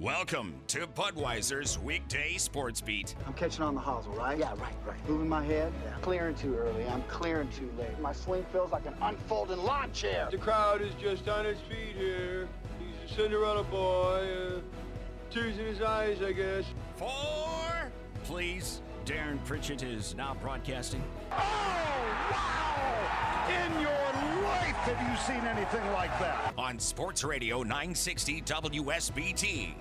Welcome 0.00 0.54
to 0.68 0.86
Budweiser's 0.86 1.78
weekday 1.78 2.38
sports 2.38 2.80
beat. 2.80 3.14
I'm 3.26 3.34
catching 3.34 3.62
on 3.62 3.74
the 3.74 3.82
hosel, 3.82 4.16
right? 4.16 4.38
Yeah, 4.38 4.52
right, 4.52 4.72
right. 4.86 5.06
Moving 5.06 5.28
my 5.28 5.44
head. 5.44 5.74
Yeah. 5.84 5.92
Clearing 6.00 6.34
too 6.36 6.56
early. 6.56 6.86
I'm 6.86 7.02
clearing 7.02 7.50
too 7.50 7.70
late. 7.78 8.00
My 8.00 8.14
swing 8.14 8.46
feels 8.50 8.72
like 8.72 8.86
an 8.86 8.94
unfolding 9.02 9.58
lawn 9.58 9.92
chair. 9.92 10.26
The 10.30 10.38
crowd 10.38 10.80
is 10.80 10.94
just 10.94 11.28
on 11.28 11.44
its 11.44 11.60
feet 11.68 11.94
here. 11.98 12.48
He's 12.78 13.10
a 13.10 13.14
Cinderella 13.14 13.62
boy. 13.64 14.26
Uh, 14.56 14.60
tears 15.30 15.58
in 15.58 15.66
his 15.66 15.82
eyes, 15.82 16.22
I 16.22 16.32
guess. 16.32 16.64
Four, 16.96 17.92
please, 18.24 18.80
Darren 19.04 19.44
Pritchett 19.44 19.82
is 19.82 20.14
now 20.14 20.34
broadcasting. 20.40 21.04
Oh, 21.30 21.36
wow! 22.30 23.66
In 23.66 23.82
your 23.82 23.90
life 24.44 24.76
have 24.76 25.10
you 25.10 25.18
seen 25.26 25.46
anything 25.46 25.84
like 25.92 26.18
that? 26.20 26.54
On 26.56 26.78
Sports 26.78 27.22
Radio 27.22 27.58
960 27.58 28.40
WSBT. 28.40 29.74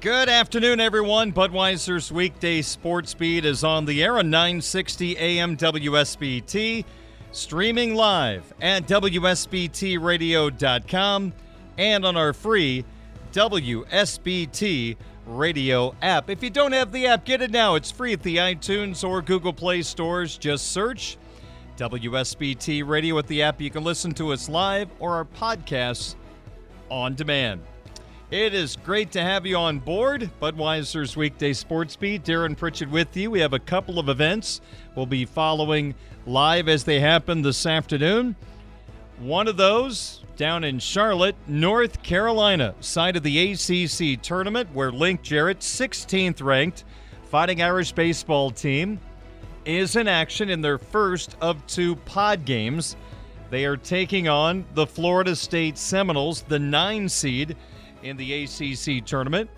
Good 0.00 0.28
afternoon, 0.28 0.78
everyone. 0.78 1.32
Budweiser's 1.32 2.12
weekday 2.12 2.60
sports 2.60 3.14
beat 3.14 3.46
is 3.46 3.64
on 3.64 3.86
the 3.86 4.04
air 4.04 4.18
on 4.18 4.28
960 4.28 5.16
AM 5.16 5.56
WSBT, 5.56 6.84
streaming 7.32 7.94
live 7.94 8.52
at 8.60 8.86
WSBTradio.com 8.86 11.32
and 11.78 12.04
on 12.04 12.16
our 12.16 12.34
free 12.34 12.84
WSBT 13.32 14.96
radio 15.24 15.94
app. 16.02 16.28
If 16.28 16.42
you 16.42 16.50
don't 16.50 16.72
have 16.72 16.92
the 16.92 17.06
app, 17.06 17.24
get 17.24 17.40
it 17.40 17.50
now. 17.50 17.74
It's 17.74 17.90
free 17.90 18.12
at 18.12 18.22
the 18.22 18.36
iTunes 18.36 19.02
or 19.02 19.22
Google 19.22 19.54
Play 19.54 19.80
stores. 19.80 20.36
Just 20.36 20.72
search 20.72 21.16
WSBT 21.78 22.86
Radio 22.86 23.14
with 23.14 23.28
the 23.28 23.42
app. 23.42 23.62
You 23.62 23.70
can 23.70 23.82
listen 23.82 24.12
to 24.14 24.34
us 24.34 24.50
live 24.50 24.90
or 24.98 25.14
our 25.14 25.24
podcasts 25.24 26.16
on 26.90 27.14
demand. 27.14 27.62
It 28.28 28.54
is 28.54 28.76
great 28.84 29.12
to 29.12 29.22
have 29.22 29.46
you 29.46 29.56
on 29.56 29.78
board. 29.78 30.28
Budweiser's 30.42 31.16
weekday 31.16 31.52
sports 31.52 31.94
beat. 31.94 32.24
Darren 32.24 32.56
Pritchett 32.56 32.90
with 32.90 33.16
you. 33.16 33.30
We 33.30 33.38
have 33.38 33.52
a 33.52 33.60
couple 33.60 34.00
of 34.00 34.08
events 34.08 34.60
we'll 34.96 35.06
be 35.06 35.24
following 35.24 35.94
live 36.26 36.68
as 36.68 36.82
they 36.82 36.98
happen 36.98 37.42
this 37.42 37.64
afternoon. 37.66 38.34
One 39.20 39.46
of 39.46 39.56
those 39.56 40.24
down 40.36 40.64
in 40.64 40.80
Charlotte, 40.80 41.36
North 41.46 42.02
Carolina, 42.02 42.74
side 42.80 43.14
of 43.14 43.22
the 43.22 43.52
ACC 43.52 44.20
tournament, 44.20 44.70
where 44.72 44.90
Link 44.90 45.22
Jarrett, 45.22 45.60
16th 45.60 46.42
ranked 46.42 46.82
Fighting 47.26 47.62
Irish 47.62 47.92
baseball 47.92 48.50
team, 48.50 48.98
is 49.64 49.94
in 49.94 50.08
action 50.08 50.50
in 50.50 50.60
their 50.60 50.78
first 50.78 51.36
of 51.40 51.64
two 51.68 51.94
pod 51.94 52.44
games. 52.44 52.96
They 53.50 53.66
are 53.66 53.76
taking 53.76 54.26
on 54.26 54.64
the 54.74 54.86
Florida 54.86 55.36
State 55.36 55.78
Seminoles, 55.78 56.42
the 56.42 56.58
nine 56.58 57.08
seed 57.08 57.54
in 58.06 58.16
the 58.16 58.44
ACC 58.44 59.04
tournament. 59.04 59.50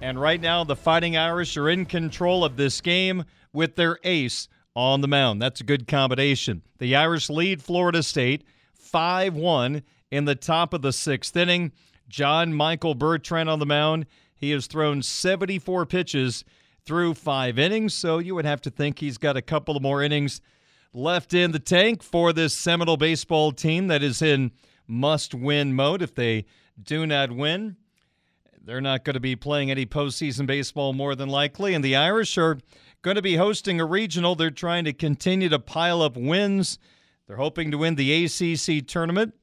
And 0.00 0.20
right 0.20 0.40
now, 0.40 0.64
the 0.64 0.76
Fighting 0.76 1.16
Irish 1.16 1.56
are 1.56 1.70
in 1.70 1.86
control 1.86 2.44
of 2.44 2.56
this 2.56 2.80
game 2.80 3.24
with 3.52 3.76
their 3.76 3.98
ace 4.04 4.48
on 4.76 5.00
the 5.00 5.08
mound. 5.08 5.40
That's 5.40 5.60
a 5.60 5.64
good 5.64 5.86
combination. 5.86 6.62
The 6.78 6.96
Irish 6.96 7.30
lead 7.30 7.62
Florida 7.62 8.02
State 8.02 8.44
5 8.74 9.34
1 9.34 9.82
in 10.10 10.24
the 10.26 10.34
top 10.34 10.74
of 10.74 10.82
the 10.82 10.92
sixth 10.92 11.34
inning. 11.36 11.72
John 12.08 12.52
Michael 12.52 12.94
Bertrand 12.94 13.48
on 13.48 13.58
the 13.58 13.66
mound. 13.66 14.06
He 14.36 14.50
has 14.50 14.66
thrown 14.66 15.00
74 15.02 15.86
pitches 15.86 16.44
through 16.84 17.14
five 17.14 17.58
innings, 17.58 17.94
so 17.94 18.18
you 18.18 18.34
would 18.34 18.44
have 18.44 18.60
to 18.62 18.70
think 18.70 18.98
he's 18.98 19.16
got 19.16 19.38
a 19.38 19.42
couple 19.42 19.74
of 19.74 19.82
more 19.82 20.02
innings 20.02 20.42
left 20.92 21.32
in 21.32 21.52
the 21.52 21.58
tank 21.58 22.02
for 22.02 22.32
this 22.32 22.54
Seminole 22.54 22.98
baseball 22.98 23.52
team 23.52 23.86
that 23.86 24.02
is 24.02 24.20
in 24.20 24.52
must 24.86 25.34
win 25.34 25.74
mode. 25.74 26.02
If 26.02 26.14
they 26.14 26.44
do 26.80 27.06
not 27.06 27.32
win, 27.32 27.76
they're 28.64 28.80
not 28.80 29.04
going 29.04 29.14
to 29.14 29.20
be 29.20 29.36
playing 29.36 29.70
any 29.70 29.86
postseason 29.86 30.46
baseball 30.46 30.92
more 30.92 31.14
than 31.14 31.28
likely. 31.28 31.74
And 31.74 31.84
the 31.84 31.96
Irish 31.96 32.38
are 32.38 32.58
going 33.02 33.16
to 33.16 33.22
be 33.22 33.36
hosting 33.36 33.80
a 33.80 33.84
regional. 33.84 34.34
They're 34.34 34.50
trying 34.50 34.84
to 34.84 34.92
continue 34.92 35.48
to 35.50 35.58
pile 35.58 36.00
up 36.00 36.16
wins. 36.16 36.78
They're 37.26 37.36
hoping 37.36 37.70
to 37.70 37.78
win 37.78 37.94
the 37.96 38.24
ACC 38.24 38.86
tournament 38.86 39.34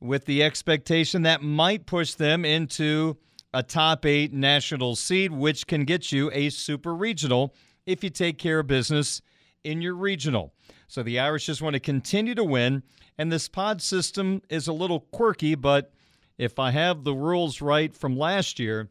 with 0.00 0.24
the 0.24 0.42
expectation 0.42 1.22
that 1.22 1.42
might 1.42 1.86
push 1.86 2.14
them 2.14 2.44
into 2.44 3.16
a 3.54 3.62
top 3.62 4.04
eight 4.04 4.32
national 4.32 4.96
seed, 4.96 5.32
which 5.32 5.66
can 5.66 5.84
get 5.84 6.12
you 6.12 6.30
a 6.32 6.50
super 6.50 6.94
regional 6.94 7.54
if 7.86 8.02
you 8.04 8.10
take 8.10 8.38
care 8.38 8.58
of 8.58 8.66
business 8.66 9.22
in 9.64 9.80
your 9.80 9.94
regional. 9.94 10.52
So 10.88 11.02
the 11.02 11.18
Irish 11.18 11.46
just 11.46 11.62
want 11.62 11.74
to 11.74 11.80
continue 11.80 12.34
to 12.34 12.44
win. 12.44 12.82
And 13.18 13.32
this 13.32 13.48
pod 13.48 13.80
system 13.80 14.42
is 14.50 14.68
a 14.68 14.72
little 14.72 15.00
quirky, 15.00 15.54
but 15.54 15.92
if 16.38 16.58
I 16.58 16.70
have 16.70 17.04
the 17.04 17.14
rules 17.14 17.60
right 17.60 17.94
from 17.94 18.18
last 18.18 18.58
year, 18.58 18.88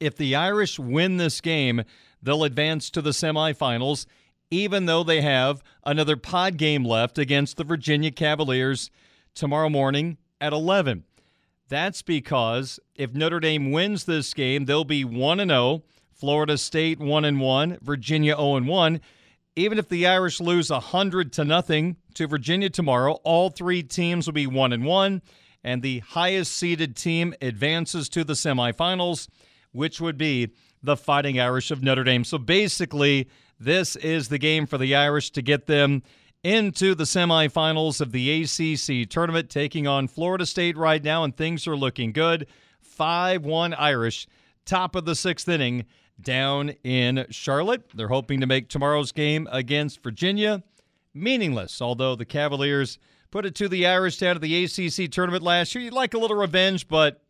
if 0.00 0.16
the 0.16 0.34
Irish 0.34 0.78
win 0.78 1.16
this 1.16 1.40
game, 1.40 1.82
they'll 2.22 2.44
advance 2.44 2.90
to 2.90 3.02
the 3.02 3.10
semifinals, 3.10 4.06
even 4.50 4.86
though 4.86 5.02
they 5.02 5.22
have 5.22 5.62
another 5.84 6.16
pod 6.16 6.56
game 6.56 6.84
left 6.84 7.18
against 7.18 7.56
the 7.56 7.64
Virginia 7.64 8.10
Cavaliers 8.10 8.90
tomorrow 9.34 9.68
morning 9.68 10.18
at 10.40 10.52
11. 10.52 11.04
That's 11.68 12.02
because 12.02 12.78
if 12.94 13.14
Notre 13.14 13.40
Dame 13.40 13.72
wins 13.72 14.04
this 14.04 14.32
game, 14.34 14.66
they'll 14.66 14.84
be 14.84 15.04
1 15.04 15.38
0, 15.38 15.82
Florida 16.12 16.58
State 16.58 17.00
1 17.00 17.38
1, 17.38 17.78
Virginia 17.82 18.36
0 18.36 18.62
1. 18.62 19.00
Even 19.58 19.78
if 19.78 19.88
the 19.88 20.06
Irish 20.06 20.40
lose 20.40 20.70
100 20.70 21.32
to 21.32 21.44
nothing 21.44 21.96
to 22.14 22.26
Virginia 22.26 22.68
tomorrow, 22.68 23.12
all 23.24 23.48
three 23.48 23.82
teams 23.82 24.26
will 24.26 24.34
be 24.34 24.46
1 24.46 24.84
1 24.84 25.22
and 25.64 25.82
the 25.82 26.00
highest 26.00 26.52
seeded 26.52 26.96
team 26.96 27.34
advances 27.40 28.08
to 28.10 28.24
the 28.24 28.34
semifinals, 28.34 29.28
which 29.72 30.00
would 30.00 30.16
be 30.16 30.52
the 30.82 30.96
Fighting 30.96 31.40
Irish 31.40 31.70
of 31.70 31.82
Notre 31.82 32.04
Dame. 32.04 32.24
So 32.24 32.38
basically, 32.38 33.28
this 33.58 33.96
is 33.96 34.28
the 34.28 34.38
game 34.38 34.66
for 34.66 34.78
the 34.78 34.94
Irish 34.94 35.30
to 35.30 35.42
get 35.42 35.66
them 35.66 36.02
into 36.42 36.94
the 36.94 37.04
semifinals 37.04 38.00
of 38.00 38.12
the 38.12 38.42
ACC 38.42 39.08
tournament, 39.08 39.50
taking 39.50 39.86
on 39.86 40.06
Florida 40.06 40.46
State 40.46 40.76
right 40.76 41.02
now, 41.02 41.24
and 41.24 41.36
things 41.36 41.66
are 41.66 41.76
looking 41.76 42.12
good. 42.12 42.46
5 42.80 43.44
1 43.44 43.74
Irish, 43.74 44.26
top 44.64 44.94
of 44.94 45.04
the 45.04 45.14
sixth 45.14 45.48
inning 45.48 45.86
down 46.20 46.70
in 46.84 47.26
Charlotte. 47.30 47.90
They're 47.94 48.08
hoping 48.08 48.40
to 48.40 48.46
make 48.46 48.68
tomorrow's 48.68 49.12
game 49.12 49.48
against 49.50 50.02
Virginia 50.02 50.62
meaningless, 51.12 51.82
although 51.82 52.14
the 52.14 52.24
Cavaliers 52.24 52.98
put 53.36 53.44
it 53.44 53.54
to 53.54 53.68
the 53.68 53.86
Irish 53.86 54.16
down 54.16 54.34
at 54.34 54.40
the 54.40 54.64
ACC 54.64 55.10
tournament 55.10 55.44
last 55.44 55.74
year. 55.74 55.84
You'd 55.84 55.92
like 55.92 56.14
a 56.14 56.18
little 56.18 56.38
revenge, 56.38 56.88
but 56.88 57.20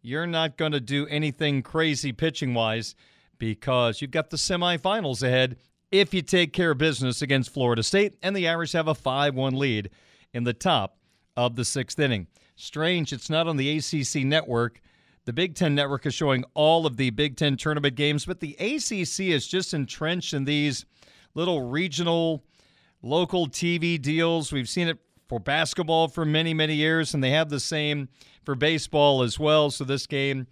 you're 0.00 0.26
not 0.26 0.56
going 0.56 0.72
to 0.72 0.80
do 0.80 1.06
anything 1.08 1.62
crazy 1.62 2.12
pitching 2.12 2.54
wise 2.54 2.94
because 3.36 4.00
you've 4.00 4.10
got 4.10 4.30
the 4.30 4.38
semifinals 4.38 5.22
ahead 5.22 5.58
if 5.90 6.14
you 6.14 6.22
take 6.22 6.54
care 6.54 6.70
of 6.70 6.78
business 6.78 7.20
against 7.20 7.52
Florida 7.52 7.82
State, 7.82 8.16
and 8.22 8.34
the 8.34 8.48
Irish 8.48 8.72
have 8.72 8.88
a 8.88 8.94
5 8.94 9.34
1 9.34 9.54
lead 9.54 9.90
in 10.32 10.44
the 10.44 10.54
top 10.54 10.96
of 11.36 11.56
the 11.56 11.64
sixth 11.66 11.98
inning. 11.98 12.26
Strange, 12.56 13.12
it's 13.12 13.28
not 13.28 13.46
on 13.46 13.58
the 13.58 13.76
ACC 13.76 14.24
network. 14.24 14.80
The 15.26 15.34
Big 15.34 15.54
Ten 15.56 15.74
network 15.74 16.06
is 16.06 16.14
showing 16.14 16.44
all 16.54 16.86
of 16.86 16.96
the 16.96 17.10
Big 17.10 17.36
Ten 17.36 17.58
tournament 17.58 17.96
games, 17.96 18.24
but 18.24 18.40
the 18.40 18.54
ACC 18.54 19.28
is 19.28 19.46
just 19.46 19.74
entrenched 19.74 20.32
in 20.32 20.46
these 20.46 20.86
little 21.34 21.68
regional, 21.68 22.42
local 23.02 23.46
TV 23.46 24.00
deals. 24.00 24.50
We've 24.50 24.70
seen 24.70 24.88
it 24.88 24.98
for 25.34 25.40
basketball 25.40 26.06
for 26.06 26.24
many, 26.24 26.54
many 26.54 26.76
years, 26.76 27.12
and 27.12 27.24
they 27.24 27.30
have 27.30 27.48
the 27.48 27.58
same 27.58 28.08
for 28.44 28.54
baseball 28.54 29.20
as 29.20 29.36
well. 29.36 29.68
So 29.68 29.82
this 29.82 30.06
game 30.06 30.46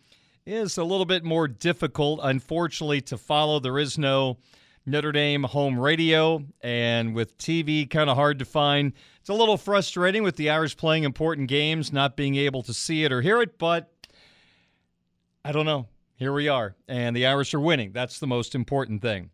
is 0.44 0.76
a 0.76 0.82
little 0.82 1.05
bit 1.05 1.23
more 1.23 1.46
difficult, 1.46 2.19
unfortunately, 2.20 3.00
to 3.02 3.17
follow. 3.17 3.61
There 3.61 3.79
is 3.79 3.96
no 3.96 4.38
Notre 4.84 5.12
Dame 5.12 5.44
home 5.44 5.79
radio, 5.79 6.43
and 6.62 7.14
with 7.14 7.38
TV 7.38 7.88
kind 7.88 8.11
of 8.11 8.17
hard 8.17 8.40
to 8.40 8.44
find. 8.44 8.93
It's 9.20 9.29
a 9.29 9.34
little 9.34 9.56
frustrating 9.56 10.25
with 10.25 10.34
the 10.34 10.50
Irish 10.50 10.76
playing 10.76 11.05
important 11.05 11.46
games, 11.46 11.93
not 11.93 12.17
being 12.17 12.34
able 12.34 12.64
to 12.64 12.75
see 12.75 13.05
it 13.05 13.12
or 13.12 13.23
hear 13.23 13.40
it, 13.40 13.58
but 13.58 13.88
I 15.44 15.52
don't 15.52 15.64
know. 15.64 15.87
Here 16.17 16.32
we 16.32 16.49
are, 16.49 16.75
and 16.88 17.14
the 17.14 17.26
Irish 17.26 17.55
are 17.55 17.61
winning. 17.61 17.93
That's 17.93 18.19
the 18.19 18.26
most 18.26 18.56
important 18.56 19.00
thing. 19.00 19.31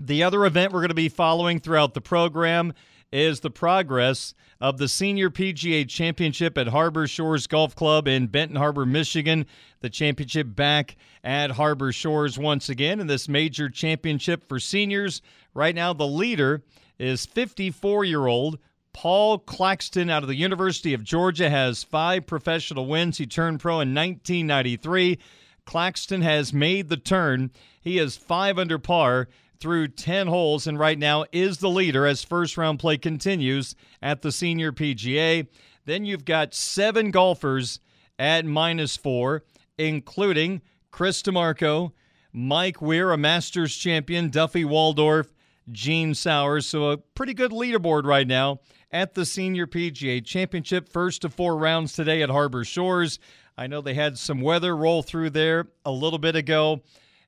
The 0.00 0.24
other 0.24 0.44
event 0.46 0.72
we're 0.72 0.80
going 0.80 0.88
to 0.88 0.94
be 0.94 1.08
following 1.08 1.60
throughout 1.60 1.94
the 1.94 2.00
program 2.00 2.72
is 3.12 3.40
the 3.40 3.50
progress 3.50 4.34
of 4.60 4.78
the 4.78 4.88
Senior 4.88 5.30
PGA 5.30 5.88
Championship 5.88 6.56
at 6.58 6.68
Harbor 6.68 7.06
Shores 7.06 7.46
Golf 7.46 7.74
Club 7.74 8.06
in 8.06 8.26
Benton 8.26 8.56
Harbor, 8.56 8.84
Michigan. 8.84 9.46
The 9.80 9.90
championship 9.90 10.54
back 10.54 10.96
at 11.24 11.52
Harbor 11.52 11.92
Shores 11.92 12.38
once 12.38 12.68
again 12.68 13.00
in 13.00 13.06
this 13.06 13.28
major 13.28 13.68
championship 13.68 14.46
for 14.48 14.60
seniors. 14.60 15.22
Right 15.54 15.74
now, 15.74 15.92
the 15.92 16.06
leader 16.06 16.62
is 16.98 17.26
54 17.26 18.04
year 18.04 18.26
old 18.26 18.58
Paul 18.92 19.38
Claxton 19.38 20.10
out 20.10 20.22
of 20.22 20.28
the 20.28 20.34
University 20.34 20.94
of 20.94 21.04
Georgia 21.04 21.48
has 21.48 21.84
five 21.84 22.26
professional 22.26 22.86
wins. 22.86 23.18
He 23.18 23.26
turned 23.26 23.60
pro 23.60 23.74
in 23.74 23.94
1993. 23.94 25.18
Claxton 25.64 26.22
has 26.22 26.52
made 26.52 26.88
the 26.88 26.96
turn. 26.96 27.50
He 27.80 27.98
is 27.98 28.16
five 28.16 28.58
under 28.58 28.78
par 28.78 29.28
through 29.60 29.88
10 29.88 30.26
holes 30.26 30.66
and 30.66 30.78
right 30.78 30.98
now 30.98 31.24
is 31.32 31.58
the 31.58 31.68
leader 31.68 32.06
as 32.06 32.24
first 32.24 32.56
round 32.56 32.78
play 32.78 32.96
continues 32.96 33.76
at 34.00 34.22
the 34.22 34.32
Senior 34.32 34.72
PGA. 34.72 35.46
Then 35.84 36.04
you've 36.04 36.24
got 36.24 36.54
seven 36.54 37.10
golfers 37.10 37.80
at 38.18 38.44
minus 38.44 38.96
four, 38.96 39.44
including 39.78 40.62
Chris 40.90 41.22
DiMarco, 41.22 41.92
Mike 42.32 42.80
Weir, 42.80 43.12
a 43.12 43.16
Masters 43.16 43.76
champion, 43.76 44.30
Duffy 44.30 44.64
Waldorf, 44.64 45.32
Gene 45.70 46.14
Sauers. 46.14 46.66
So 46.66 46.90
a 46.90 46.96
pretty 46.96 47.34
good 47.34 47.52
leaderboard 47.52 48.04
right 48.04 48.26
now 48.26 48.60
at 48.90 49.14
the 49.14 49.24
Senior 49.24 49.66
PGA 49.66 50.24
Championship. 50.24 50.88
First 50.88 51.24
of 51.24 51.34
four 51.34 51.56
rounds 51.56 51.92
today 51.92 52.22
at 52.22 52.30
Harbor 52.30 52.64
Shores. 52.64 53.18
I 53.56 53.66
know 53.66 53.80
they 53.80 53.94
had 53.94 54.18
some 54.18 54.40
weather 54.40 54.76
roll 54.76 55.02
through 55.02 55.30
there 55.30 55.66
a 55.84 55.90
little 55.90 56.18
bit 56.18 56.34
ago, 56.34 56.80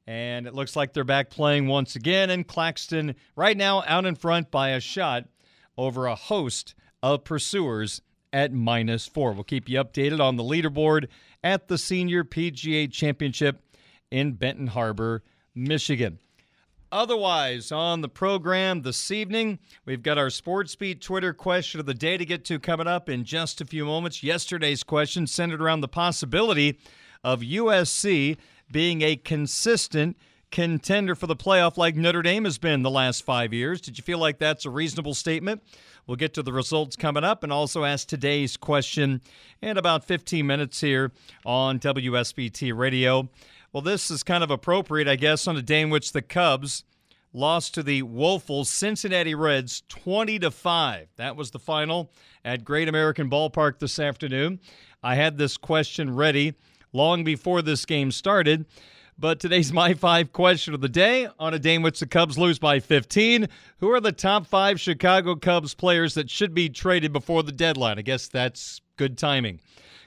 and 0.07 0.47
it 0.47 0.55
looks 0.55 0.77
like 0.77 0.93
they're 0.93 1.05
back 1.05 1.31
playing 1.31 1.67
once 1.67 1.97
again. 1.97 2.31
And 2.31 2.47
Claxton, 2.47 3.15
right 3.37 3.57
now, 3.57 3.83
out 3.87 4.05
in 4.05 4.15
front 4.15 4.51
by 4.51 4.71
a 4.71 4.81
shot 4.81 5.25
over 5.77 6.07
a 6.07 6.15
host 6.15 6.75
of 7.03 7.25
pursuers 7.25 8.03
at 8.33 8.53
minus 8.53 9.07
four. 9.07 9.33
We'll 9.33 9.45
keep 9.45 9.69
you 9.69 9.83
updated 9.83 10.21
on 10.21 10.37
the 10.37 10.43
leaderboard 10.43 11.09
at 11.45 11.69
the 11.69 11.79
Senior 11.79 12.25
PGA 12.25 12.91
Championship 12.91 13.61
in 14.11 14.33
Benton 14.33 14.69
Harbor, 14.69 15.23
Michigan. 15.55 16.19
Otherwise, 16.91 17.73
on 17.73 18.03
the 18.03 18.09
program 18.09 18.83
this 18.83 19.11
evening, 19.11 19.59
we've 19.87 20.03
got 20.03 20.19
our 20.19 20.29
Sports 20.29 20.77
Beat 20.77 21.01
Twitter 21.01 21.33
question 21.33 21.81
of 21.81 21.87
the 21.87 21.95
day 21.95 22.19
to 22.19 22.25
get 22.27 22.45
to 22.45 22.59
coming 22.59 22.87
up 22.87 23.09
in 23.09 23.25
just 23.25 23.63
a 23.63 23.65
few 23.65 23.87
moments. 23.87 24.23
Yesterday's 24.23 24.83
question 24.83 25.27
centered 25.27 25.63
around 25.63 25.81
the 25.81 25.89
possibility 25.89 26.79
of 27.25 27.41
USC 27.41 28.37
being 28.73 29.03
a 29.03 29.17
consistent 29.17 30.17
contender 30.51 31.15
for 31.15 31.27
the 31.27 31.37
playoff 31.37 31.77
like 31.77 31.97
Notre 31.97 32.23
Dame 32.23 32.45
has 32.45 32.59
been 32.59 32.83
the 32.83 32.91
last 32.91 33.25
five 33.25 33.53
years. 33.53 33.81
Did 33.81 33.99
you 33.99 34.05
feel 34.05 34.19
like 34.19 34.39
that's 34.39 34.65
a 34.65 34.71
reasonable 34.71 35.15
statement? 35.15 35.63
We'll 36.07 36.17
get 36.17 36.35
to 36.35 36.43
the 36.43 36.53
results 36.53 36.97
coming 36.97 37.25
up 37.25 37.43
and 37.43 37.53
also 37.53 37.85
ask 37.85 38.09
today's 38.09 38.57
question 38.57 39.21
in 39.61 39.79
about 39.79 40.05
15 40.05 40.47
minutes 40.47 40.81
here 40.81 41.13
on 41.47 41.79
WSBT 41.79 42.77
Radio. 42.77 43.29
Well, 43.73 43.83
this 43.83 44.11
is 44.11 44.23
kind 44.23 44.45
of 44.45 44.51
appropriate, 44.51 45.09
I 45.09 45.17
guess, 45.17 45.47
on 45.47 45.57
a 45.57 45.63
day 45.63 45.81
in 45.81 45.91
which 45.91 46.13
the 46.13 46.23
Cubs 46.23 46.85
lost 47.33 47.73
to 47.75 47.83
the 47.83 48.03
woeful 48.03 48.65
Cincinnati 48.65 49.35
Reds 49.35 49.83
20 49.89 50.39
to 50.41 50.51
5. 50.51 51.09
That 51.17 51.37
was 51.37 51.51
the 51.51 51.59
final 51.59 52.11
at 52.45 52.65
Great 52.65 52.89
American 52.89 53.31
Ballpark 53.31 53.79
this 53.79 53.99
afternoon. 53.99 54.61
I 55.03 55.15
had 55.15 55.39
this 55.39 55.57
question 55.57 56.15
ready 56.15 56.55
long 56.93 57.25
before 57.25 57.63
this 57.63 57.85
game 57.85 58.11
started. 58.11 58.67
But 59.19 59.41
today's 59.41 59.73
my 59.73 59.95
five 59.95 60.33
question 60.33 60.75
of 60.75 60.81
the 60.81 60.89
day 60.89 61.29
on 61.39 61.55
a 61.55 61.59
day 61.59 61.75
in 61.75 61.83
which 61.83 62.01
the 62.01 62.07
Cubs 62.07 62.39
lose 62.39 62.59
by 62.59 62.81
15. 62.81 63.47
Who 63.79 63.91
are 63.91 64.01
the 64.01 64.13
top 64.13 64.47
five 64.47 64.81
Chicago 64.81 65.37
Cubs 65.37 65.75
players 65.75 66.15
that 66.15 66.31
should 66.31 66.55
be 66.55 66.69
traded 66.69 67.13
before 67.13 67.43
the 67.43 67.53
deadline? 67.53 67.99
I 67.99 68.03
guess 68.03 68.27
that's 68.27 68.81
good 68.97 69.19
timing. 69.19 69.61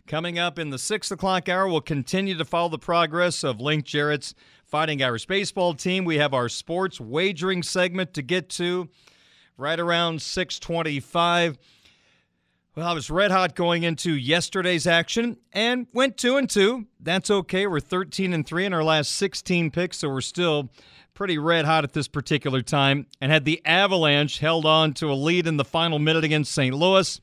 Coming 0.08 0.38
up 0.38 0.60
in 0.60 0.70
the 0.70 0.78
6 0.78 1.12
o'clock 1.12 1.50
hour, 1.50 1.68
we'll 1.68 1.82
continue 1.82 2.36
to 2.38 2.46
follow 2.46 2.70
the 2.70 2.78
progress 2.78 3.44
of 3.44 3.60
Link 3.60 3.86
Jarrett's 3.86 4.36
Fighting 4.66 5.02
Irish 5.02 5.26
baseball 5.26 5.74
team. 5.74 6.06
We 6.06 6.18
have 6.18 6.34
our 6.34 6.50
sports 6.50 7.00
wagering 7.00 7.64
segment 7.64 8.14
to 8.16 8.22
get 8.22 8.50
to 8.50 8.90
right 9.58 9.80
around 9.80 10.22
625. 10.22 11.58
Well, 12.76 12.90
I 12.90 12.92
was 12.92 13.10
red 13.10 13.32
hot 13.32 13.56
going 13.56 13.84
into 13.84 14.14
yesterday's 14.14 14.86
action 14.86 15.38
and 15.54 15.88
went 15.94 16.18
2 16.18 16.36
and 16.36 16.50
2. 16.50 16.86
That's 17.00 17.32
okay. 17.32 17.68
We're 17.68 17.80
13 17.80 18.34
and 18.34 18.46
3 18.46 18.66
in 18.66 18.74
our 18.74 18.84
last 18.84 19.12
16 19.12 19.72
picks, 19.72 20.00
so 20.00 20.10
we're 20.10 20.20
still 20.20 20.70
pretty 21.14 21.38
red 21.38 21.64
hot 21.64 21.86
at 21.86 21.94
this 21.94 22.10
particular 22.10 22.62
time 22.62 23.08
and 23.22 23.32
had 23.32 23.46
the 23.46 23.62
Avalanche 23.66 24.40
held 24.40 24.66
on 24.66 24.94
to 24.96 25.10
a 25.10 25.16
lead 25.16 25.48
in 25.48 25.56
the 25.56 25.64
final 25.64 26.00
minute 26.00 26.26
against 26.26 26.52
St. 26.52 26.76
Louis. 26.76 27.22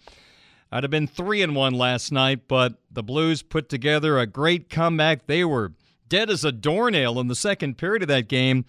I'd 0.71 0.85
have 0.85 0.91
been 0.91 1.07
3 1.07 1.43
and 1.43 1.55
1 1.55 1.75
last 1.75 2.13
night, 2.13 2.49
but 2.49 2.77
the 2.91 3.03
Blues 3.03 3.43
put 3.43 3.69
together 3.69 4.19
a 4.19 4.27
great 4.27 4.71
comeback. 4.71 5.27
They 5.27 5.45
were 5.45 5.73
dead 6.09 6.31
as 6.31 6.47
a 6.47 6.53
doornail 6.53 7.21
in 7.21 7.29
the 7.29 7.35
second 7.35 7.77
period 7.77 8.01
of 8.01 8.09
that 8.09 8.27
game 8.27 8.65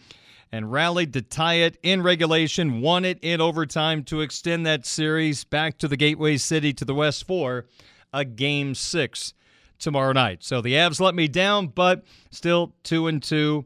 and 0.54 0.72
rallied 0.72 1.12
to 1.14 1.22
tie 1.24 1.56
it 1.56 1.80
in 1.82 2.04
regulation, 2.04 2.80
won 2.80 3.04
it 3.04 3.18
in 3.24 3.42
overtime 3.42 4.04
to 4.04 4.22
extend 4.22 4.68
that 4.68 4.86
series 4.86 5.44
back 5.44 5.80
to 5.80 5.88
the 5.88 5.98
Gateway 5.98 6.38
City 6.38 6.72
to 6.74 6.86
the 6.86 6.94
West 6.94 7.26
for 7.26 7.66
a 8.14 8.24
game 8.24 8.76
6 8.76 9.34
tomorrow 9.80 10.14
night. 10.14 10.44
So 10.44 10.62
the 10.62 10.74
Avs 10.76 11.00
let 11.02 11.16
me 11.16 11.28
down, 11.28 11.70
but 11.70 12.04
still 12.30 12.76
2 12.84 13.08
and 13.08 13.24
2 13.24 13.66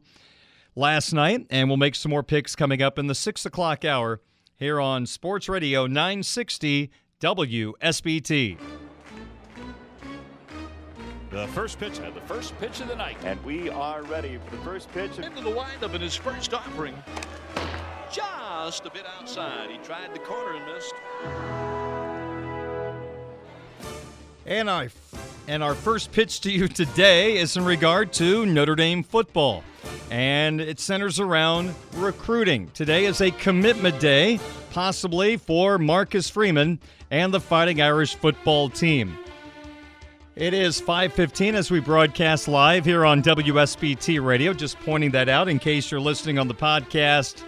last 0.74 1.12
night, 1.12 1.46
and 1.50 1.68
we'll 1.68 1.76
make 1.76 1.94
some 1.94 2.08
more 2.08 2.22
picks 2.22 2.56
coming 2.56 2.80
up 2.80 2.98
in 2.98 3.06
the 3.06 3.14
6 3.14 3.44
o'clock 3.44 3.84
hour 3.84 4.22
here 4.56 4.80
on 4.80 5.04
Sports 5.04 5.46
Radio 5.46 5.86
960 5.86 6.90
WSBT. 7.20 8.87
The 11.38 11.46
first 11.46 11.78
pitch 11.78 12.00
and 12.00 12.12
the 12.12 12.20
first 12.22 12.58
pitch 12.58 12.80
of 12.80 12.88
the 12.88 12.96
night. 12.96 13.16
And 13.22 13.40
we 13.44 13.70
are 13.70 14.02
ready 14.02 14.40
for 14.44 14.56
the 14.56 14.62
first 14.62 14.90
pitch. 14.90 15.20
Into 15.20 15.40
the 15.40 15.50
windup 15.50 15.94
in 15.94 16.00
his 16.00 16.16
first 16.16 16.52
offering. 16.52 17.00
Just 18.12 18.84
a 18.84 18.90
bit 18.90 19.04
outside. 19.20 19.70
He 19.70 19.78
tried 19.78 20.12
the 20.12 20.18
corner 20.18 20.56
and 20.56 20.66
missed. 20.66 20.94
And 24.46 24.68
I 24.68 24.88
and 25.46 25.62
our 25.62 25.76
first 25.76 26.10
pitch 26.10 26.40
to 26.40 26.50
you 26.50 26.66
today 26.66 27.36
is 27.36 27.56
in 27.56 27.64
regard 27.64 28.12
to 28.14 28.44
Notre 28.44 28.74
Dame 28.74 29.04
football. 29.04 29.62
And 30.10 30.60
it 30.60 30.80
centers 30.80 31.20
around 31.20 31.72
recruiting. 31.94 32.68
Today 32.74 33.04
is 33.04 33.20
a 33.20 33.30
commitment 33.30 34.00
day, 34.00 34.40
possibly 34.72 35.36
for 35.36 35.78
Marcus 35.78 36.28
Freeman 36.28 36.80
and 37.12 37.32
the 37.32 37.38
Fighting 37.38 37.80
Irish 37.80 38.16
football 38.16 38.68
team. 38.68 39.16
It 40.38 40.54
is 40.54 40.80
5:15 40.80 41.56
as 41.56 41.68
we 41.68 41.80
broadcast 41.80 42.46
live 42.46 42.84
here 42.84 43.04
on 43.04 43.22
WSBT 43.24 44.24
Radio. 44.24 44.52
Just 44.52 44.78
pointing 44.78 45.10
that 45.10 45.28
out 45.28 45.48
in 45.48 45.58
case 45.58 45.90
you're 45.90 45.98
listening 45.98 46.38
on 46.38 46.46
the 46.46 46.54
podcast 46.54 47.42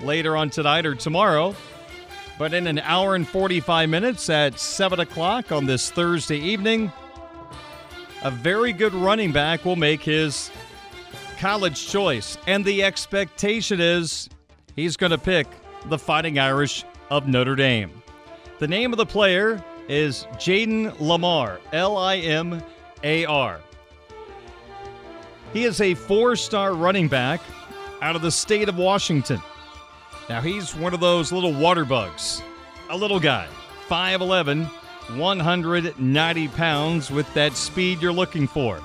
later 0.00 0.36
on 0.36 0.50
tonight 0.50 0.86
or 0.86 0.94
tomorrow. 0.94 1.56
But 2.38 2.54
in 2.54 2.68
an 2.68 2.78
hour 2.78 3.16
and 3.16 3.26
45 3.26 3.88
minutes 3.88 4.30
at 4.30 4.60
7 4.60 5.00
o'clock 5.00 5.50
on 5.50 5.66
this 5.66 5.90
Thursday 5.90 6.38
evening, 6.38 6.92
a 8.22 8.30
very 8.30 8.72
good 8.72 8.94
running 8.94 9.32
back 9.32 9.64
will 9.64 9.74
make 9.74 10.02
his 10.02 10.52
college 11.40 11.88
choice. 11.88 12.38
And 12.46 12.64
the 12.64 12.84
expectation 12.84 13.80
is 13.80 14.28
he's 14.76 14.96
going 14.96 15.10
to 15.10 15.18
pick 15.18 15.48
the 15.86 15.98
Fighting 15.98 16.38
Irish 16.38 16.84
of 17.10 17.26
Notre 17.26 17.56
Dame. 17.56 17.90
The 18.60 18.68
name 18.68 18.92
of 18.92 18.98
the 18.98 19.06
player 19.06 19.60
is 19.88 20.26
Jaden 20.34 20.92
Limar, 20.98 21.58
L 21.72 21.96
I 21.96 22.16
M 22.16 22.62
A 23.02 23.24
R. 23.24 23.60
He 25.52 25.64
is 25.64 25.80
a 25.80 25.94
four 25.94 26.36
star 26.36 26.74
running 26.74 27.08
back 27.08 27.40
out 28.02 28.16
of 28.16 28.22
the 28.22 28.30
state 28.30 28.68
of 28.68 28.76
Washington. 28.76 29.40
Now, 30.28 30.40
he's 30.40 30.74
one 30.74 30.92
of 30.92 31.00
those 31.00 31.32
little 31.32 31.52
water 31.52 31.84
bugs, 31.84 32.42
a 32.90 32.96
little 32.96 33.20
guy, 33.20 33.46
5'11, 33.88 34.66
190 35.16 36.48
pounds 36.48 37.10
with 37.10 37.32
that 37.34 37.56
speed 37.56 38.02
you're 38.02 38.12
looking 38.12 38.48
for. 38.48 38.80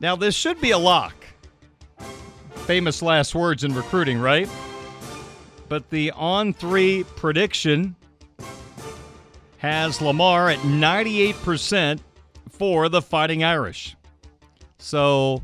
Now, 0.00 0.16
this 0.16 0.34
should 0.34 0.60
be 0.60 0.72
a 0.72 0.78
lock. 0.78 1.14
Famous 2.66 3.00
last 3.00 3.34
words 3.34 3.64
in 3.64 3.74
recruiting, 3.74 4.20
right? 4.20 4.48
But 5.68 5.88
the 5.90 6.10
on 6.12 6.52
three 6.52 7.04
prediction 7.16 7.96
has 9.58 9.98
Limar 9.98 10.52
at 10.52 10.58
98% 10.60 12.00
for 12.50 12.88
the 12.88 13.02
Fighting 13.02 13.44
Irish. 13.44 13.96
So 14.78 15.42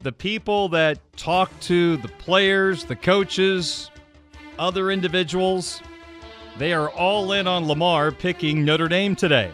the 0.00 0.12
people 0.12 0.68
that 0.70 0.98
talk 1.16 1.50
to 1.60 1.96
the 1.98 2.08
players, 2.08 2.84
the 2.84 2.96
coaches, 2.96 3.90
other 4.58 4.90
individuals, 4.90 5.82
they 6.58 6.72
are 6.72 6.90
all 6.90 7.32
in 7.32 7.46
on 7.46 7.66
Limar 7.66 8.16
picking 8.16 8.64
Notre 8.64 8.88
Dame 8.88 9.16
today. 9.16 9.50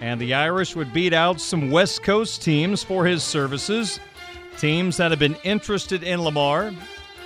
And 0.00 0.20
the 0.20 0.32
Irish 0.32 0.74
would 0.76 0.92
beat 0.92 1.12
out 1.12 1.40
some 1.40 1.70
West 1.70 2.02
Coast 2.02 2.42
teams 2.42 2.82
for 2.82 3.04
his 3.04 3.22
services, 3.22 4.00
teams 4.58 4.96
that 4.96 5.10
have 5.10 5.20
been 5.20 5.36
interested 5.42 6.02
in 6.02 6.20
Limar, 6.20 6.74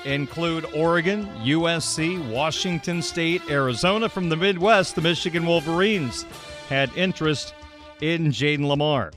include 0.04 0.66
Oregon, 0.74 1.26
USC, 1.42 2.30
Washington 2.30 3.02
State, 3.02 3.42
Arizona. 3.50 4.08
From 4.08 4.28
the 4.28 4.36
Midwest, 4.36 4.94
the 4.94 5.00
Michigan 5.00 5.46
Wolverines 5.46 6.24
had 6.68 6.90
interest 6.96 7.54
in 8.00 8.26
Jaden 8.28 8.60
Limar. 8.60 9.12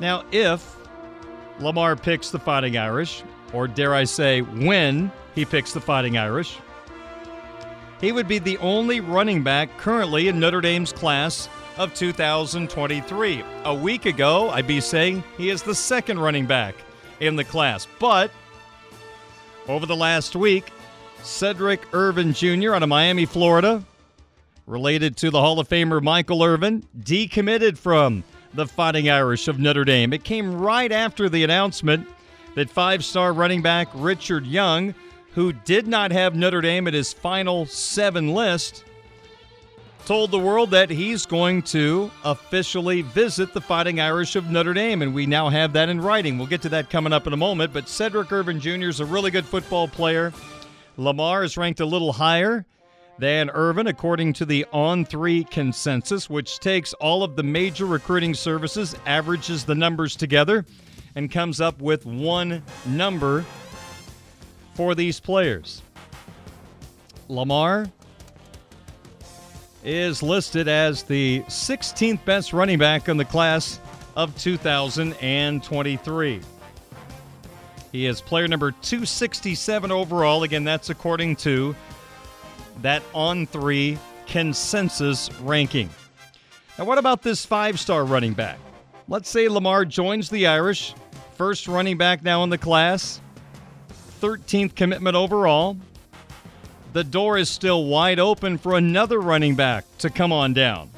Now, 0.00 0.24
if 0.32 0.76
Limar 1.58 2.00
picks 2.00 2.30
the 2.30 2.38
Fighting 2.38 2.76
Irish, 2.76 3.22
or 3.52 3.66
dare 3.66 3.94
I 3.94 4.04
say, 4.04 4.42
when 4.42 5.10
he 5.34 5.44
picks 5.44 5.72
the 5.72 5.80
Fighting 5.80 6.18
Irish, 6.18 6.58
he 8.00 8.12
would 8.12 8.28
be 8.28 8.38
the 8.38 8.58
only 8.58 9.00
running 9.00 9.42
back 9.42 9.76
currently 9.78 10.28
in 10.28 10.38
Notre 10.38 10.60
Dame's 10.60 10.92
class 10.92 11.48
of 11.78 11.94
2023. 11.94 13.44
A 13.64 13.74
week 13.74 14.06
ago, 14.06 14.50
I'd 14.50 14.66
be 14.66 14.80
saying 14.80 15.24
he 15.36 15.50
is 15.50 15.62
the 15.62 15.74
second 15.74 16.18
running 16.18 16.46
back 16.46 16.74
in 17.20 17.36
the 17.36 17.44
class. 17.44 17.86
But 17.98 18.30
over 19.68 19.84
the 19.84 19.96
last 19.96 20.34
week, 20.34 20.72
Cedric 21.22 21.82
Irvin 21.92 22.32
Jr. 22.32 22.74
out 22.74 22.82
of 22.82 22.88
Miami, 22.88 23.26
Florida, 23.26 23.84
related 24.66 25.16
to 25.18 25.30
the 25.30 25.40
Hall 25.40 25.60
of 25.60 25.68
Famer 25.68 26.02
Michael 26.02 26.42
Irvin, 26.42 26.84
decommitted 26.98 27.76
from 27.76 28.24
the 28.54 28.66
Fighting 28.66 29.10
Irish 29.10 29.46
of 29.46 29.58
Notre 29.58 29.84
Dame. 29.84 30.12
It 30.12 30.24
came 30.24 30.58
right 30.58 30.90
after 30.90 31.28
the 31.28 31.44
announcement 31.44 32.08
that 32.54 32.70
five 32.70 33.04
star 33.04 33.32
running 33.32 33.60
back 33.60 33.88
Richard 33.94 34.46
Young, 34.46 34.94
who 35.32 35.52
did 35.52 35.86
not 35.86 36.12
have 36.12 36.34
Notre 36.34 36.62
Dame 36.62 36.88
at 36.88 36.94
his 36.94 37.12
final 37.12 37.66
seven 37.66 38.32
list, 38.32 38.84
told 40.08 40.30
the 40.30 40.38
world 40.38 40.70
that 40.70 40.88
he's 40.88 41.26
going 41.26 41.60
to 41.60 42.10
officially 42.24 43.02
visit 43.02 43.52
the 43.52 43.60
Fighting 43.60 44.00
Irish 44.00 44.36
of 44.36 44.48
Notre 44.50 44.72
Dame, 44.72 45.02
and 45.02 45.12
we 45.12 45.26
now 45.26 45.50
have 45.50 45.74
that 45.74 45.90
in 45.90 46.00
writing. 46.00 46.38
We'll 46.38 46.46
get 46.46 46.62
to 46.62 46.70
that 46.70 46.88
coming 46.88 47.12
up 47.12 47.26
in 47.26 47.34
a 47.34 47.36
moment, 47.36 47.74
but 47.74 47.90
Cedric 47.90 48.32
Irvin 48.32 48.58
Jr. 48.58 48.88
is 48.88 49.00
a 49.00 49.04
really 49.04 49.30
good 49.30 49.44
football 49.44 49.86
player. 49.86 50.32
Limar 50.96 51.44
is 51.44 51.58
ranked 51.58 51.80
a 51.80 51.84
little 51.84 52.14
higher 52.14 52.64
than 53.18 53.50
Irvin, 53.50 53.86
according 53.86 54.32
to 54.32 54.46
the 54.46 54.64
On 54.72 55.04
3 55.04 55.44
consensus, 55.44 56.30
which 56.30 56.58
takes 56.58 56.94
all 56.94 57.22
of 57.22 57.36
the 57.36 57.42
major 57.42 57.84
recruiting 57.84 58.32
services, 58.32 58.96
averages 59.04 59.66
the 59.66 59.74
numbers 59.74 60.16
together, 60.16 60.64
and 61.16 61.30
comes 61.30 61.60
up 61.60 61.82
with 61.82 62.06
one 62.06 62.62
number 62.86 63.44
for 64.72 64.94
these 64.94 65.20
players. 65.20 65.82
Limar 67.28 67.92
is 69.84 70.22
listed 70.22 70.68
as 70.68 71.02
the 71.02 71.42
16th 71.48 72.24
best 72.24 72.52
running 72.52 72.78
back 72.78 73.08
in 73.08 73.16
the 73.16 73.24
class 73.24 73.80
of 74.16 74.36
2023. 74.38 76.40
He 77.92 78.06
is 78.06 78.20
player 78.20 78.48
number 78.48 78.72
267 78.72 79.90
overall. 79.90 80.42
Again, 80.42 80.64
that's 80.64 80.90
according 80.90 81.36
to 81.36 81.74
that 82.82 83.02
on 83.14 83.46
three 83.46 83.98
consensus 84.26 85.30
ranking. 85.40 85.88
Now, 86.78 86.84
what 86.84 86.98
about 86.98 87.22
this 87.22 87.46
five 87.46 87.80
star 87.80 88.04
running 88.04 88.34
back? 88.34 88.58
Let's 89.08 89.30
say 89.30 89.46
Limar 89.46 89.88
joins 89.88 90.28
the 90.28 90.46
Irish, 90.46 90.94
first 91.36 91.66
running 91.66 91.96
back 91.96 92.22
now 92.22 92.44
in 92.44 92.50
the 92.50 92.58
class, 92.58 93.22
13th 94.20 94.74
commitment 94.74 95.16
overall 95.16 95.78
the 96.92 97.04
door 97.04 97.38
is 97.38 97.48
still 97.48 97.84
wide 97.84 98.18
open 98.18 98.58
for 98.58 98.76
another 98.76 99.20
running 99.20 99.54
back 99.54 99.84
to 99.98 100.10
come 100.10 100.32
on 100.32 100.54
down. 100.54 100.90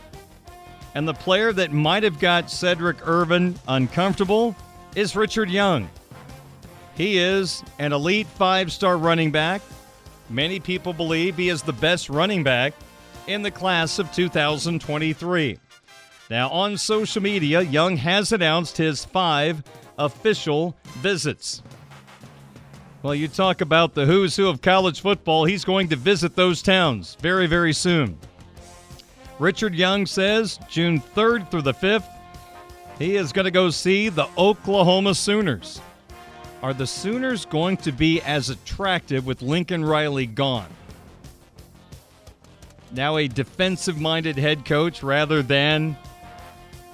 And 0.94 1.06
the 1.06 1.14
player 1.14 1.52
that 1.52 1.72
might 1.72 2.02
have 2.02 2.18
got 2.18 2.50
Cedric 2.50 3.06
Irvin 3.06 3.58
uncomfortable 3.68 4.56
is 4.96 5.14
Richard 5.14 5.50
Young. 5.50 5.88
He 6.96 7.18
is 7.18 7.62
an 7.78 7.92
elite 7.92 8.26
five 8.26 8.72
star 8.72 8.98
running 8.98 9.30
back. 9.30 9.62
Many 10.28 10.60
people 10.60 10.92
believe 10.92 11.36
he 11.36 11.48
is 11.48 11.62
the 11.62 11.72
best 11.72 12.10
running 12.10 12.42
back 12.42 12.74
in 13.26 13.42
the 13.42 13.50
class 13.50 13.98
of 13.98 14.12
2023. 14.12 15.58
Now, 16.28 16.48
on 16.50 16.78
social 16.78 17.22
media, 17.22 17.60
Young 17.60 17.96
has 17.96 18.32
announced 18.32 18.76
his 18.76 19.04
five 19.04 19.62
official 19.98 20.76
visits. 20.98 21.62
Well, 23.02 23.14
you 23.14 23.28
talk 23.28 23.62
about 23.62 23.94
the 23.94 24.04
who's 24.04 24.36
who 24.36 24.48
of 24.48 24.60
college 24.60 25.00
football. 25.00 25.46
He's 25.46 25.64
going 25.64 25.88
to 25.88 25.96
visit 25.96 26.36
those 26.36 26.60
towns 26.60 27.16
very, 27.20 27.46
very 27.46 27.72
soon. 27.72 28.18
Richard 29.38 29.74
Young 29.74 30.04
says 30.04 30.58
June 30.68 31.00
3rd 31.00 31.50
through 31.50 31.62
the 31.62 31.72
5th, 31.72 32.04
he 32.98 33.16
is 33.16 33.32
going 33.32 33.46
to 33.46 33.50
go 33.50 33.70
see 33.70 34.10
the 34.10 34.28
Oklahoma 34.36 35.14
Sooners. 35.14 35.80
Are 36.62 36.74
the 36.74 36.86
Sooners 36.86 37.46
going 37.46 37.78
to 37.78 37.92
be 37.92 38.20
as 38.20 38.50
attractive 38.50 39.24
with 39.24 39.40
Lincoln 39.40 39.82
Riley 39.82 40.26
gone? 40.26 40.68
Now, 42.92 43.16
a 43.16 43.28
defensive 43.28 43.98
minded 43.98 44.36
head 44.36 44.66
coach 44.66 45.02
rather 45.02 45.42
than 45.42 45.96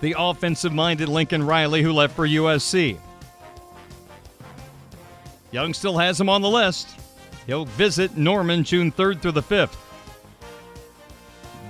the 0.00 0.14
offensive 0.16 0.72
minded 0.72 1.08
Lincoln 1.08 1.44
Riley 1.44 1.82
who 1.82 1.92
left 1.92 2.14
for 2.14 2.28
USC. 2.28 3.00
Young 5.56 5.72
still 5.72 5.96
has 5.96 6.20
him 6.20 6.28
on 6.28 6.42
the 6.42 6.50
list. 6.50 6.86
He'll 7.46 7.64
visit 7.64 8.14
Norman 8.14 8.62
June 8.62 8.92
3rd 8.92 9.22
through 9.22 9.32
the 9.32 9.42
5th. 9.42 9.74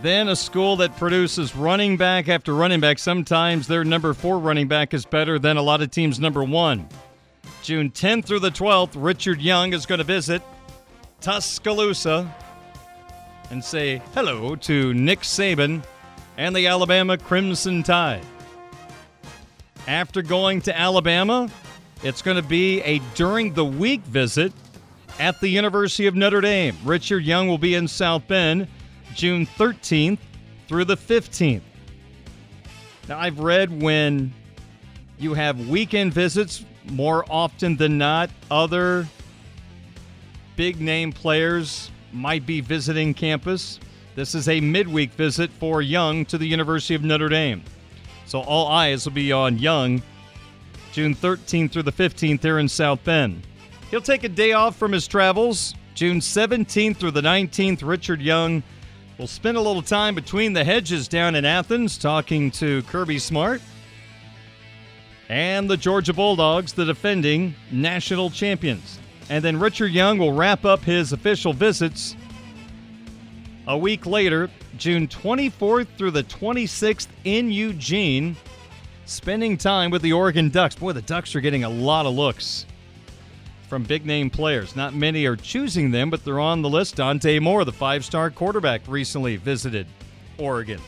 Then 0.03 0.27
a 0.27 0.35
school 0.35 0.75
that 0.79 0.97
produces 0.97 1.55
running 1.55 1.97
back 1.97 2.29
after 2.29 2.53
running 2.53 2.81
back. 2.81 2.99
Sometimes 2.99 3.69
their 3.69 3.85
number 3.85 4.13
four 4.13 4.41
running 4.41 4.67
back 4.67 4.93
is 4.93 5.07
better 5.07 5.39
than 5.39 5.57
a 5.57 5.63
lot 5.63 5.83
of 5.83 5.93
teams' 5.93 6.19
number 6.19 6.43
one. 6.43 6.89
June 7.63 7.93
10th 7.93 8.25
through 8.25 8.41
the 8.41 8.51
12th, 8.51 8.95
Richard 8.97 9.41
Young 9.41 9.73
is 9.73 9.87
going 9.87 9.99
to 9.99 10.05
visit 10.05 10.43
Tuscaloosa 11.21 12.35
and 13.53 13.63
say 13.63 14.03
hello 14.15 14.57
to 14.57 14.95
Nick 14.95 15.21
Saban 15.21 15.85
and 16.37 16.57
the 16.57 16.67
Alabama 16.67 17.17
Crimson 17.17 17.85
Tide. 17.85 18.27
After 19.87 20.23
going 20.23 20.61
to 20.63 20.77
Alabama, 20.77 21.49
it's 22.07 22.23
going 22.23 22.37
to 22.37 22.49
be 22.49 22.81
a 22.83 23.01
during 23.17 23.53
the 23.53 23.65
week 23.65 24.01
visit 24.03 24.53
at 25.19 25.41
the 25.41 25.49
University 25.49 26.07
of 26.07 26.15
Notre 26.15 26.41
Dame. 26.41 26.77
Richard 26.85 27.25
Young 27.25 27.49
will 27.49 27.59
be 27.59 27.75
in 27.75 27.89
South 27.89 28.29
Bend 28.29 28.69
June 29.13 29.45
13th 29.45 30.19
through 30.69 30.85
the 30.85 30.97
15th. 30.97 31.63
Now, 33.09 33.19
I've 33.19 33.41
read 33.41 33.83
when 33.83 34.33
you 35.19 35.35
have 35.35 35.69
weekend 35.69 36.15
visits, 36.15 36.65
more 36.85 37.25
often 37.29 37.75
than 37.75 37.99
not, 37.99 38.31
other 38.53 39.09
big 40.55 40.81
name 40.81 41.11
players 41.11 41.91
might 42.13 42.47
be 42.47 42.61
visiting 42.61 43.15
campus. 43.15 43.81
This 44.15 44.37
is 44.37 44.49
a 44.49 44.61
midweek 44.61 45.11
visit 45.15 45.51
for 45.51 45.83
Young 45.83 46.25
to 46.27 46.39
the 46.39 46.47
University 46.47 46.95
of 46.95 47.03
Notre 47.03 47.29
Dame. 47.29 47.65
So 48.27 48.43
all 48.43 48.69
eyes 48.69 49.05
will 49.05 49.13
be 49.13 49.33
on 49.33 49.59
Young 49.59 50.03
June 50.97 51.15
13th 51.15 51.73
through 51.73 51.83
the 51.83 51.93
15th 51.93 52.41
here 52.41 52.59
in 52.59 52.67
South 52.67 53.05
Bend. 53.05 53.47
He'll 53.91 54.01
take 54.01 54.25
a 54.25 54.31
day 54.31 54.53
off 54.53 54.77
from 54.77 54.93
his 54.93 55.07
travels. 55.07 55.75
June 55.95 56.21
17th 56.21 56.97
through 56.97 57.11
the 57.11 57.21
19th, 57.21 57.87
Richard 57.87 58.23
Young 58.23 58.63
will 59.19 59.27
spend 59.27 59.59
a 59.59 59.61
little 59.61 59.83
time 59.83 60.15
between 60.15 60.55
the 60.55 60.65
hedges 60.65 61.07
down 61.07 61.35
in 61.35 61.45
Athens 61.45 61.99
talking 61.99 62.51
to 62.53 62.83
Kirby 62.85 63.19
Smart 63.19 63.61
and 65.29 65.69
the 65.69 65.77
Georgia 65.77 66.15
Bulldogs, 66.15 66.73
the 66.73 66.87
defending 66.87 67.55
national 67.71 68.31
champions. 68.31 68.99
And 69.29 69.45
then 69.45 69.61
Richard 69.61 69.93
Young 69.93 70.17
will 70.17 70.33
wrap 70.33 70.65
up 70.65 70.83
his 70.83 71.13
official 71.13 71.53
visits 71.53 72.17
a 73.67 73.77
week 73.77 74.07
later, 74.07 74.49
June 74.79 75.09
24th 75.09 75.89
through 75.99 76.13
the 76.13 76.25
26th 76.25 77.09
in 77.25 77.51
Eugene 77.51 78.35
spending 79.07 79.57
time 79.57 79.91
with 79.91 80.03
the 80.03 80.13
Oregon 80.13 80.51
Ducks. 80.51 80.75
Boy, 80.75 80.93
the 80.93 81.03
Ducks 81.03 81.35
are 81.35 81.41
getting 81.41 81.65
a 81.65 81.69
lot 81.69 82.07
of 82.07 82.15
looks 82.15 82.67
from 83.69 83.83
big 83.85 84.05
name 84.05 84.29
players. 84.31 84.77
Not 84.77 84.95
many 84.95 85.25
are 85.25 85.37
choosing 85.37 85.91
them, 85.91 86.11
but 86.11 86.25
they're 86.25 86.41
on 86.41 86.63
the 86.63 86.69
list. 86.69 86.97
Dante 86.97 87.39
Moore, 87.39 87.65
the 87.65 87.73
five 87.73 88.05
star 88.05 88.31
quarterback, 88.31 88.83
recently 88.87 89.37
visited 89.37 89.87
Oregon. 90.39 90.81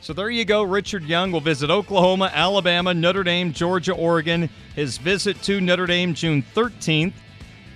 So 0.00 0.12
there 0.12 0.30
you 0.30 0.44
go. 0.44 0.64
Richard 0.64 1.04
Young 1.04 1.30
will 1.30 1.40
visit 1.40 1.70
Oklahoma, 1.70 2.30
Alabama, 2.34 2.92
Notre 2.92 3.22
Dame, 3.22 3.52
Georgia, 3.52 3.92
Oregon. 3.92 4.50
His 4.74 4.98
visit 4.98 5.40
to 5.42 5.60
Notre 5.60 5.86
Dame 5.86 6.12
June 6.12 6.44
13th 6.54 7.12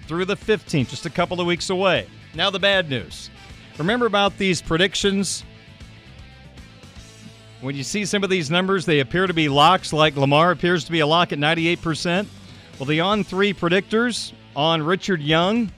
through 0.08 0.24
the 0.24 0.36
15th, 0.36 0.90
just 0.90 1.06
a 1.06 1.10
couple 1.10 1.40
of 1.40 1.46
weeks 1.46 1.70
away. 1.70 2.08
Now, 2.34 2.50
the 2.50 2.58
bad 2.58 2.90
news. 2.90 3.30
Remember 3.78 4.06
about 4.06 4.36
these 4.38 4.60
predictions 4.60 5.44
when 7.60 7.74
you 7.74 7.82
see 7.82 8.04
some 8.04 8.22
of 8.22 8.30
these 8.30 8.50
numbers, 8.50 8.86
they 8.86 9.00
appear 9.00 9.26
to 9.26 9.34
be 9.34 9.48
locks, 9.48 9.92
like 9.92 10.14
Limar 10.14 10.52
appears 10.52 10.84
to 10.84 10.92
be 10.92 11.00
a 11.00 11.06
lock 11.06 11.32
at 11.32 11.38
98%. 11.38 12.26
Well, 12.78 12.86
the 12.86 13.00
on 13.00 13.24
three 13.24 13.54
predictors 13.54 14.32
on 14.54 14.82
Richard 14.82 15.20
Young 15.20 15.72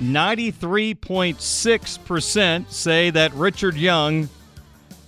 93.6% 0.00 2.70
say 2.70 3.10
that 3.10 3.34
Richard 3.34 3.76
Young 3.76 4.30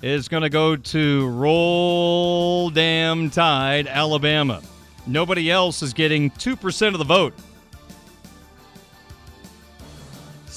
is 0.02 0.29
going 0.29 0.43
to 0.43 0.50
go 0.50 0.76
to 0.76 1.29
Roll 1.29 2.69
Damn 2.69 3.31
Tide, 3.31 3.87
Alabama. 3.87 4.61
Nobody 5.07 5.50
else 5.50 5.83
is 5.83 5.95
getting 5.95 6.31
2% 6.33 6.88
of 6.88 6.99
the 6.99 7.05
vote 7.05 7.33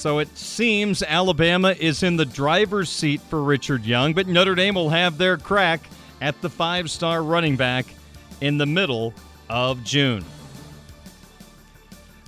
So 0.05 0.19
it 0.19 0.38
seems 0.38 1.01
Alabama 1.01 1.69
is 1.71 2.03
in 2.03 2.15
the 2.15 2.25
driver's 2.25 2.91
seat 2.91 3.21
for 3.21 3.41
Richard 3.41 3.83
Young, 3.83 4.13
but 4.13 4.27
Notre 4.27 4.53
Dame 4.53 4.75
will 4.75 4.91
have 4.91 5.17
their 5.17 5.35
crack 5.35 5.81
at 6.21 6.39
the 6.41 6.50
five 6.51 6.91
star 6.91 7.24
running 7.24 7.55
back 7.55 7.88
in 8.39 8.59
the 8.59 8.67
middle 8.67 9.15
of 9.50 9.83
June. 9.83 10.24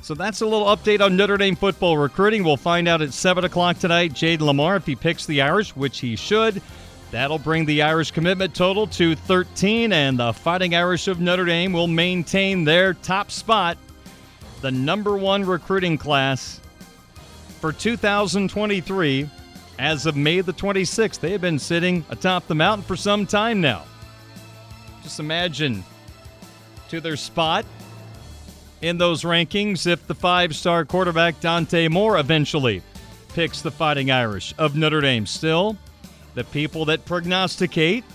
So 0.01 0.15
that's 0.15 0.41
a 0.41 0.48
little 0.48 0.65
update 0.65 1.01
on 1.01 1.15
Notre 1.15 1.38
Dame 1.38 1.55
football 1.55 2.00
recruiting. 2.00 2.43
We'll 2.43 2.57
find 2.57 2.88
out 2.88 3.03
at 3.03 3.13
7 3.13 3.46
o'clock 3.46 3.77
tonight. 3.77 4.12
Jade 4.12 4.39
Limar, 4.39 4.77
if 4.77 4.88
he 4.88 4.96
picks 4.96 5.27
the 5.27 5.43
Irish, 5.43 5.75
which 5.75 6.00
he 6.00 6.15
should, 6.15 6.63
that'll 7.12 7.38
bring 7.38 7.67
the 7.67 7.84
Irish 7.84 8.10
commitment 8.10 8.55
total 8.55 8.88
to 8.88 9.13
13, 9.13 9.93
and 9.93 10.17
the 10.17 10.34
Fighting 10.34 10.74
Irish 10.74 11.07
of 11.07 11.19
Notre 11.19 11.46
Dame 11.46 11.74
will 11.74 11.86
maintain 11.86 12.63
their 12.63 12.96
top 12.96 13.29
spot, 13.29 13.77
the 14.62 14.72
number 14.72 15.15
one 15.15 15.46
recruiting 15.46 16.00
class 16.00 16.60
for 17.67 17.74
2023 17.74 19.29
as 19.77 20.05
of 20.05 20.15
May 20.15 20.39
the 20.39 20.53
26th. 20.53 21.19
They 21.19 21.31
have 21.31 21.41
been 21.41 21.59
sitting 21.59 22.05
atop 22.09 22.47
the 22.47 22.55
mountain 22.55 22.86
for 22.86 22.95
some 22.95 23.27
time 23.27 23.59
now. 23.59 23.83
Just 25.03 25.19
imagine 25.19 25.83
to 26.88 27.01
their 27.01 27.17
spot 27.17 27.65
in 28.81 28.97
those 28.97 29.24
rankings 29.24 29.86
if 29.86 30.07
the 30.07 30.15
five 30.15 30.55
star 30.55 30.86
quarterback 30.86 31.41
Dante 31.41 31.89
Moore 31.89 32.17
eventually 32.17 32.81
picks 33.33 33.62
the 33.62 33.71
Fighting 33.71 34.12
Irish 34.12 34.53
of 34.57 34.77
Notre 34.77 35.01
Dame. 35.01 35.25
Still, 35.25 35.75
the 36.36 36.45
people 36.45 36.86
that 36.86 37.03
prognosticate 37.03 38.05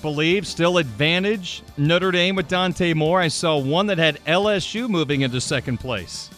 believe 0.00 0.46
still 0.46 0.78
advantage 0.78 1.62
Notre 1.76 2.12
Dame 2.12 2.34
with 2.36 2.48
Dante 2.48 2.94
Moore. 2.94 3.20
I 3.20 3.28
saw 3.28 3.58
one 3.58 3.88
that 3.88 3.98
had 3.98 4.24
LSU 4.24 4.88
moving 4.88 5.20
into 5.20 5.38
second 5.38 5.80
place. 5.80 6.30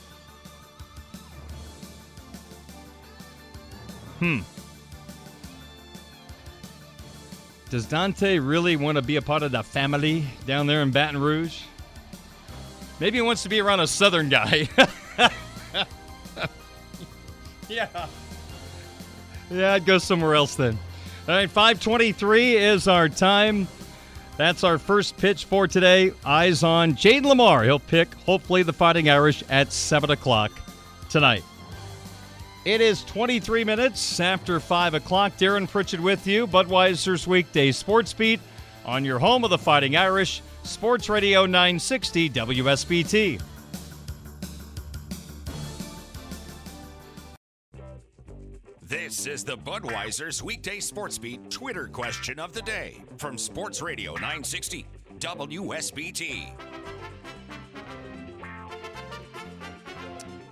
Hmm. 4.18 4.40
Does 7.70 7.86
Dante 7.86 8.38
really 8.38 8.76
want 8.76 8.96
to 8.96 9.02
be 9.02 9.16
a 9.16 9.22
part 9.22 9.42
of 9.42 9.52
the 9.52 9.62
family 9.62 10.24
down 10.46 10.66
there 10.66 10.80
in 10.82 10.90
Baton 10.90 11.20
Rouge? 11.20 11.62
Maybe 12.98 13.18
he 13.18 13.22
wants 13.22 13.42
to 13.42 13.48
be 13.48 13.60
around 13.60 13.80
a 13.80 13.86
southern 13.86 14.28
guy. 14.28 14.68
yeah. 17.68 18.06
Yeah, 19.50 19.74
I'd 19.74 19.84
go 19.84 19.98
somewhere 19.98 20.34
else 20.34 20.56
then. 20.56 20.78
All 21.28 21.34
right, 21.34 21.48
523 21.48 22.56
is 22.56 22.88
our 22.88 23.08
time. 23.08 23.68
That's 24.38 24.64
our 24.64 24.78
first 24.78 25.16
pitch 25.16 25.44
for 25.44 25.68
today. 25.68 26.12
Eyes 26.24 26.62
on 26.62 26.94
Jade 26.94 27.24
Limar. 27.24 27.64
He'll 27.64 27.78
pick, 27.78 28.14
hopefully, 28.14 28.62
the 28.62 28.72
Fighting 28.72 29.10
Irish 29.10 29.42
at 29.50 29.72
7 29.72 30.10
o'clock 30.10 30.52
tonight. 31.10 31.44
It 32.64 32.80
is 32.80 33.04
23 33.04 33.64
minutes 33.64 34.20
after 34.20 34.60
5 34.60 34.94
o'clock. 34.94 35.32
Darren 35.38 35.68
Pritchett 35.68 36.00
with 36.00 36.26
you, 36.26 36.46
Budweiser's 36.46 37.26
weekday 37.26 37.72
sports 37.72 38.12
beat 38.12 38.40
on 38.84 39.04
your 39.04 39.18
home 39.18 39.44
of 39.44 39.50
the 39.50 39.58
Fighting 39.58 39.96
Irish, 39.96 40.42
Sports 40.64 41.08
Radio 41.08 41.46
960 41.46 42.30
WSBT. 42.30 43.40
This 48.82 49.26
is 49.26 49.44
the 49.44 49.56
Budweiser's 49.56 50.42
weekday 50.42 50.80
sports 50.80 51.16
beat 51.18 51.50
Twitter 51.50 51.86
question 51.86 52.38
of 52.38 52.52
the 52.54 52.62
day 52.62 53.02
from 53.18 53.38
Sports 53.38 53.80
Radio 53.82 54.12
960 54.14 54.86
WSBT. 55.18 56.77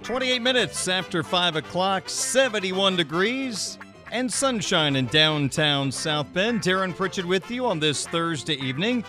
28 0.06 0.40
minutes 0.40 0.86
after 0.86 1.24
5 1.24 1.56
o'clock, 1.56 2.08
71 2.08 2.94
degrees, 2.94 3.76
and 4.12 4.32
sunshine 4.32 4.94
in 4.94 5.06
downtown 5.06 5.90
South 5.90 6.32
Bend. 6.32 6.60
Darren 6.60 6.94
Pritchett 6.94 7.24
with 7.24 7.50
you 7.50 7.66
on 7.66 7.80
this 7.80 8.06
Thursday 8.06 8.54
evening. 8.54 9.04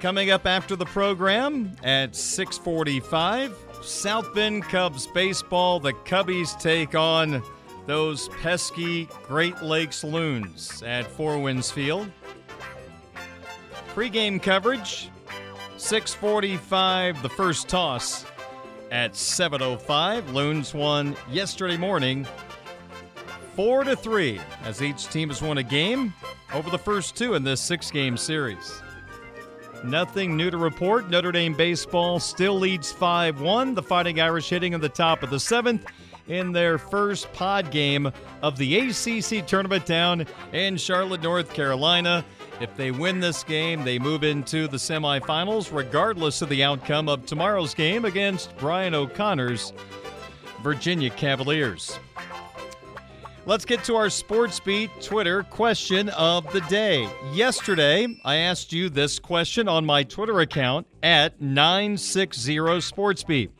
Coming 0.00 0.30
up 0.32 0.46
after 0.48 0.74
the 0.74 0.86
program 0.86 1.76
at 1.84 2.16
645, 2.16 3.56
South 3.82 4.34
Bend 4.34 4.64
Cubs 4.64 5.06
baseball. 5.06 5.78
The 5.78 5.92
Cubbies 5.92 6.60
take 6.60 6.96
on 6.96 7.40
those 7.86 8.30
pesky 8.42 9.08
Great 9.28 9.62
Lakes 9.62 10.02
Loons 10.02 10.82
at 10.82 11.06
Four 11.06 11.38
Winds 11.38 11.70
Field. 11.70 12.10
Pre-game 13.94 14.40
coverage, 14.40 15.08
645, 15.76 17.22
the 17.22 17.28
first 17.28 17.68
toss 17.68 18.24
at 18.92 19.14
7:05. 19.14 20.32
Loons 20.32 20.74
won 20.74 21.16
yesterday 21.30 21.78
morning, 21.78 22.26
four 23.56 23.82
to 23.82 23.96
three, 23.96 24.38
as 24.64 24.82
each 24.82 25.08
team 25.08 25.30
has 25.30 25.42
won 25.42 25.58
a 25.58 25.62
game 25.62 26.12
over 26.54 26.70
the 26.70 26.78
first 26.78 27.16
two 27.16 27.34
in 27.34 27.42
this 27.42 27.60
six-game 27.60 28.16
series. 28.16 28.80
Nothing 29.82 30.36
new 30.36 30.50
to 30.50 30.58
report. 30.58 31.10
Notre 31.10 31.32
Dame 31.32 31.54
baseball 31.54 32.20
still 32.20 32.58
leads 32.58 32.92
5-1. 32.92 33.74
The 33.74 33.82
Fighting 33.82 34.20
Irish 34.20 34.50
hitting 34.50 34.74
in 34.74 34.80
the 34.80 34.88
top 34.88 35.22
of 35.24 35.30
the 35.30 35.40
seventh 35.40 35.86
in 36.28 36.52
their 36.52 36.78
first 36.78 37.32
pod 37.32 37.70
game 37.72 38.12
of 38.42 38.56
the 38.58 38.78
ACC 38.78 39.44
tournament 39.46 39.86
down 39.86 40.26
in 40.52 40.76
Charlotte, 40.76 41.22
North 41.22 41.52
Carolina. 41.52 42.24
If 42.62 42.76
they 42.76 42.92
win 42.92 43.18
this 43.18 43.42
game, 43.42 43.82
they 43.82 43.98
move 43.98 44.22
into 44.22 44.68
the 44.68 44.76
semifinals, 44.76 45.76
regardless 45.76 46.42
of 46.42 46.48
the 46.48 46.62
outcome 46.62 47.08
of 47.08 47.26
tomorrow's 47.26 47.74
game 47.74 48.04
against 48.04 48.56
Brian 48.56 48.94
O'Connor's 48.94 49.72
Virginia 50.62 51.10
Cavaliers. 51.10 51.98
Let's 53.46 53.64
get 53.64 53.82
to 53.82 53.96
our 53.96 54.08
Sports 54.08 54.60
Beat 54.60 54.92
Twitter 55.02 55.42
question 55.42 56.10
of 56.10 56.52
the 56.52 56.60
day. 56.62 57.08
Yesterday, 57.32 58.06
I 58.24 58.36
asked 58.36 58.72
you 58.72 58.88
this 58.88 59.18
question 59.18 59.66
on 59.66 59.84
my 59.84 60.04
Twitter 60.04 60.38
account 60.38 60.86
at 61.02 61.40
960 61.40 62.58
SportsBeat. 62.58 63.50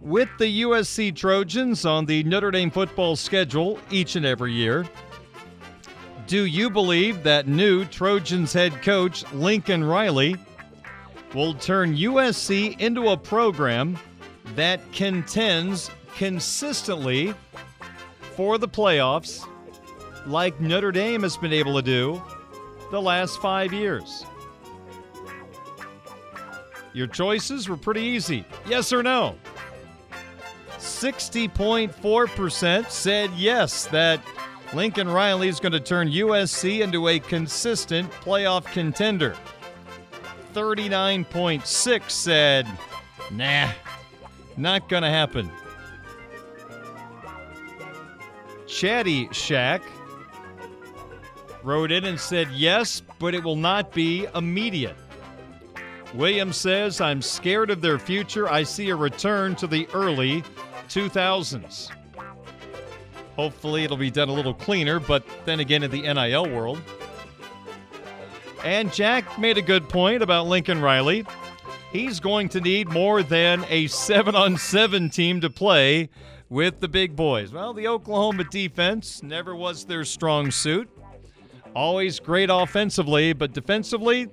With 0.00 0.28
the 0.38 0.62
USC 0.62 1.16
Trojans 1.16 1.84
on 1.84 2.06
the 2.06 2.22
Notre 2.22 2.52
Dame 2.52 2.70
football 2.70 3.16
schedule 3.16 3.80
each 3.90 4.14
and 4.14 4.24
every 4.24 4.52
year, 4.52 4.86
do 6.28 6.44
you 6.44 6.68
believe 6.68 7.22
that 7.22 7.48
new 7.48 7.86
Trojans 7.86 8.52
head 8.52 8.82
coach 8.82 9.24
Lincoln 9.32 9.82
Riley 9.82 10.36
will 11.34 11.54
turn 11.54 11.96
USC 11.96 12.78
into 12.78 13.08
a 13.08 13.16
program 13.16 13.98
that 14.54 14.92
contends 14.92 15.90
consistently 16.16 17.34
for 18.36 18.58
the 18.58 18.68
playoffs 18.68 19.48
like 20.26 20.60
Notre 20.60 20.92
Dame 20.92 21.22
has 21.22 21.38
been 21.38 21.54
able 21.54 21.74
to 21.76 21.82
do 21.82 22.22
the 22.90 23.00
last 23.00 23.40
five 23.40 23.72
years? 23.72 24.26
Your 26.92 27.06
choices 27.06 27.70
were 27.70 27.78
pretty 27.78 28.02
easy 28.02 28.44
yes 28.68 28.92
or 28.92 29.02
no. 29.02 29.34
60.4% 30.76 32.90
said 32.90 33.30
yes, 33.34 33.86
that 33.86 34.20
Lincoln 34.74 35.08
Riley 35.08 35.48
is 35.48 35.60
going 35.60 35.72
to 35.72 35.80
turn 35.80 36.08
USC 36.08 36.80
into 36.80 37.08
a 37.08 37.18
consistent 37.18 38.10
playoff 38.12 38.64
contender. 38.66 39.34
39.6 40.52 42.10
said, 42.10 42.66
nah, 43.30 43.70
not 44.56 44.88
going 44.88 45.02
to 45.02 45.08
happen. 45.08 45.50
Chatty 48.66 49.28
Shack 49.32 49.82
wrote 51.62 51.90
in 51.90 52.04
and 52.04 52.20
said, 52.20 52.48
yes, 52.52 53.00
but 53.18 53.34
it 53.34 53.42
will 53.42 53.56
not 53.56 53.92
be 53.92 54.26
immediate. 54.34 54.96
Williams 56.14 56.56
says, 56.56 57.00
I'm 57.00 57.22
scared 57.22 57.70
of 57.70 57.80
their 57.80 57.98
future. 57.98 58.48
I 58.48 58.62
see 58.62 58.90
a 58.90 58.96
return 58.96 59.54
to 59.56 59.66
the 59.66 59.88
early 59.94 60.42
2000s. 60.88 61.90
Hopefully, 63.38 63.84
it'll 63.84 63.96
be 63.96 64.10
done 64.10 64.28
a 64.28 64.32
little 64.32 64.52
cleaner, 64.52 64.98
but 64.98 65.24
then 65.44 65.60
again, 65.60 65.84
in 65.84 65.92
the 65.92 66.02
NIL 66.02 66.50
world. 66.50 66.82
And 68.64 68.92
Jack 68.92 69.38
made 69.38 69.56
a 69.56 69.62
good 69.62 69.88
point 69.88 70.24
about 70.24 70.48
Lincoln 70.48 70.80
Riley. 70.80 71.24
He's 71.92 72.18
going 72.18 72.48
to 72.48 72.60
need 72.60 72.88
more 72.88 73.22
than 73.22 73.64
a 73.68 73.86
seven 73.86 74.34
on 74.34 74.56
seven 74.56 75.08
team 75.08 75.40
to 75.42 75.50
play 75.50 76.10
with 76.48 76.80
the 76.80 76.88
big 76.88 77.14
boys. 77.14 77.52
Well, 77.52 77.72
the 77.72 77.86
Oklahoma 77.86 78.42
defense 78.42 79.22
never 79.22 79.54
was 79.54 79.84
their 79.84 80.04
strong 80.04 80.50
suit. 80.50 80.88
Always 81.76 82.18
great 82.18 82.50
offensively, 82.50 83.34
but 83.34 83.52
defensively, 83.52 84.28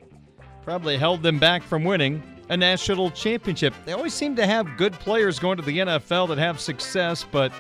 probably 0.63 0.97
held 0.97 1.21
them 1.21 1.37
back 1.37 1.61
from 1.61 1.83
winning 1.83 2.23
a 2.49 2.57
national 2.57 3.11
championship. 3.11 3.75
They 3.85 3.93
always 3.93 4.15
seem 4.15 4.35
to 4.37 4.47
have 4.47 4.77
good 4.77 4.93
players 4.93 5.37
going 5.37 5.57
to 5.57 5.63
the 5.63 5.77
NFL 5.77 6.27
that 6.29 6.39
have 6.39 6.59
success, 6.59 7.23
but 7.31 7.51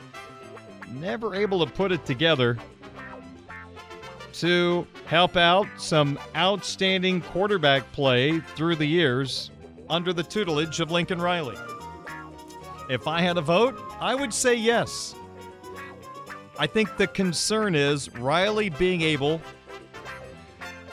never 0.89 1.35
able 1.35 1.65
to 1.65 1.71
put 1.71 1.91
it 1.91 2.05
together 2.05 2.57
to 4.33 4.85
help 5.05 5.37
out 5.37 5.65
some 5.77 6.19
outstanding 6.35 7.21
quarterback 7.21 7.89
play 7.93 8.39
through 8.55 8.75
the 8.75 8.85
years 8.85 9.51
under 9.89 10.11
the 10.11 10.23
tutelage 10.23 10.79
of 10.79 10.91
Lincoln 10.91 11.21
Riley. 11.21 11.57
If 12.89 13.07
I 13.07 13.21
had 13.21 13.37
a 13.37 13.41
vote, 13.41 13.79
I 13.99 14.13
would 14.13 14.33
say 14.33 14.53
yes. 14.55 15.15
I 16.57 16.67
think 16.67 16.97
the 16.97 17.07
concern 17.07 17.75
is 17.75 18.13
Riley 18.15 18.69
being 18.69 19.01
able 19.01 19.41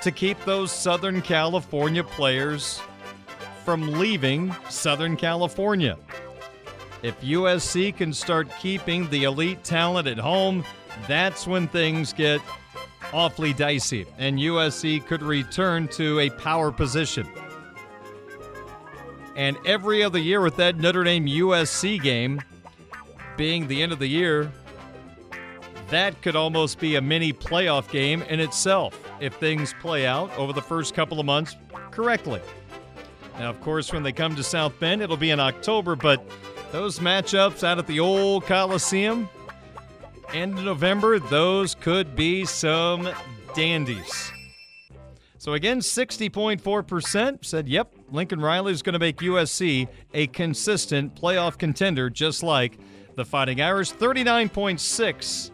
to 0.03 0.11
keep 0.11 0.43
those 0.45 0.73
Southern 0.73 1.23
California 1.23 2.03
players 2.03 2.81
from 3.65 3.93
leaving 3.93 4.55
Southern 4.69 5.17
California. 5.17 5.97
If 7.03 7.21
USC 7.21 7.97
can 7.97 8.13
start 8.13 8.49
keeping 8.61 9.11
the 9.11 9.25
elite 9.25 9.65
talent 9.65 10.07
at 10.07 10.19
home, 10.19 10.65
that's 11.09 11.47
when 11.47 11.67
things 11.67 12.13
get 12.13 12.41
awfully 13.13 13.53
dicey, 13.53 14.07
and 14.19 14.39
USC 14.39 15.05
could 15.05 15.23
return 15.23 15.89
to 15.89 16.21
a 16.21 16.31
power 16.31 16.71
position. 16.71 17.29
And 19.35 19.57
every 19.67 20.05
other 20.05 20.19
year 20.19 20.41
with 20.41 20.57
that 20.57 20.77
Notre 20.77 21.03
Dame 21.03 21.27
USC 21.27 22.01
game 22.01 22.41
being 23.37 23.67
the 23.67 23.83
end 23.83 23.93
of 23.93 23.99
the 23.99 24.07
year, 24.07 24.53
that 25.89 26.21
could 26.23 26.37
almost 26.37 26.79
be 26.79 26.97
a 26.97 27.01
mini 27.01 27.33
playoff 27.33 27.91
game 27.91 28.23
in 28.23 28.41
itself 28.41 28.99
if 29.21 29.35
things 29.35 29.75
play 29.81 30.07
out 30.07 30.31
over 30.39 30.53
the 30.53 30.63
first 30.63 30.95
couple 30.95 31.19
of 31.19 31.27
months 31.27 31.57
correctly. 31.91 32.41
Now, 33.39 33.51
of 33.51 33.61
course, 33.61 33.93
when 33.93 34.03
they 34.03 34.13
come 34.13 34.37
to 34.37 34.43
South 34.43 34.79
Bend, 34.79 35.03
it'll 35.03 35.17
be 35.17 35.31
in 35.31 35.41
October, 35.41 35.97
but 35.97 36.25
those 36.73 36.99
matchups 36.99 37.63
out 37.63 37.79
at 37.79 37.87
the 37.87 38.01
old 38.01 38.47
Coliseum, 38.47 39.29
end 40.33 40.59
of 40.59 40.65
November, 40.65 41.19
those 41.19 41.75
could 41.77 42.17
be 42.17 42.45
some 42.45 43.09
dandies. 43.55 44.33
So 45.37 45.53
again, 45.53 45.81
60.4% 45.81 47.45
said, 47.45 47.69
yep, 47.69 47.93
Lincoln 48.11 48.41
Riley 48.41 48.73
is 48.73 48.81
going 48.81 48.95
to 48.95 48.99
make 48.99 49.19
USC 49.19 49.89
a 50.15 50.29
consistent 50.29 51.15
playoff 51.15 51.59
contender, 51.59 52.09
just 52.09 52.43
like 52.43 52.79
the 53.17 53.25
Fighting 53.25 53.61
Irish. 53.61 53.93
39.6, 53.93 55.51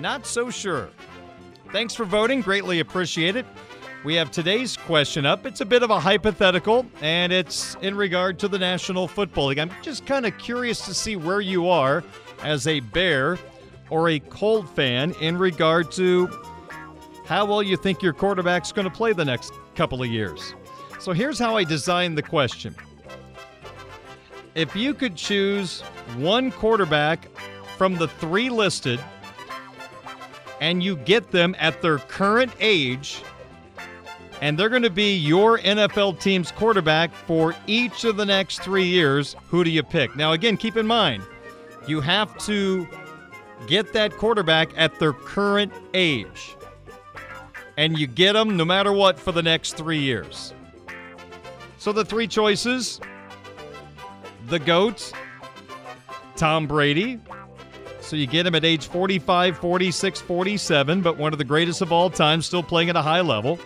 not 0.00 0.26
so 0.26 0.50
sure. 0.50 0.90
Thanks 1.72 1.94
for 1.94 2.04
voting, 2.04 2.40
greatly 2.40 2.80
appreciate 2.80 3.36
it. 3.36 3.46
We 4.08 4.14
have 4.14 4.30
today's 4.30 4.74
question 4.74 5.26
up. 5.26 5.44
It's 5.44 5.60
a 5.60 5.66
bit 5.66 5.82
of 5.82 5.90
a 5.90 6.00
hypothetical, 6.00 6.86
and 7.02 7.30
it's 7.30 7.74
in 7.82 7.94
regard 7.94 8.38
to 8.38 8.48
the 8.48 8.58
National 8.58 9.06
Football 9.06 9.48
League. 9.48 9.58
I'm 9.58 9.70
just 9.82 10.06
kind 10.06 10.24
of 10.24 10.38
curious 10.38 10.80
to 10.86 10.94
see 10.94 11.14
where 11.16 11.42
you 11.42 11.68
are 11.68 12.02
as 12.42 12.66
a 12.66 12.80
Bear 12.80 13.38
or 13.90 14.08
a 14.08 14.18
Colt 14.18 14.66
fan 14.74 15.12
in 15.20 15.36
regard 15.36 15.92
to 15.92 16.26
how 17.26 17.44
well 17.44 17.62
you 17.62 17.76
think 17.76 18.00
your 18.00 18.14
quarterback's 18.14 18.72
going 18.72 18.88
to 18.88 18.90
play 18.90 19.12
the 19.12 19.26
next 19.26 19.52
couple 19.74 20.02
of 20.02 20.08
years. 20.08 20.54
So 21.00 21.12
here's 21.12 21.38
how 21.38 21.58
I 21.58 21.64
designed 21.64 22.16
the 22.16 22.22
question. 22.22 22.74
If 24.54 24.74
you 24.74 24.94
could 24.94 25.16
choose 25.16 25.82
one 26.16 26.50
quarterback 26.50 27.28
from 27.76 27.96
the 27.96 28.08
three 28.08 28.48
listed 28.48 29.00
and 30.62 30.82
you 30.82 30.96
get 30.96 31.30
them 31.30 31.54
at 31.58 31.82
their 31.82 31.98
current 31.98 32.52
age, 32.58 33.22
and 34.40 34.58
they're 34.58 34.68
going 34.68 34.82
to 34.82 34.90
be 34.90 35.16
your 35.16 35.58
NFL 35.58 36.20
team's 36.20 36.52
quarterback 36.52 37.12
for 37.14 37.54
each 37.66 38.04
of 38.04 38.16
the 38.16 38.24
next 38.24 38.62
three 38.62 38.84
years, 38.84 39.34
who 39.48 39.64
do 39.64 39.70
you 39.70 39.82
pick? 39.82 40.14
Now, 40.16 40.32
again, 40.32 40.56
keep 40.56 40.76
in 40.76 40.86
mind, 40.86 41.22
you 41.86 42.00
have 42.00 42.36
to 42.46 42.86
get 43.66 43.92
that 43.92 44.16
quarterback 44.16 44.70
at 44.76 44.98
their 44.98 45.12
current 45.12 45.72
age. 45.94 46.56
And 47.76 47.98
you 47.98 48.06
get 48.06 48.32
them 48.32 48.56
no 48.56 48.64
matter 48.64 48.92
what 48.92 49.18
for 49.18 49.32
the 49.32 49.42
next 49.42 49.76
three 49.76 50.00
years. 50.00 50.52
So 51.78 51.92
the 51.92 52.04
three 52.04 52.26
choices 52.26 53.00
the 54.48 54.58
GOAT, 54.58 55.12
Tom 56.36 56.66
Brady. 56.66 57.20
So 58.00 58.16
you 58.16 58.26
get 58.26 58.46
him 58.46 58.54
at 58.54 58.64
age 58.64 58.86
45, 58.86 59.58
46, 59.58 60.20
47, 60.22 61.02
but 61.02 61.18
one 61.18 61.34
of 61.34 61.38
the 61.38 61.44
greatest 61.44 61.82
of 61.82 61.92
all 61.92 62.08
time, 62.08 62.40
still 62.40 62.62
playing 62.62 62.88
at 62.88 62.96
a 62.96 63.02
high 63.02 63.20
level. 63.20 63.58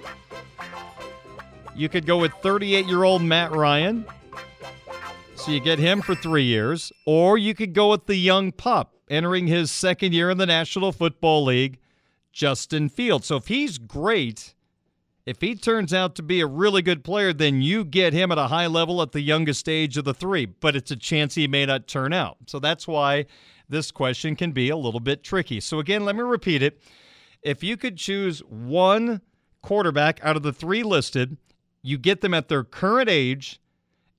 You 1.74 1.88
could 1.88 2.06
go 2.06 2.18
with 2.18 2.32
38 2.42 2.87
year 2.87 3.04
old 3.04 3.22
Matt 3.22 3.52
Ryan. 3.52 4.04
So 5.37 5.50
you 5.50 5.61
get 5.61 5.78
him 5.78 6.02
for 6.02 6.14
three 6.14 6.44
years. 6.44 6.92
Or 7.06 7.38
you 7.38 7.54
could 7.54 7.72
go 7.72 7.90
with 7.90 8.06
the 8.06 8.16
young 8.16 8.52
pup 8.52 8.94
entering 9.08 9.46
his 9.46 9.70
second 9.70 10.12
year 10.12 10.30
in 10.30 10.38
the 10.38 10.46
National 10.46 10.92
Football 10.92 11.44
League, 11.44 11.78
Justin 12.32 12.88
Fields. 12.88 13.26
So 13.26 13.37
if 13.37 13.48
he's 13.48 13.78
great, 13.78 14.54
if 15.26 15.40
he 15.40 15.54
turns 15.54 15.92
out 15.92 16.14
to 16.16 16.22
be 16.22 16.40
a 16.40 16.46
really 16.46 16.82
good 16.82 17.04
player, 17.04 17.32
then 17.32 17.62
you 17.62 17.85
get 17.85 18.12
him 18.12 18.32
at 18.32 18.38
a 18.38 18.48
high 18.48 18.66
level 18.66 19.02
at 19.02 19.12
the 19.12 19.20
youngest 19.20 19.68
age 19.68 19.96
of 19.96 20.04
the 20.04 20.14
three, 20.14 20.46
but 20.46 20.74
it's 20.74 20.90
a 20.90 20.96
chance 20.96 21.35
he 21.35 21.46
may 21.46 21.66
not 21.66 21.87
turn 21.87 22.12
out. 22.12 22.38
So 22.46 22.58
that's 22.58 22.88
why 22.88 23.26
this 23.68 23.90
question 23.90 24.37
can 24.37 24.52
be 24.52 24.68
a 24.68 24.76
little 24.76 25.00
bit 25.00 25.22
tricky. 25.22 25.61
So 25.61 25.78
again, 25.78 26.04
let 26.04 26.16
me 26.16 26.22
repeat 26.22 26.62
it. 26.62 26.80
If 27.42 27.62
you 27.62 27.76
could 27.76 27.96
choose 27.96 28.40
one 28.40 29.20
quarterback 29.62 30.20
out 30.22 30.37
of 30.37 30.42
the 30.42 30.52
three 30.52 30.82
listed, 30.82 31.37
you 31.82 31.98
get 31.98 32.20
them 32.20 32.34
at 32.34 32.48
their 32.48 32.64
current 32.64 33.08
age, 33.08 33.60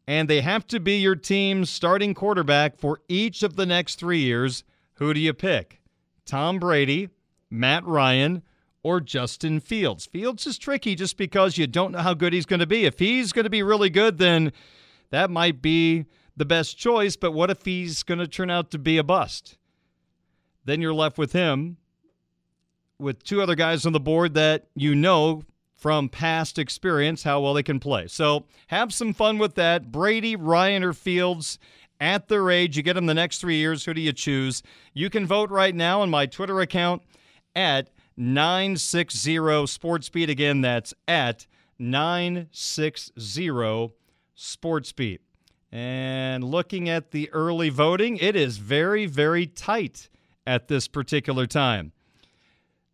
and 0.06 0.30
they 0.30 0.42
have 0.42 0.68
to 0.68 0.80
be 0.80 0.98
your 0.98 1.16
team's 1.16 1.70
starting 1.70 2.14
quarterback 2.14 2.78
for 2.78 3.00
each 3.08 3.42
of 3.42 3.56
the 3.56 3.66
next 3.66 3.96
three 3.96 4.20
years. 4.20 4.64
Who 4.96 5.14
do 5.14 5.20
you 5.20 5.34
pick? 5.34 5.82
Tom 6.26 6.60
Brady, 6.60 7.10
Matt 7.50 7.86
Ryan, 7.86 8.44
or 8.84 9.00
Justin 9.00 9.62
Fields. 9.62 10.06
Fields 10.06 10.46
is 10.46 10.58
tricky 10.58 10.96
just 10.96 11.18
because 11.18 11.58
you 11.58 11.68
don't 11.68 11.94
know 11.94 12.00
how 12.00 12.14
good 12.14 12.34
he's 12.34 12.46
going 12.46 12.60
to 12.60 12.68
be. 12.68 12.86
If 12.86 13.00
he's 13.00 13.32
going 13.32 13.46
to 13.46 13.50
be 13.50 13.64
really 13.64 13.90
good, 13.90 14.18
then 14.18 14.52
that 15.10 15.30
might 15.30 15.62
be 15.62 16.06
the 16.36 16.46
best 16.46 16.78
choice. 16.78 17.16
But 17.16 17.32
what 17.32 17.50
if 17.50 17.64
he's 17.64 18.04
going 18.04 18.20
to 18.20 18.28
turn 18.28 18.50
out 18.50 18.72
to 18.72 18.78
be 18.78 18.98
a 18.98 19.04
bust? 19.04 19.58
Then 20.66 20.82
you're 20.82 20.94
left 20.94 21.18
with 21.18 21.32
him 21.32 21.78
with 23.00 23.24
two 23.24 23.42
other 23.42 23.56
guys 23.56 23.86
on 23.86 23.94
the 23.94 24.00
board 24.00 24.34
that 24.34 24.68
you 24.76 24.96
know 24.96 25.44
from 25.84 26.08
past 26.08 26.58
experience 26.58 27.24
how 27.24 27.42
well 27.42 27.54
they 27.54 27.62
can 27.62 27.78
play. 27.78 28.08
So 28.08 28.46
have 28.68 28.94
some 28.94 29.14
fun 29.14 29.38
with 29.38 29.56
that. 29.56 29.92
Brady, 29.92 30.34
Ryan, 30.38 30.82
or 30.82 30.94
Fields 30.94 31.60
at 32.00 32.30
their 32.30 32.50
age. 32.50 32.78
You 32.78 32.84
get 32.84 32.94
them 32.94 33.06
the 33.06 33.14
next 33.14 33.40
three 33.40 33.58
years. 33.58 33.84
Who 33.84 33.94
do 33.94 34.00
you 34.00 34.14
choose? 34.14 34.64
You 34.94 35.10
can 35.10 35.26
vote 35.26 35.50
right 35.50 35.76
now 35.76 36.00
on 36.00 36.10
my 36.10 36.26
Twitter 36.26 36.62
account 36.62 37.02
at 37.54 37.90
960 38.16 39.36
SportsBeat. 39.36 40.30
Again, 40.30 40.62
that's 40.62 40.94
at 41.06 41.48
960 41.78 43.50
SportsBeat. 44.38 45.20
And 45.70 46.46
looking 46.46 46.88
at 46.88 47.12
the 47.12 47.30
early 47.32 47.68
voting, 47.68 48.16
it 48.16 48.38
is 48.38 48.58
very, 48.58 49.06
very 49.06 49.48
tight 49.48 50.08
at 50.48 50.70
this 50.70 50.88
particular 50.88 51.46
time. 51.46 51.92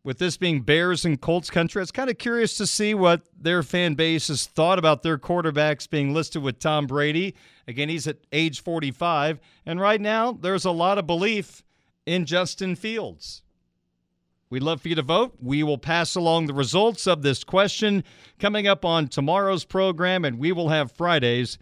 With 0.01 0.17
this 0.17 0.37
being 0.37 0.61
Bears 0.61 1.03
and 1.03 1.19
Colts 1.19 1.49
country, 1.49 1.81
it's 1.81 1.91
kind 1.91 2.09
of 2.09 2.17
curious 2.17 2.55
to 2.55 2.65
see 2.65 2.93
what 2.93 3.23
their 3.37 3.61
fan 3.63 3.95
base 3.95 4.29
has 4.29 4.45
thought 4.47 4.79
about 4.79 5.03
their 5.03 5.17
quarterbacks 5.17 5.89
being 5.89 6.13
listed 6.13 6.41
with 6.41 6.59
Tom 6.59 6.87
Brady. 6.87 7.35
Again, 7.67 7.89
he's 7.89 8.07
at 8.07 8.17
age 8.31 8.63
45. 8.63 9.41
And 9.65 9.79
right 9.81 9.99
now, 9.99 10.31
there's 10.31 10.63
a 10.63 10.71
lot 10.71 10.97
of 10.97 11.05
belief 11.05 11.63
in 12.05 12.25
Justin 12.25 12.75
Fields. 12.75 13.43
We'd 14.49 14.63
love 14.63 14.81
for 14.81 14.87
you 14.87 14.95
to 14.95 15.01
vote. 15.01 15.35
We 15.41 15.63
will 15.63 15.77
pass 15.77 16.15
along 16.15 16.47
the 16.47 16.53
results 16.53 17.05
of 17.05 17.21
this 17.21 17.43
question 17.43 18.03
coming 18.39 18.67
up 18.67 18.83
on 18.83 19.09
tomorrow's 19.09 19.65
program, 19.65 20.23
and 20.23 20.39
we 20.39 20.51
will 20.51 20.69
have 20.69 20.91
Friday's 20.93 21.59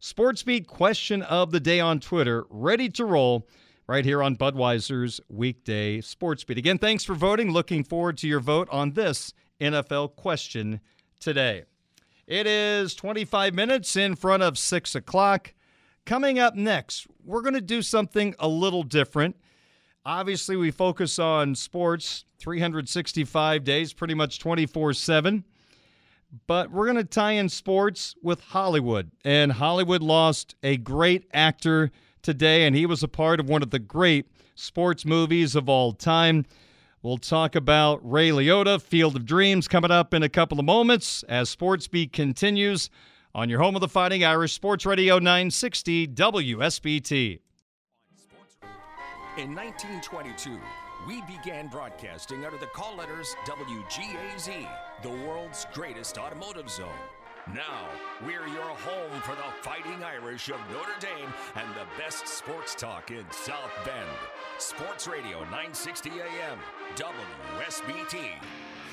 Sports 0.00 0.42
Beat 0.42 0.66
question 0.66 1.22
of 1.22 1.50
the 1.50 1.60
day 1.60 1.80
on 1.80 2.00
Twitter 2.00 2.46
ready 2.50 2.88
to 2.90 3.04
roll 3.04 3.46
right 3.88 4.04
here 4.04 4.22
on 4.22 4.36
Budweiser's 4.36 5.18
weekday 5.30 6.02
Sports 6.02 6.44
Beat. 6.44 6.58
Again, 6.58 6.78
thanks 6.78 7.04
for 7.04 7.14
voting. 7.14 7.50
Looking 7.50 7.82
forward 7.82 8.18
to 8.18 8.28
your 8.28 8.38
vote 8.38 8.68
on 8.70 8.92
this 8.92 9.32
NFL 9.60 10.14
question 10.14 10.80
today. 11.18 11.64
It 12.26 12.46
is 12.46 12.94
25 12.94 13.54
minutes 13.54 13.96
in 13.96 14.14
front 14.14 14.42
of 14.42 14.58
6 14.58 14.94
o'clock. 14.94 15.54
Coming 16.04 16.38
up 16.38 16.54
next, 16.54 17.06
we're 17.24 17.40
going 17.40 17.54
to 17.54 17.62
do 17.62 17.80
something 17.80 18.34
a 18.38 18.46
little 18.46 18.82
different. 18.82 19.36
Obviously, 20.04 20.56
we 20.56 20.70
focus 20.70 21.18
on 21.18 21.54
sports 21.54 22.26
365 22.38 23.64
days, 23.64 23.94
pretty 23.94 24.14
much 24.14 24.38
24 24.38 24.92
7. 24.92 25.44
But 26.46 26.70
we're 26.70 26.84
going 26.84 26.98
to 26.98 27.04
tie 27.04 27.32
in 27.32 27.48
sports 27.48 28.14
with 28.22 28.40
Hollywood. 28.40 29.10
And 29.24 29.52
Hollywood 29.52 30.02
lost 30.02 30.56
a 30.62 30.76
great 30.76 31.26
actor 31.32 31.90
today, 32.28 32.66
and 32.66 32.76
he 32.76 32.84
was 32.84 33.02
a 33.02 33.08
part 33.08 33.40
of 33.40 33.48
one 33.48 33.62
of 33.62 33.70
the 33.70 33.78
great 33.78 34.26
sports 34.54 35.06
movies 35.06 35.56
of 35.56 35.66
all 35.66 35.94
time. 35.94 36.44
We'll 37.00 37.16
talk 37.16 37.54
about 37.54 38.00
Ray 38.02 38.28
Liotta, 38.28 38.82
Field 38.82 39.16
of 39.16 39.24
Dreams, 39.24 39.66
coming 39.66 39.90
up 39.90 40.12
in 40.12 40.22
a 40.22 40.28
couple 40.28 40.58
of 40.58 40.66
moments 40.66 41.22
as 41.22 41.48
Sports 41.48 41.88
Beat 41.88 42.12
continues 42.12 42.90
on 43.34 43.48
your 43.48 43.60
home 43.60 43.76
of 43.76 43.80
the 43.80 43.88
Fighting 43.88 44.26
Irish 44.26 44.52
Sports 44.52 44.84
Radio 44.84 45.14
960 45.14 46.08
WSBT. 46.08 47.40
In 49.38 49.54
1922, 49.54 50.58
we 51.06 51.22
began 51.22 51.68
broadcasting 51.68 52.44
under 52.44 52.58
the 52.58 52.66
call 52.66 52.94
letters 52.94 53.34
WGAZ, 53.46 54.68
the 55.02 55.08
world's 55.26 55.66
greatest 55.72 56.18
automotive 56.18 56.68
zone. 56.68 56.88
Now, 57.54 57.88
we're 58.26 58.46
your 58.48 58.62
home 58.62 59.20
for 59.22 59.34
the 59.34 59.50
Fighting 59.62 60.04
Irish 60.04 60.50
of 60.50 60.58
Notre 60.70 60.98
Dame 61.00 61.32
and 61.56 61.66
the 61.70 61.86
best 61.96 62.28
sports 62.28 62.74
talk 62.74 63.10
in 63.10 63.24
South 63.30 63.70
Bend. 63.86 64.08
Sports 64.58 65.08
Radio 65.08 65.38
960 65.44 66.10
AM, 66.10 66.58
WSBT. 66.94 68.18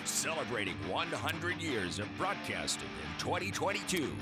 Celebrating 0.05 0.75
100 0.87 1.61
years 1.61 1.99
of 1.99 2.07
broadcasting 2.17 2.87
in 3.03 3.19
2022. 3.19 4.15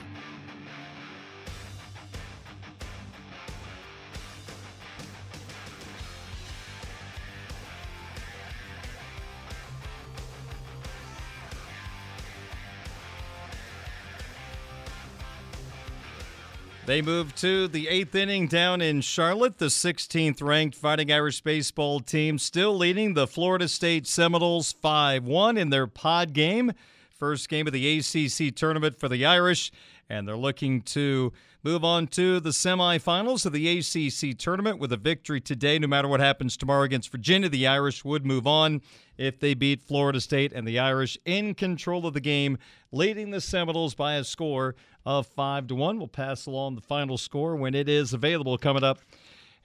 They 16.85 17.01
move 17.01 17.33
to 17.35 17.69
the 17.69 17.87
eighth 17.87 18.13
inning 18.13 18.47
down 18.47 18.81
in 18.81 18.99
Charlotte. 18.99 19.57
The 19.57 19.67
16th 19.67 20.41
ranked 20.41 20.75
Fighting 20.75 21.13
Irish 21.13 21.39
baseball 21.39 22.01
team 22.01 22.37
still 22.37 22.75
leading 22.75 23.13
the 23.13 23.25
Florida 23.25 23.69
State 23.69 24.05
Seminoles 24.05 24.73
5 24.73 25.23
1 25.23 25.57
in 25.57 25.69
their 25.69 25.87
pod 25.87 26.33
game. 26.33 26.73
First 27.09 27.47
game 27.47 27.67
of 27.67 27.73
the 27.73 27.99
ACC 27.99 28.53
tournament 28.53 28.99
for 28.99 29.07
the 29.07 29.25
Irish, 29.25 29.71
and 30.09 30.27
they're 30.27 30.35
looking 30.35 30.81
to 30.81 31.31
move 31.63 31.85
on 31.85 32.07
to 32.07 32.41
the 32.41 32.49
semifinals 32.49 33.45
of 33.45 33.53
the 33.53 33.79
ACC 33.79 34.37
tournament 34.37 34.77
with 34.77 34.91
a 34.91 34.97
victory 34.97 35.39
today. 35.39 35.79
No 35.79 35.87
matter 35.87 36.09
what 36.09 36.19
happens 36.19 36.57
tomorrow 36.57 36.83
against 36.83 37.09
Virginia, 37.09 37.47
the 37.47 37.65
Irish 37.65 38.03
would 38.03 38.25
move 38.25 38.45
on 38.45 38.81
if 39.17 39.39
they 39.39 39.53
beat 39.53 39.81
Florida 39.81 40.19
State, 40.19 40.51
and 40.51 40.67
the 40.67 40.79
Irish 40.79 41.17
in 41.23 41.55
control 41.55 42.05
of 42.05 42.13
the 42.13 42.19
game, 42.19 42.57
leading 42.91 43.31
the 43.31 43.39
Seminoles 43.39 43.95
by 43.95 44.15
a 44.15 44.23
score 44.25 44.75
of 45.05 45.27
5 45.27 45.67
to 45.67 45.75
1. 45.75 45.97
We'll 45.97 46.07
pass 46.07 46.45
along 46.45 46.75
the 46.75 46.81
final 46.81 47.17
score 47.17 47.55
when 47.55 47.75
it 47.75 47.89
is 47.89 48.13
available 48.13 48.57
coming 48.57 48.83
up 48.83 48.99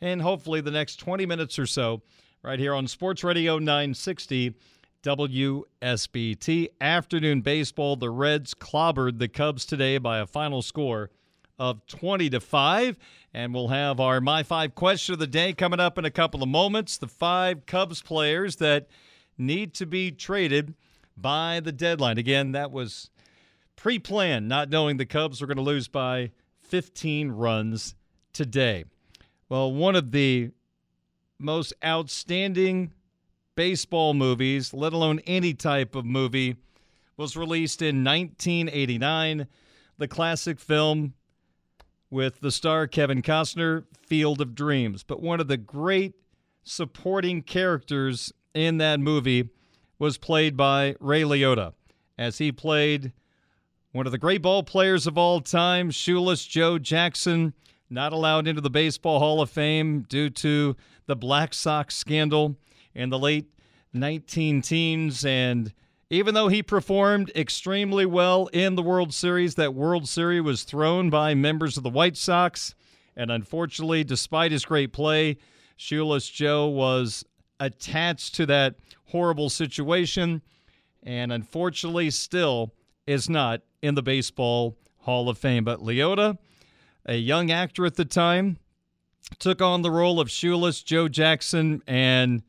and 0.00 0.22
hopefully 0.22 0.60
the 0.60 0.70
next 0.70 0.96
20 0.96 1.26
minutes 1.26 1.58
or 1.58 1.66
so 1.66 2.02
right 2.42 2.58
here 2.58 2.74
on 2.74 2.86
Sports 2.86 3.24
Radio 3.24 3.58
960 3.58 4.54
WSBT. 5.02 6.68
Afternoon 6.80 7.40
baseball, 7.40 7.96
the 7.96 8.10
Reds 8.10 8.54
clobbered 8.54 9.18
the 9.18 9.28
Cubs 9.28 9.64
today 9.64 9.98
by 9.98 10.18
a 10.18 10.26
final 10.26 10.62
score 10.62 11.10
of 11.58 11.86
20 11.86 12.30
to 12.30 12.40
5 12.40 12.98
and 13.34 13.52
we'll 13.52 13.68
have 13.68 14.00
our 14.00 14.20
my 14.20 14.42
5 14.42 14.74
question 14.74 15.12
of 15.12 15.18
the 15.18 15.26
day 15.26 15.52
coming 15.52 15.80
up 15.80 15.98
in 15.98 16.04
a 16.04 16.10
couple 16.10 16.42
of 16.42 16.48
moments. 16.48 16.98
The 16.98 17.08
five 17.08 17.66
Cubs 17.66 18.02
players 18.02 18.56
that 18.56 18.88
need 19.36 19.74
to 19.74 19.86
be 19.86 20.10
traded 20.10 20.74
by 21.16 21.60
the 21.60 21.72
deadline. 21.72 22.18
Again, 22.18 22.52
that 22.52 22.70
was 22.70 23.10
pre 23.78 23.98
planned, 23.98 24.48
not 24.48 24.68
knowing 24.68 24.96
the 24.96 25.06
Cubs 25.06 25.40
were 25.40 25.46
going 25.46 25.56
to 25.56 25.62
lose 25.62 25.88
by 25.88 26.32
15 26.64 27.30
runs 27.30 27.94
today. 28.32 28.84
Well, 29.48 29.72
one 29.72 29.94
of 29.96 30.10
the 30.10 30.50
most 31.38 31.72
outstanding 31.84 32.92
baseball 33.54 34.14
movies, 34.14 34.74
let 34.74 34.92
alone 34.92 35.20
any 35.26 35.54
type 35.54 35.94
of 35.94 36.04
movie, 36.04 36.56
was 37.16 37.36
released 37.36 37.80
in 37.80 38.04
1989. 38.04 39.46
The 39.96 40.08
classic 40.08 40.58
film 40.58 41.14
with 42.10 42.40
the 42.40 42.50
star 42.50 42.86
Kevin 42.86 43.22
Costner, 43.22 43.84
Field 44.06 44.40
of 44.40 44.54
Dreams. 44.54 45.04
But 45.04 45.22
one 45.22 45.40
of 45.40 45.48
the 45.48 45.56
great 45.56 46.14
supporting 46.64 47.42
characters 47.42 48.32
in 48.54 48.78
that 48.78 48.98
movie 48.98 49.50
was 49.98 50.18
played 50.18 50.56
by 50.56 50.96
Ray 51.00 51.22
Liotta, 51.22 51.74
as 52.16 52.38
he 52.38 52.50
played 52.50 53.12
one 53.92 54.06
of 54.06 54.12
the 54.12 54.18
great 54.18 54.42
ball 54.42 54.62
players 54.62 55.06
of 55.06 55.16
all 55.16 55.40
time, 55.40 55.90
shoeless 55.90 56.44
Joe 56.44 56.78
Jackson, 56.78 57.54
not 57.88 58.12
allowed 58.12 58.46
into 58.46 58.60
the 58.60 58.68
Baseball 58.68 59.18
Hall 59.18 59.40
of 59.40 59.48
Fame 59.48 60.02
due 60.02 60.28
to 60.30 60.76
the 61.06 61.16
Black 61.16 61.54
Sox 61.54 61.96
scandal 61.96 62.56
in 62.94 63.08
the 63.08 63.18
late 63.18 63.46
19 63.94 64.60
teens. 64.60 65.24
And 65.24 65.72
even 66.10 66.34
though 66.34 66.48
he 66.48 66.62
performed 66.62 67.32
extremely 67.34 68.04
well 68.04 68.48
in 68.48 68.74
the 68.74 68.82
World 68.82 69.14
Series, 69.14 69.54
that 69.54 69.74
World 69.74 70.06
Series 70.06 70.42
was 70.42 70.64
thrown 70.64 71.08
by 71.08 71.32
members 71.34 71.78
of 71.78 71.82
the 71.82 71.88
White 71.88 72.18
Sox. 72.18 72.74
And 73.16 73.30
unfortunately, 73.30 74.04
despite 74.04 74.52
his 74.52 74.66
great 74.66 74.92
play, 74.92 75.38
Shoeless 75.76 76.28
Joe 76.28 76.66
was 76.66 77.24
attached 77.58 78.34
to 78.34 78.46
that 78.46 78.76
horrible 79.06 79.48
situation 79.48 80.42
and 81.02 81.32
unfortunately 81.32 82.10
still 82.10 82.74
is 83.06 83.30
not 83.30 83.62
in 83.82 83.94
the 83.94 84.02
Baseball 84.02 84.76
Hall 84.98 85.28
of 85.28 85.38
Fame. 85.38 85.64
But 85.64 85.80
Liotta, 85.80 86.38
a 87.06 87.16
young 87.16 87.50
actor 87.50 87.86
at 87.86 87.94
the 87.94 88.04
time, 88.04 88.58
took 89.38 89.60
on 89.60 89.82
the 89.82 89.90
role 89.90 90.20
of 90.20 90.30
Shoeless 90.30 90.82
Joe 90.82 91.08
Jackson, 91.08 91.82
and 91.86 92.42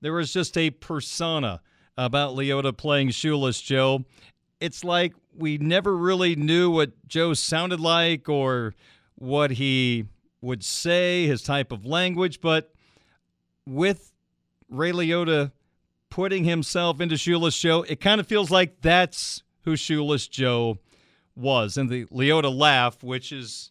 there 0.00 0.12
was 0.12 0.32
just 0.32 0.56
a 0.56 0.70
persona 0.70 1.60
about 1.96 2.34
Liotta 2.34 2.76
playing 2.76 3.10
Shoeless 3.10 3.60
Joe. 3.60 4.04
It's 4.60 4.84
like 4.84 5.14
we 5.36 5.58
never 5.58 5.96
really 5.96 6.36
knew 6.36 6.70
what 6.70 6.92
Joe 7.06 7.34
sounded 7.34 7.80
like 7.80 8.28
or 8.28 8.74
what 9.16 9.52
he 9.52 10.06
would 10.40 10.64
say, 10.64 11.26
his 11.26 11.42
type 11.42 11.72
of 11.72 11.86
language, 11.86 12.40
but 12.40 12.72
with 13.66 14.12
Ray 14.68 14.92
Liotta 14.92 15.52
putting 16.10 16.44
himself 16.44 17.00
into 17.00 17.16
Shoeless 17.16 17.58
Joe, 17.58 17.82
it 17.82 18.00
kind 18.00 18.20
of 18.20 18.26
feels 18.26 18.50
like 18.50 18.80
that's 18.82 19.42
who 19.64 19.76
Shoeless 19.76 20.28
Joe 20.28 20.78
was. 21.34 21.76
And 21.76 21.88
the 21.88 22.06
Liotta 22.06 22.54
laugh, 22.54 23.02
which 23.02 23.32
is 23.32 23.70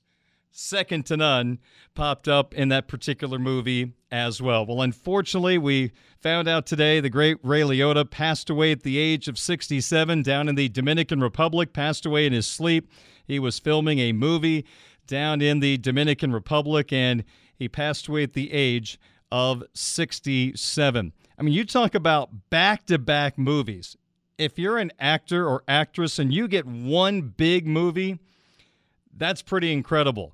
second 0.51 1.05
to 1.07 1.17
none, 1.17 1.59
popped 1.95 2.27
up 2.27 2.53
in 2.53 2.69
that 2.69 2.87
particular 2.87 3.39
movie 3.39 3.93
as 4.11 4.41
well. 4.41 4.65
Well, 4.65 4.81
unfortunately, 4.81 5.57
we 5.57 5.91
found 6.19 6.47
out 6.47 6.65
today 6.65 6.99
the 6.99 7.09
great 7.09 7.37
Ray 7.43 7.61
Liotta 7.61 8.09
passed 8.09 8.49
away 8.49 8.71
at 8.71 8.83
the 8.83 8.97
age 8.97 9.27
of 9.27 9.37
67 9.37 10.21
down 10.23 10.49
in 10.49 10.55
the 10.55 10.69
Dominican 10.69 11.21
Republic, 11.21 11.73
passed 11.73 12.05
away 12.05 12.25
in 12.25 12.33
his 12.33 12.47
sleep. 12.47 12.91
He 13.25 13.39
was 13.39 13.59
filming 13.59 13.99
a 13.99 14.11
movie 14.11 14.65
down 15.07 15.41
in 15.41 15.59
the 15.59 15.77
Dominican 15.77 16.31
Republic 16.31 16.91
and 16.91 17.23
he 17.55 17.69
passed 17.69 18.07
away 18.07 18.23
at 18.23 18.33
the 18.33 18.51
age 18.51 18.99
of 19.31 19.63
67. 19.73 21.13
I 21.37 21.43
mean, 21.43 21.53
you 21.53 21.65
talk 21.65 21.95
about 21.95 22.49
back 22.49 22.85
to 22.87 22.97
back 22.99 23.37
movies 23.37 23.95
if 24.37 24.57
you're 24.57 24.77
an 24.77 24.91
actor 24.99 25.47
or 25.47 25.63
actress 25.67 26.19
and 26.19 26.33
you 26.33 26.47
get 26.47 26.65
one 26.65 27.21
big 27.21 27.67
movie, 27.67 28.19
that's 29.15 29.41
pretty 29.41 29.71
incredible. 29.71 30.33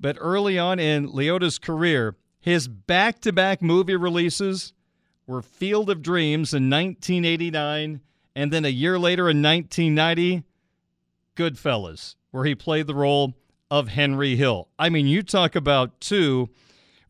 But 0.00 0.16
early 0.20 0.58
on 0.58 0.78
in 0.78 1.08
Liotta's 1.08 1.58
career, 1.58 2.16
his 2.40 2.68
back 2.68 3.20
to 3.20 3.32
back 3.32 3.62
movie 3.62 3.96
releases 3.96 4.72
were 5.26 5.42
Field 5.42 5.88
of 5.88 6.02
Dreams 6.02 6.52
in 6.52 6.68
1989, 6.68 8.00
and 8.36 8.52
then 8.52 8.64
a 8.64 8.68
year 8.68 8.98
later 8.98 9.30
in 9.30 9.42
1990, 9.42 10.42
Goodfellas, 11.36 12.16
where 12.30 12.44
he 12.44 12.54
played 12.54 12.86
the 12.86 12.94
role 12.94 13.34
of 13.70 13.88
Henry 13.88 14.36
Hill. 14.36 14.68
I 14.78 14.88
mean, 14.88 15.06
you 15.06 15.22
talk 15.22 15.54
about 15.54 16.00
two 16.00 16.50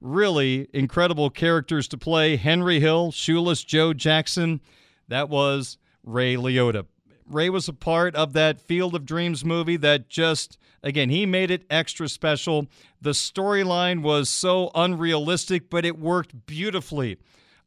really 0.00 0.68
incredible 0.72 1.30
characters 1.30 1.88
to 1.88 1.98
play 1.98 2.36
Henry 2.36 2.78
Hill, 2.78 3.10
Shoeless 3.10 3.64
Joe 3.64 3.92
Jackson. 3.92 4.60
That 5.08 5.28
was 5.28 5.78
Ray 6.04 6.36
Liotta. 6.36 6.86
Ray 7.26 7.48
was 7.48 7.68
a 7.68 7.72
part 7.72 8.14
of 8.14 8.34
that 8.34 8.60
Field 8.60 8.94
of 8.94 9.06
Dreams 9.06 9.44
movie 9.44 9.78
that 9.78 10.08
just, 10.08 10.58
again, 10.82 11.08
he 11.08 11.24
made 11.24 11.50
it 11.50 11.64
extra 11.70 12.08
special. 12.08 12.66
The 13.00 13.10
storyline 13.10 14.02
was 14.02 14.28
so 14.28 14.70
unrealistic, 14.74 15.70
but 15.70 15.86
it 15.86 15.98
worked 15.98 16.46
beautifully 16.46 17.16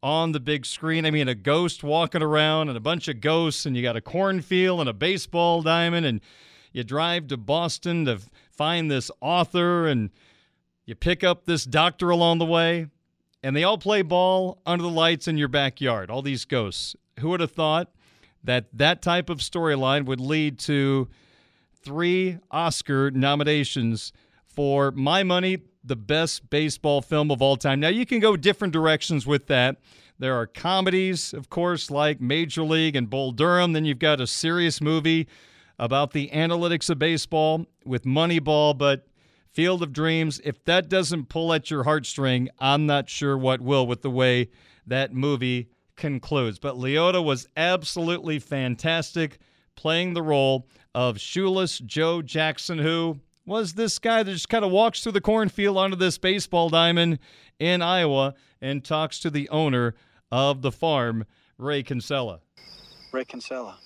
on 0.04 0.32
the 0.32 0.39
big 0.39 0.65
screen. 0.65 1.06
I 1.06 1.12
mean, 1.12 1.28
a 1.28 1.34
ghost 1.34 1.84
walking 1.84 2.21
around 2.21 2.69
and 2.69 2.78
a 2.78 2.82
bunch 2.82 3.08
of 3.08 3.19
ghosts, 3.19 3.65
and 3.65 3.76
you 3.76 3.82
got 3.82 3.95
a 3.95 4.02
cornfield 4.02 4.80
and 4.80 4.88
a 4.88 4.93
baseball 4.93 5.63
diamond, 5.63 6.06
and 6.06 6.21
you 6.71 6.84
drive 6.84 7.28
to 7.30 7.38
Boston 7.38 8.06
to 8.06 8.19
find 8.52 8.91
this 8.91 9.10
author, 9.21 9.88
and 9.88 10.12
you 10.86 10.93
pick 10.93 11.23
up 11.23 11.45
this 11.45 11.65
doctor 11.65 12.12
along 12.12 12.38
the 12.38 12.45
way, 12.45 12.88
and 13.41 13.56
they 13.56 13.63
all 13.63 13.80
play 13.80 14.04
ball 14.04 14.62
under 14.67 14.84
the 14.84 14.89
lights 14.89 15.28
in 15.28 15.39
your 15.39 15.47
backyard, 15.47 16.12
all 16.12 16.21
these 16.21 16.45
ghosts. 16.45 16.95
Who 17.19 17.30
would 17.30 17.39
have 17.39 17.52
thought? 17.52 17.91
That 18.48 18.66
that 18.74 19.02
type 19.02 19.30
of 19.30 19.40
storyline 19.40 20.06
would 20.06 20.22
lead 20.22 20.58
to 20.58 21.08
three 21.84 22.38
Oscar 22.50 23.12
nominations 23.12 24.14
for 24.46 24.92
my 24.92 25.22
money, 25.22 25.58
the 25.84 25.98
best 25.98 26.50
baseball 26.50 27.02
film 27.02 27.30
of 27.30 27.42
all 27.42 27.58
time. 27.58 27.80
Now, 27.80 27.90
you 27.90 28.06
can 28.06 28.20
go 28.20 28.36
different 28.38 28.74
directions 28.74 29.28
with 29.28 29.48
that. 29.48 29.78
There 30.18 30.34
are 30.34 30.48
comedies, 30.48 31.34
of 31.34 31.50
course, 31.50 31.92
like 31.92 32.22
Major 32.22 32.64
League 32.64 32.96
and 32.96 33.10
Bull 33.10 33.34
Durham. 33.34 33.74
Then 33.74 33.84
you've 33.84 34.00
got 34.00 34.22
a 34.22 34.26
serious 34.26 34.82
movie 34.82 35.28
about 35.78 36.12
the 36.12 36.30
analytics 36.30 36.90
of 36.90 36.98
baseball 36.98 37.68
with 37.86 38.06
Moneyball. 38.06 38.76
But 38.78 39.08
Field 39.52 39.84
of 39.84 39.92
Dreams, 39.92 40.40
if 40.46 40.64
that 40.64 40.88
doesn't 40.88 41.28
pull 41.28 41.54
at 41.54 41.70
your 41.70 41.84
heartstring, 41.84 42.48
I'm 42.60 42.86
not 42.86 43.10
sure 43.10 43.38
what 43.38 43.60
will 43.60 43.86
with 43.86 44.04
the 44.04 44.10
way 44.10 44.50
that 44.88 45.14
movie 45.14 45.68
concludes. 45.98 46.60
But 46.60 46.76
Liotta 46.76 47.24
was 47.24 47.48
absolutely 47.58 48.40
fantastic 48.40 49.40
playing 49.76 50.14
the 50.14 50.22
role 50.22 50.68
of 50.96 51.20
shoeless 51.20 51.80
Joe 51.80 52.22
Jackson, 52.22 52.78
who 52.80 53.20
was 53.46 53.74
this 53.74 54.00
guy 54.00 54.24
that 54.24 54.32
just 54.32 54.50
kind 54.50 54.64
of 54.66 54.72
walks 54.72 55.04
through 55.04 55.12
the 55.14 55.22
cornfield 55.22 55.78
onto 55.78 55.96
this 55.96 56.18
baseball 56.18 56.70
diamond 56.70 57.20
in 57.60 57.82
Iowa 57.82 58.36
and 58.62 58.84
talks 58.84 59.20
to 59.20 59.30
the 59.30 59.50
owner 59.50 59.96
of 60.32 60.62
the 60.62 60.72
farm, 60.72 61.26
Ray 61.58 61.84
Kinsella. 61.84 62.40
Ray 63.12 63.26
Kinsella. 63.26 63.78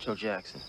Joe 0.00 0.14
Jackson. 0.14 0.60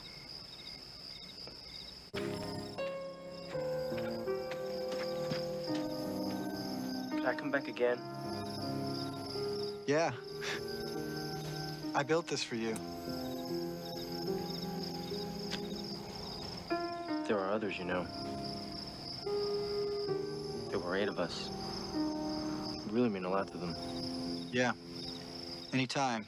Did 7.11 7.25
I 7.25 7.33
come 7.33 7.51
back 7.51 7.67
again? 7.67 7.97
Yeah. 9.87 10.11
I 11.93 12.03
built 12.03 12.27
this 12.27 12.43
for 12.43 12.55
you. 12.55 12.75
There 17.27 17.37
are 17.39 17.51
others, 17.51 17.77
you 17.77 17.85
know. 17.85 18.05
There 20.69 20.79
were 20.79 20.95
eight 20.95 21.07
of 21.07 21.19
us. 21.19 21.49
You 21.93 22.91
really 22.91 23.09
mean 23.09 23.25
a 23.25 23.29
lot 23.29 23.47
to 23.51 23.57
them. 23.57 23.75
Yeah. 24.51 24.71
Anytime. 25.73 26.25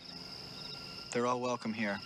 They're 1.12 1.26
all 1.26 1.41
welcome 1.41 1.74
here. 1.74 2.00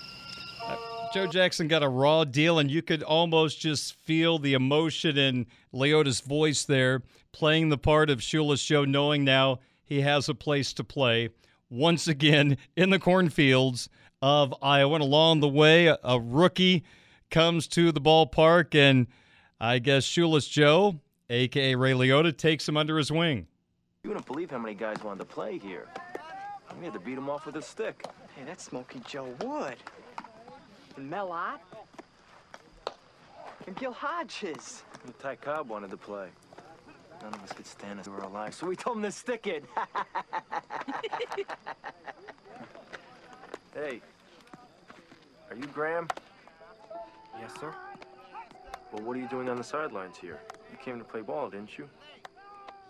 Uh, 0.64 0.78
Joe 1.14 1.28
Jackson 1.28 1.68
got 1.68 1.84
a 1.84 1.90
raw 1.90 2.24
deal, 2.24 2.60
and 2.60 2.72
you 2.72 2.82
could 2.82 3.04
almost 3.04 3.60
just 3.60 3.94
feel 3.94 4.40
the 4.40 4.54
emotion 4.54 5.18
in 5.18 5.48
Liotta's 5.74 6.22
voice 6.22 6.64
there, 6.64 7.02
playing 7.34 7.70
the 7.70 7.78
part 7.78 8.10
of 8.10 8.24
Shoeless 8.24 8.64
Joe, 8.64 8.86
knowing 8.86 9.24
now 9.24 9.60
he 9.91 9.99
has 9.99 10.30
a 10.30 10.34
place 10.34 10.71
to 10.71 10.86
play 10.86 11.27
once 11.69 12.08
again 12.08 12.56
in 12.77 12.91
the 12.91 12.97
cornfields 12.97 13.89
of 14.21 14.56
Iowa. 14.62 14.95
And 14.95 15.04
along 15.04 15.41
the 15.41 15.49
way, 15.49 15.88
a 15.88 16.17
rookie 16.17 16.86
comes 17.30 17.67
to 17.67 17.91
the 17.91 17.99
ballpark, 17.99 18.73
and 18.73 19.08
I 19.60 19.80
guess 19.80 20.06
Shoeless 20.06 20.47
Joe, 20.47 21.01
aka 21.30 21.75
Ray 21.75 21.91
Liotta, 21.91 22.38
takes 22.38 22.69
him 22.69 22.77
under 22.77 22.97
his 22.97 23.12
wing. 23.12 23.47
You 24.06 24.12
wouldn't 24.12 24.27
believe 24.27 24.49
how 24.49 24.60
many 24.60 24.75
guys 24.75 25.04
wanted 25.04 25.19
to 25.19 25.25
play 25.25 25.58
here. 25.58 25.89
We 26.80 26.86
had 26.86 26.93
to 26.93 26.99
beat 27.01 27.15
them 27.15 27.30
off 27.30 27.45
with 27.45 27.58
a 27.58 27.62
stick. 27.62 28.06
Hey, 28.38 28.43
that's 28.47 28.63
Smokey 28.63 29.01
Joe 29.06 29.27
Wood. 29.41 29.75
And 30.95 31.10
Mel 31.10 31.34
Ott. 31.34 31.62
And 33.67 33.75
Gil 33.75 33.91
Hodges. 33.91 34.84
And 35.04 35.19
Ty 35.19 35.36
Cobb 35.36 35.67
wanted 35.67 35.91
to 35.91 35.97
play. 35.97 36.30
None 37.21 37.34
of 37.34 37.43
us 37.43 37.51
could 37.51 37.67
stand 37.67 37.99
us. 37.99 38.07
We 38.07 38.13
were 38.13 38.21
alive, 38.21 38.55
so 38.55 38.65
we 38.67 38.75
told 38.75 38.97
him 38.97 39.03
to 39.03 39.12
stick 39.12 39.45
it. 39.45 39.63
hey, 43.75 44.01
are 45.49 45.55
you 45.55 45.65
Graham? 45.67 46.07
Yes, 47.39 47.51
sir. 47.60 47.73
Well, 48.91 49.03
what 49.03 49.15
are 49.15 49.19
you 49.19 49.27
doing 49.27 49.49
on 49.49 49.57
the 49.57 49.63
sidelines 49.63 50.17
here? 50.17 50.39
You 50.71 50.77
came 50.77 50.97
to 50.97 51.03
play 51.03 51.21
ball, 51.21 51.49
didn't 51.49 51.77
you? 51.77 51.88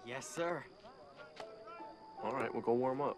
Yes, 0.05 0.27
sir. 0.27 0.63
All 2.23 2.33
right, 2.33 2.51
we'll 2.53 2.63
go 2.63 2.73
warm 2.73 3.01
up. 3.01 3.17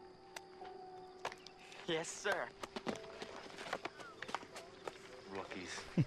Yes, 1.88 2.08
sir. 2.08 2.48
Rookies. 5.36 5.80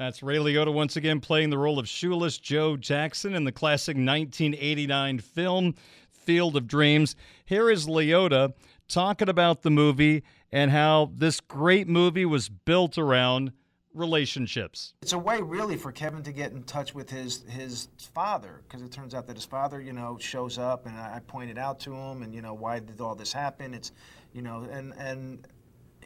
That's 0.00 0.22
Ray 0.22 0.38
Liotta 0.38 0.72
once 0.72 0.96
again 0.96 1.20
playing 1.20 1.50
the 1.50 1.58
role 1.58 1.78
of 1.78 1.86
shoeless 1.86 2.38
Joe 2.38 2.78
Jackson 2.78 3.34
in 3.34 3.44
the 3.44 3.52
classic 3.52 3.98
1989 3.98 5.18
film 5.18 5.74
Field 6.08 6.56
of 6.56 6.66
Dreams. 6.66 7.14
Here 7.44 7.68
is 7.68 7.86
Liotta 7.86 8.54
talking 8.88 9.28
about 9.28 9.60
the 9.60 9.70
movie 9.70 10.22
and 10.50 10.70
how 10.70 11.10
this 11.14 11.38
great 11.40 11.86
movie 11.86 12.24
was 12.24 12.48
built 12.48 12.96
around 12.96 13.52
relationships. 13.92 14.94
It's 15.02 15.12
a 15.12 15.18
way, 15.18 15.42
really, 15.42 15.76
for 15.76 15.92
Kevin 15.92 16.22
to 16.22 16.32
get 16.32 16.52
in 16.52 16.62
touch 16.62 16.94
with 16.94 17.10
his 17.10 17.42
his 17.50 17.88
father, 18.14 18.62
because 18.66 18.80
it 18.80 18.90
turns 18.90 19.14
out 19.14 19.26
that 19.26 19.36
his 19.36 19.44
father, 19.44 19.82
you 19.82 19.92
know, 19.92 20.16
shows 20.18 20.56
up, 20.56 20.86
and 20.86 20.96
I 20.96 21.20
pointed 21.26 21.58
out 21.58 21.78
to 21.80 21.92
him, 21.92 22.22
and 22.22 22.34
you 22.34 22.40
know, 22.40 22.54
why 22.54 22.78
did 22.78 23.02
all 23.02 23.14
this 23.14 23.34
happen? 23.34 23.74
It's, 23.74 23.92
you 24.32 24.40
know, 24.40 24.66
and 24.72 24.94
and 24.96 25.46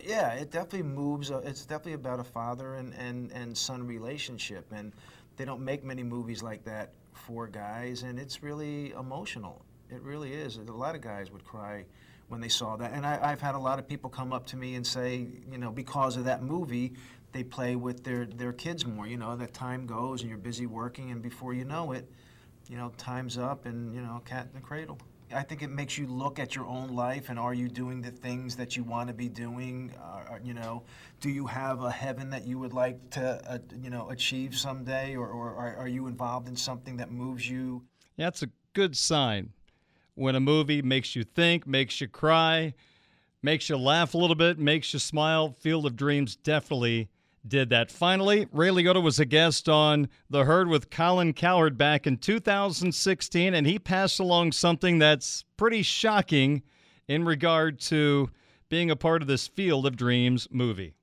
yeah, 0.03 0.33
it 0.35 0.51
definitely 0.51 0.83
moves. 0.83 1.31
uh, 1.31 1.39
It's 1.45 1.65
definitely 1.65 1.95
about 1.95 2.21
a 2.21 2.25
father 2.25 2.75
and 2.77 2.95
and 2.95 3.31
and 3.33 3.57
son 3.57 3.87
relationship, 3.87 4.71
and 4.73 4.93
they 5.37 5.45
don't 5.45 5.61
make 5.65 5.85
many 5.85 6.03
movies 6.03 6.43
like 6.43 6.65
that 6.65 6.93
for 7.13 7.47
guys, 7.47 8.03
and 8.03 8.19
it's 8.19 8.43
really 8.43 8.93
emotional. 8.93 9.65
It 9.91 10.03
really 10.03 10.33
is. 10.33 10.57
A 10.57 10.63
lot 10.63 10.95
of 10.95 11.01
guys 11.01 11.31
would 11.31 11.45
cry 11.45 11.85
when 12.29 12.41
they 12.41 12.49
saw 12.49 12.77
that, 12.77 12.93
and 12.93 13.07
I, 13.07 13.19
I've 13.23 13.41
had 13.41 13.55
a 13.55 13.59
lot 13.59 13.79
of 13.79 13.87
people 13.87 14.11
come 14.11 14.33
up 14.33 14.47
to 14.47 14.57
me 14.57 14.75
and 14.75 14.87
say, 14.87 15.27
you 15.51 15.59
know, 15.59 15.71
because 15.71 16.17
of 16.17 16.25
that 16.25 16.43
movie, 16.43 16.95
they 17.33 17.45
play 17.45 17.77
with 17.77 18.03
their 18.05 18.27
their 18.27 18.53
kids 18.53 18.85
more. 18.87 19.07
You 19.07 19.17
know, 19.17 19.37
that 19.37 19.55
time 19.55 19.87
goes, 19.87 20.21
and 20.23 20.29
you're 20.29 20.39
busy 20.39 20.67
working, 20.67 21.11
and 21.11 21.23
before 21.23 21.55
you 21.55 21.65
know 21.65 21.93
it, 21.93 22.11
you 22.69 22.77
know, 22.77 22.93
time's 22.97 23.39
up, 23.39 23.67
and 23.67 23.95
you 23.95 24.01
know, 24.03 24.23
cat 24.25 24.49
in 24.53 24.61
the 24.61 24.67
cradle. 24.67 24.99
I 25.35 25.43
think 25.43 25.63
it 25.63 25.71
makes 25.71 25.99
you 25.99 26.07
look 26.07 26.39
at 26.39 26.55
your 26.55 26.67
own 26.67 26.91
life 26.91 27.29
and 27.29 27.39
are 27.39 27.55
you 27.55 27.69
doing 27.69 28.01
the 28.01 28.11
things 28.11 28.57
that 28.57 28.77
you 28.77 28.85
want 28.85 29.09
to 29.09 29.15
be 29.15 29.29
doing? 29.29 29.93
Uh, 30.01 30.37
you 30.43 30.55
know, 30.55 30.85
do 31.21 31.29
you 31.29 31.47
have 31.47 31.83
a 31.83 31.91
heaven 31.91 32.31
that 32.31 32.47
you 32.47 32.59
would 32.59 32.73
like 32.73 33.11
to, 33.11 33.41
uh, 33.51 33.59
you 33.81 33.91
know, 33.91 34.09
achieve 34.11 34.57
someday, 34.57 35.17
or, 35.17 35.29
or 35.29 35.55
are, 35.55 35.77
are 35.77 35.89
you 35.89 36.07
involved 36.07 36.49
in 36.49 36.57
something 36.57 36.97
that 36.99 37.11
moves 37.11 37.49
you? 37.49 37.83
That's 38.17 38.43
a 38.43 38.49
good 38.73 38.97
sign 38.97 39.53
when 40.15 40.37
a 40.37 40.41
movie 40.41 40.83
makes 40.83 41.17
you 41.17 41.25
think, 41.25 41.67
makes 41.67 42.01
you 42.01 42.09
cry, 42.09 42.75
makes 43.43 43.69
you 43.69 43.77
laugh 43.77 44.15
a 44.15 44.19
little 44.19 44.37
bit, 44.37 44.59
makes 44.59 44.93
you 44.93 44.99
smile. 44.99 45.53
Field 45.59 45.87
of 45.87 45.97
Dreams 45.97 46.37
definitely 46.37 47.09
did 47.47 47.71
that. 47.71 47.91
Finally, 47.91 48.47
Ray 48.53 48.69
Liotta 48.69 49.03
was 49.03 49.21
a 49.21 49.25
guest 49.25 49.69
on 49.69 50.09
The 50.31 50.45
Herd 50.45 50.69
with 50.69 50.91
Colin 50.91 51.33
Cowherd 51.33 51.77
back 51.77 52.07
in 52.07 52.17
2016, 52.17 53.55
and 53.55 53.67
he 53.67 53.79
passed 53.79 54.19
along 54.19 54.53
something 54.53 54.99
that's 54.99 55.45
pretty 55.57 55.83
shocking 55.83 56.63
in 57.09 57.25
regard 57.25 57.81
to 57.81 58.31
being 58.69 58.91
a 58.91 58.97
part 58.97 59.23
of 59.23 59.29
this 59.29 59.47
Field 59.47 59.87
of 59.87 59.97
Dreams 59.97 60.49
movie. 60.51 60.95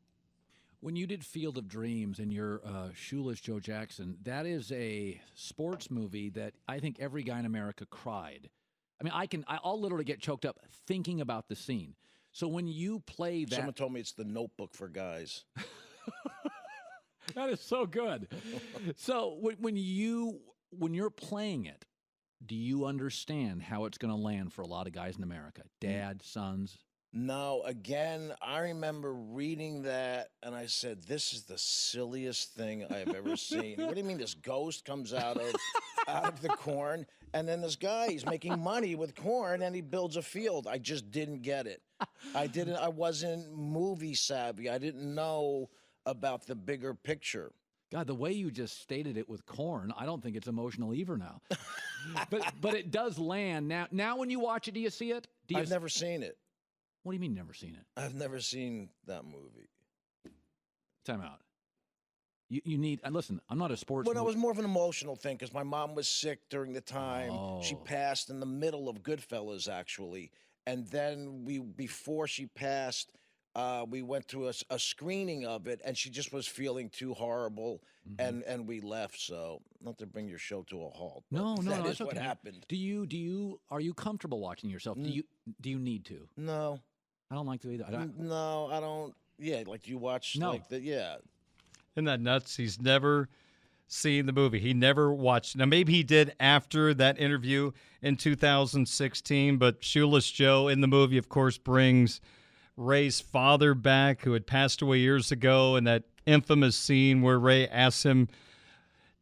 When 0.79 0.95
you 0.95 1.05
did 1.05 1.23
Field 1.23 1.59
of 1.59 1.67
Dreams 1.67 2.17
and 2.17 2.33
you're 2.33 2.61
uh, 2.65 2.89
Shoeless 2.95 3.39
Joe 3.39 3.59
Jackson, 3.59 4.17
that 4.23 4.47
is 4.47 4.71
a 4.71 5.21
sports 5.35 5.91
movie 5.91 6.31
that 6.31 6.53
I 6.67 6.79
think 6.79 6.97
every 6.99 7.21
guy 7.21 7.37
in 7.39 7.45
America 7.45 7.85
cried. 7.85 8.49
I 8.99 9.03
mean, 9.03 9.13
I 9.15 9.27
can, 9.27 9.45
I'll 9.47 9.79
literally 9.79 10.05
get 10.05 10.19
choked 10.19 10.43
up 10.43 10.59
thinking 10.87 11.21
about 11.21 11.47
the 11.49 11.55
scene. 11.55 11.93
So 12.31 12.47
when 12.47 12.67
you 12.67 12.99
play 12.99 13.45
that, 13.45 13.55
Someone 13.55 13.73
told 13.73 13.93
me 13.93 13.99
it's 13.99 14.13
the 14.13 14.23
notebook 14.23 14.73
for 14.73 14.87
guys. 14.87 15.43
that 17.35 17.49
is 17.49 17.61
so 17.61 17.85
good. 17.85 18.27
so 18.95 19.37
when, 19.39 19.55
when 19.57 19.75
you 19.75 20.39
when 20.71 20.93
you're 20.93 21.09
playing 21.09 21.65
it, 21.65 21.85
do 22.45 22.55
you 22.55 22.85
understand 22.85 23.61
how 23.61 23.85
it's 23.85 23.97
going 23.97 24.13
to 24.13 24.19
land 24.19 24.53
for 24.53 24.61
a 24.61 24.67
lot 24.67 24.87
of 24.87 24.93
guys 24.93 25.17
in 25.17 25.23
America? 25.23 25.61
Mm. 25.61 25.89
Dad, 25.89 26.21
sons. 26.23 26.77
No, 27.13 27.61
again, 27.65 28.33
I 28.41 28.59
remember 28.59 29.13
reading 29.13 29.81
that 29.81 30.29
and 30.41 30.55
I 30.55 30.67
said, 30.67 31.03
This 31.03 31.33
is 31.33 31.43
the 31.43 31.57
silliest 31.57 32.53
thing 32.53 32.85
I've 32.89 33.13
ever 33.13 33.35
seen. 33.35 33.75
what 33.81 33.93
do 33.93 33.99
you 33.99 34.05
mean 34.05 34.17
this 34.17 34.33
ghost 34.33 34.85
comes 34.85 35.13
out 35.13 35.37
of 35.37 35.53
out 36.07 36.25
of 36.25 36.41
the 36.41 36.49
corn? 36.49 37.05
And 37.33 37.47
then 37.47 37.59
this 37.61 37.75
guy, 37.75 38.09
he's 38.09 38.25
making 38.25 38.59
money 38.59 38.95
with 38.95 39.15
corn 39.15 39.61
and 39.61 39.75
he 39.75 39.81
builds 39.81 40.15
a 40.15 40.21
field. 40.21 40.67
I 40.67 40.77
just 40.77 41.11
didn't 41.11 41.41
get 41.41 41.67
it. 41.67 41.81
I 42.33 42.47
didn't 42.47 42.77
I 42.77 42.87
wasn't 42.87 43.53
movie 43.53 44.15
savvy. 44.15 44.69
I 44.69 44.77
didn't 44.77 45.13
know 45.13 45.69
about 46.05 46.45
the 46.47 46.55
bigger 46.55 46.93
picture. 46.93 47.51
God, 47.91 48.07
the 48.07 48.15
way 48.15 48.31
you 48.31 48.51
just 48.51 48.81
stated 48.81 49.17
it 49.17 49.27
with 49.27 49.45
corn, 49.45 49.93
I 49.97 50.05
don't 50.05 50.23
think 50.23 50.35
it's 50.37 50.47
emotional 50.47 50.93
either 50.93 51.17
now. 51.17 51.41
but 52.29 52.53
but 52.61 52.73
it 52.73 52.89
does 52.91 53.19
land 53.19 53.67
now. 53.67 53.87
Now 53.91 54.17
when 54.17 54.29
you 54.29 54.39
watch 54.39 54.67
it, 54.67 54.73
do 54.73 54.79
you 54.79 54.89
see 54.89 55.11
it? 55.11 55.27
Do 55.47 55.55
you 55.55 55.61
I've 55.61 55.69
never 55.69 55.89
seen 55.89 56.23
it. 56.23 56.37
What 57.03 57.11
do 57.11 57.15
you 57.15 57.19
mean 57.21 57.33
never 57.33 57.53
seen 57.53 57.75
it? 57.75 57.85
I've 57.99 58.13
never 58.15 58.39
seen 58.39 58.89
that 59.07 59.25
movie. 59.25 59.67
Time 61.05 61.21
out. 61.21 61.39
You 62.49 62.61
you 62.63 62.77
need 62.77 63.01
and 63.03 63.13
listen. 63.13 63.41
I'm 63.49 63.57
not 63.57 63.71
a 63.71 63.77
sports. 63.77 64.07
Well, 64.07 64.15
it 64.15 64.19
mo- 64.19 64.25
was 64.25 64.35
more 64.37 64.51
of 64.51 64.59
an 64.59 64.65
emotional 64.65 65.15
thing 65.15 65.35
because 65.35 65.53
my 65.53 65.63
mom 65.63 65.95
was 65.95 66.07
sick 66.07 66.39
during 66.49 66.73
the 66.73 66.81
time. 66.81 67.31
She 67.61 67.75
Oh. 67.75 67.79
passed 67.83 68.29
in 68.29 68.39
the 68.39 68.45
middle 68.45 68.87
of 68.87 69.01
Goodfellas, 69.03 69.67
actually, 69.69 70.31
and 70.67 70.85
then 70.87 71.43
we 71.43 71.59
before 71.59 72.27
she 72.27 72.45
passed, 72.45 73.11
uh, 73.55 73.85
we 73.89 74.01
went 74.01 74.27
to 74.29 74.47
a, 74.47 74.79
screening 74.79 75.45
of 75.45 75.67
it, 75.67 75.81
and 75.83 75.97
she 75.97 76.09
just 76.09 76.31
was 76.33 76.47
feeling 76.47 76.89
too 76.89 77.13
horrible, 77.13 77.81
Mm-hmm. 78.09 78.27
and 78.27 78.43
and 78.45 78.67
we 78.67 78.81
left. 78.81 79.19
So 79.19 79.61
not 79.79 79.99
to 79.99 80.07
bring 80.07 80.27
your 80.27 80.39
show 80.39 80.63
to 80.71 80.81
a 80.85 80.89
halt. 80.89 81.23
No, 81.29 81.53
no, 81.61 81.61
that 81.61 81.65
no. 81.65 81.81
is 81.81 81.83
that's 81.83 81.99
what 81.99 82.17
okay. 82.17 82.19
happened. 82.25 82.65
Do 82.67 82.75
you 82.75 83.05
do 83.05 83.15
you 83.15 83.59
are 83.69 83.79
you 83.79 83.93
comfortable 83.93 84.39
watching 84.39 84.71
yourself? 84.71 84.97
Do 84.97 85.03
Mm. 85.03 85.13
you 85.13 85.23
do 85.61 85.69
you 85.69 85.77
need 85.77 86.05
to? 86.05 86.27
No, 86.35 86.79
I 87.29 87.35
don't 87.35 87.45
like 87.45 87.61
to 87.61 87.69
either. 87.71 87.85
I, 87.87 87.93
N- 87.93 88.15
no, 88.17 88.69
I 88.71 88.79
don't. 88.79 89.13
Yeah, 89.37 89.61
like 89.67 89.87
you 89.87 89.99
watch 89.99 90.35
No. 90.35 90.49
like 90.49 90.67
the 90.67 90.81
yeah. 90.81 91.17
Isn't 91.95 92.05
that 92.05 92.21
nuts? 92.21 92.55
He's 92.57 92.81
never 92.81 93.29
seen 93.87 94.25
the 94.25 94.33
movie. 94.33 94.59
He 94.59 94.73
never 94.73 95.13
watched. 95.13 95.55
Now, 95.55 95.65
maybe 95.65 95.93
he 95.93 96.01
did 96.01 96.33
after 96.39 96.95
that 96.95 97.19
interview 97.19 97.71
in 98.01 98.15
2016, 98.15 99.57
but 99.57 99.83
Shoeless 99.83 100.31
Joe 100.31 100.67
in 100.69 100.81
the 100.81 100.87
movie, 100.87 101.17
of 101.19 101.29
course, 101.29 101.57
brings 101.59 102.19
Ray's 102.77 103.19
father 103.19 103.73
back, 103.73 104.21
who 104.21 104.33
had 104.33 104.47
passed 104.47 104.81
away 104.81 104.99
years 104.99 105.31
ago, 105.31 105.75
and 105.75 105.85
that 105.87 106.03
infamous 106.25 106.75
scene 106.75 107.21
where 107.21 107.39
Ray 107.39 107.67
asks 107.67 108.03
him, 108.03 108.27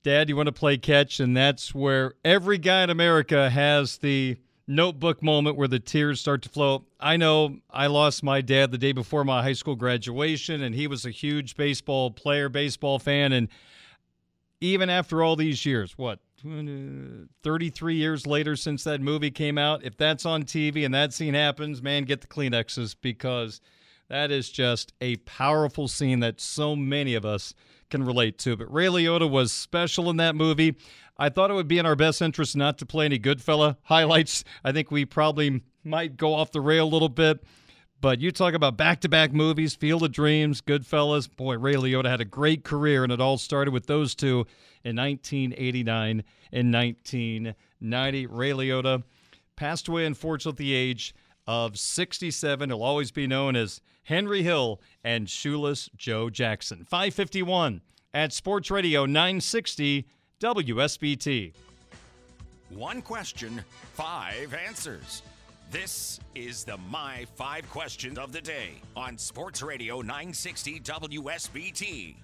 Dad, 0.03 0.29
you 0.29 0.35
want 0.35 0.47
to 0.47 0.53
play 0.53 0.77
catch? 0.77 1.19
And 1.19 1.35
that's 1.35 1.75
where 1.75 2.13
every 2.23 2.57
guy 2.57 2.83
in 2.83 2.89
America 2.89 3.49
has 3.49 3.97
the 3.97 4.37
notebook 4.65 5.21
moment 5.23 5.57
where 5.57 5.67
the 5.67 5.79
tears 5.79 6.21
start 6.21 6.41
to 6.43 6.49
flow. 6.49 6.85
I 6.99 7.17
know 7.17 7.57
I 7.69 7.87
lost 7.87 8.23
my 8.23 8.39
dad 8.41 8.71
the 8.71 8.77
day 8.77 8.91
before 8.91 9.25
my 9.25 9.41
high 9.41 9.53
school 9.53 9.75
graduation, 9.75 10.61
and 10.61 10.73
he 10.73 10.87
was 10.87 11.05
a 11.05 11.11
huge 11.11 11.57
baseball 11.57 12.11
player, 12.11 12.47
baseball 12.47 12.99
fan. 12.99 13.33
And 13.33 13.49
even 14.61 14.89
after 14.89 15.23
all 15.23 15.35
these 15.35 15.65
years, 15.65 15.97
what, 15.97 16.19
33 16.41 17.95
years 17.95 18.25
later 18.27 18.55
since 18.55 18.83
that 18.83 19.01
movie 19.01 19.31
came 19.31 19.57
out, 19.57 19.83
if 19.83 19.97
that's 19.97 20.25
on 20.25 20.43
TV 20.43 20.85
and 20.85 20.93
that 20.93 21.13
scene 21.13 21.33
happens, 21.33 21.81
man, 21.81 22.03
get 22.03 22.21
the 22.21 22.27
Kleenexes 22.27 22.95
because 22.99 23.61
that 24.09 24.31
is 24.31 24.49
just 24.49 24.93
a 25.01 25.17
powerful 25.17 25.87
scene 25.87 26.19
that 26.21 26.41
so 26.41 26.75
many 26.75 27.15
of 27.15 27.25
us 27.25 27.53
can 27.89 28.03
relate 28.03 28.37
to. 28.39 28.55
But 28.57 28.71
Ray 28.73 28.87
Liotta 28.87 29.29
was 29.29 29.51
special 29.51 30.09
in 30.09 30.17
that 30.17 30.35
movie. 30.35 30.75
I 31.17 31.29
thought 31.29 31.51
it 31.51 31.55
would 31.55 31.67
be 31.67 31.79
in 31.79 31.85
our 31.85 31.95
best 31.95 32.21
interest 32.21 32.55
not 32.55 32.77
to 32.79 32.85
play 32.85 33.05
any 33.05 33.19
Goodfella 33.19 33.77
highlights. 33.83 34.43
I 34.63 34.71
think 34.71 34.89
we 34.89 35.05
probably 35.05 35.61
might 35.83 36.17
go 36.17 36.33
off 36.33 36.51
the 36.51 36.61
rail 36.61 36.85
a 36.85 36.89
little 36.89 37.09
bit. 37.09 37.43
But 38.01 38.21
you 38.21 38.31
talk 38.31 38.53
about 38.53 38.77
back 38.77 39.01
to 39.01 39.09
back 39.09 39.33
movies, 39.33 39.75
Field 39.75 40.03
of 40.03 40.13
Dreams, 40.13 40.61
Goodfellas. 40.61 41.29
Boy, 41.35 41.57
Ray 41.57 41.73
Liotta 41.73 42.09
had 42.09 42.21
a 42.21 42.25
great 42.25 42.63
career, 42.63 43.03
and 43.03 43.11
it 43.11 43.19
all 43.19 43.37
started 43.37 43.71
with 43.71 43.87
those 43.87 44.15
two 44.15 44.47
in 44.83 44.95
1989 44.95 46.23
and 46.51 46.73
1990. 46.73 48.25
Ray 48.27 48.51
Liotta 48.51 49.03
passed 49.55 49.87
away, 49.87 50.05
unfortunately, 50.05 50.51
at 50.51 50.57
the 50.57 50.73
age 50.73 51.13
of 51.47 51.77
67. 51.77 52.69
He'll 52.69 52.83
always 52.83 53.11
be 53.11 53.27
known 53.27 53.55
as 53.55 53.81
Henry 54.03 54.43
Hill 54.43 54.81
and 55.03 55.29
Shoeless 55.29 55.89
Joe 55.95 56.29
Jackson. 56.29 56.85
551 56.85 57.81
at 58.13 58.33
Sports 58.33 58.71
Radio 58.71 59.05
960 59.05 60.07
WSBT. 60.39 61.53
One 62.69 63.01
question, 63.01 63.61
five 63.93 64.53
answers. 64.53 65.23
This 65.71 66.19
is 66.33 66.63
the 66.63 66.77
My 66.89 67.25
Five 67.35 67.69
Questions 67.69 68.17
of 68.17 68.31
the 68.31 68.41
Day 68.41 68.81
on 68.95 69.17
Sports 69.17 69.61
Radio 69.61 70.01
960 70.01 70.79
WSBT. 70.79 72.15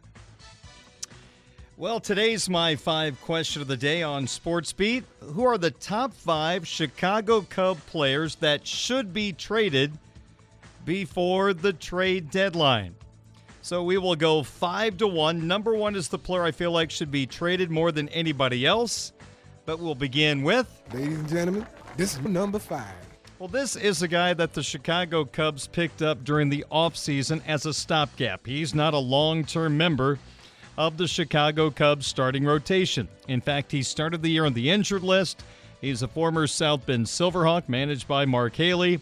Well, 1.78 2.00
today's 2.00 2.50
my 2.50 2.78
five 2.78 3.20
question 3.20 3.62
of 3.62 3.68
the 3.68 3.76
day 3.76 4.02
on 4.02 4.28
Sports 4.28 4.72
Beat. 4.72 5.04
Who 5.20 5.44
are 5.44 5.58
the 5.58 5.72
top 5.72 6.14
five 6.14 6.66
Chicago 6.66 7.42
Cub 7.42 7.78
players 7.88 8.36
that 8.36 8.66
should 8.66 9.14
be 9.14 9.34
traded 9.34 9.92
before 10.86 11.54
the 11.54 11.74
trade 11.74 12.32
deadline? 12.32 12.96
So 13.62 13.84
we 13.84 13.98
will 13.98 14.16
go 14.16 14.42
five 14.42 14.96
to 15.00 15.08
one. 15.08 15.50
Number 15.50 15.76
one 15.76 15.98
is 15.98 16.08
the 16.08 16.18
player 16.18 16.44
I 16.44 16.52
feel 16.52 16.72
like 16.72 16.92
should 16.92 17.12
be 17.12 17.26
traded 17.26 17.70
more 17.70 17.92
than 17.92 18.08
anybody 18.08 18.66
else. 18.66 19.12
But 19.66 19.78
we'll 19.78 19.96
begin 19.96 20.44
with. 20.44 20.82
Ladies 20.94 21.20
and 21.20 21.28
gentlemen, 21.28 21.68
this 21.98 22.14
is 22.14 22.22
number 22.22 22.58
five. 22.58 22.96
Well, 23.38 23.50
this 23.50 23.76
is 23.76 24.02
a 24.02 24.08
guy 24.08 24.34
that 24.34 24.54
the 24.54 24.64
Chicago 24.64 25.26
Cubs 25.26 25.68
picked 25.68 26.02
up 26.02 26.24
during 26.24 26.48
the 26.48 26.64
offseason 26.72 27.42
as 27.46 27.66
a 27.66 27.74
stopgap. 27.74 28.46
He's 28.46 28.74
not 28.74 28.94
a 28.94 28.98
long 28.98 29.44
term 29.44 29.78
member 29.78 30.20
of 30.78 30.98
the 30.98 31.08
Chicago 31.08 31.70
Cubs 31.70 32.06
starting 32.06 32.44
rotation. 32.44 33.08
In 33.28 33.42
fact, 33.42 33.72
he 33.72 33.84
started 33.84 34.22
the 34.22 34.30
year 34.30 34.46
on 34.46 34.54
the 34.54 34.70
injured 34.70 35.04
list. 35.04 35.44
He's 35.82 36.02
a 36.02 36.08
former 36.08 36.48
South 36.48 36.86
Bend 36.86 37.06
Silverhawk 37.06 37.70
managed 37.70 38.08
by 38.08 38.26
Mark 38.26 38.56
Haley. 38.56 39.00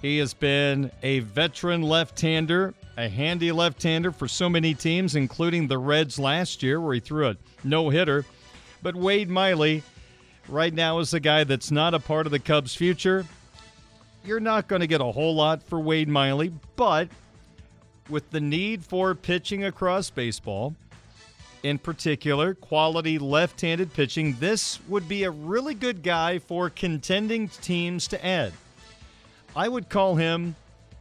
He 0.00 0.18
has 0.18 0.34
been 0.34 0.90
a 1.02 1.20
veteran 1.20 1.82
left 1.82 2.20
hander, 2.20 2.74
a 2.96 3.08
handy 3.08 3.52
left 3.52 3.82
hander 3.82 4.12
for 4.12 4.28
so 4.28 4.48
many 4.48 4.74
teams, 4.74 5.14
including 5.14 5.66
the 5.66 5.78
Reds 5.78 6.18
last 6.18 6.62
year, 6.62 6.80
where 6.80 6.94
he 6.94 7.00
threw 7.00 7.28
a 7.28 7.36
no 7.64 7.88
hitter. 7.88 8.24
But 8.82 8.94
Wade 8.94 9.30
Miley, 9.30 9.82
right 10.48 10.72
now, 10.72 10.98
is 10.98 11.14
a 11.14 11.20
guy 11.20 11.44
that's 11.44 11.70
not 11.70 11.94
a 11.94 11.98
part 11.98 12.26
of 12.26 12.32
the 12.32 12.38
Cubs' 12.38 12.74
future. 12.74 13.24
You're 14.24 14.40
not 14.40 14.68
going 14.68 14.80
to 14.80 14.86
get 14.86 15.00
a 15.00 15.04
whole 15.04 15.34
lot 15.34 15.62
for 15.62 15.80
Wade 15.80 16.08
Miley, 16.08 16.52
but 16.76 17.08
with 18.08 18.30
the 18.30 18.40
need 18.40 18.84
for 18.84 19.14
pitching 19.14 19.64
across 19.64 20.10
baseball, 20.10 20.74
in 21.64 21.78
particular, 21.78 22.54
quality 22.54 23.18
left 23.18 23.62
handed 23.62 23.92
pitching, 23.94 24.36
this 24.38 24.78
would 24.86 25.08
be 25.08 25.24
a 25.24 25.30
really 25.30 25.74
good 25.74 26.02
guy 26.02 26.38
for 26.38 26.68
contending 26.68 27.48
teams 27.48 28.06
to 28.08 28.24
add. 28.24 28.52
I 29.56 29.68
would 29.68 29.88
call 29.88 30.14
him 30.14 30.54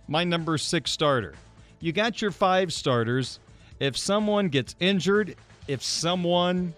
my 0.07 0.23
number 0.23 0.57
six 0.57 0.89
starter. 0.89 1.35
You 1.81 1.91
got 1.91 2.21
your 2.21 2.31
five 2.31 2.71
starters. 2.71 3.39
If 3.81 3.97
someone 3.97 4.47
gets 4.47 4.75
injured, 4.79 5.35
if 5.67 5.83
someone, 5.83 6.73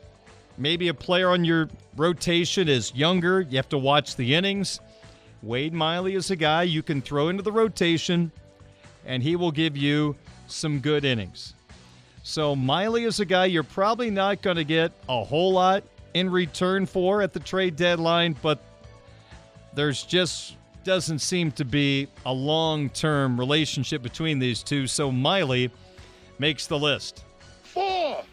maybe 0.58 0.88
a 0.88 0.94
player 0.94 1.30
on 1.30 1.46
your 1.46 1.70
rotation 1.96 2.68
is 2.68 2.94
younger, 2.96 3.42
you 3.42 3.58
have 3.58 3.70
to 3.70 3.78
watch 3.78 4.16
the 4.16 4.34
innings. 4.34 4.80
Wade 5.44 5.74
Miley 5.74 6.16
is 6.16 6.32
a 6.32 6.36
guy 6.36 6.64
you 6.64 6.82
can 6.82 7.04
throw 7.04 7.30
into 7.30 7.44
the 7.44 7.52
rotation, 7.52 8.32
and 9.06 9.22
he 9.22 9.36
will 9.36 9.52
give 9.52 9.78
you 9.78 10.16
some 10.48 10.80
good 10.80 11.06
innings. 11.06 11.55
So 12.28 12.56
Miley 12.56 13.04
is 13.04 13.20
a 13.20 13.26
guy 13.26 13.46
you're 13.46 13.62
probably 13.62 14.10
not 14.10 14.42
going 14.42 14.56
to 14.56 14.64
get 14.64 14.92
a 15.08 15.24
whole 15.24 15.54
lot 15.54 15.84
in 16.16 16.28
return 16.28 16.88
for 16.88 17.22
at 17.22 17.34
the 17.34 17.40
trade 17.40 17.76
deadline, 17.76 18.36
but 18.42 18.58
there's 19.76 20.02
just 20.02 20.56
doesn't 20.84 21.20
seem 21.20 21.52
to 21.52 21.64
be 21.64 22.08
a 22.26 22.34
long-term 22.34 23.40
relationship 23.40 24.02
between 24.02 24.40
these 24.40 24.64
two. 24.64 24.88
So 24.88 25.12
Miley 25.12 25.70
makes 26.40 26.66
the 26.66 26.80
list. 26.80 27.24
Four. 27.62 28.24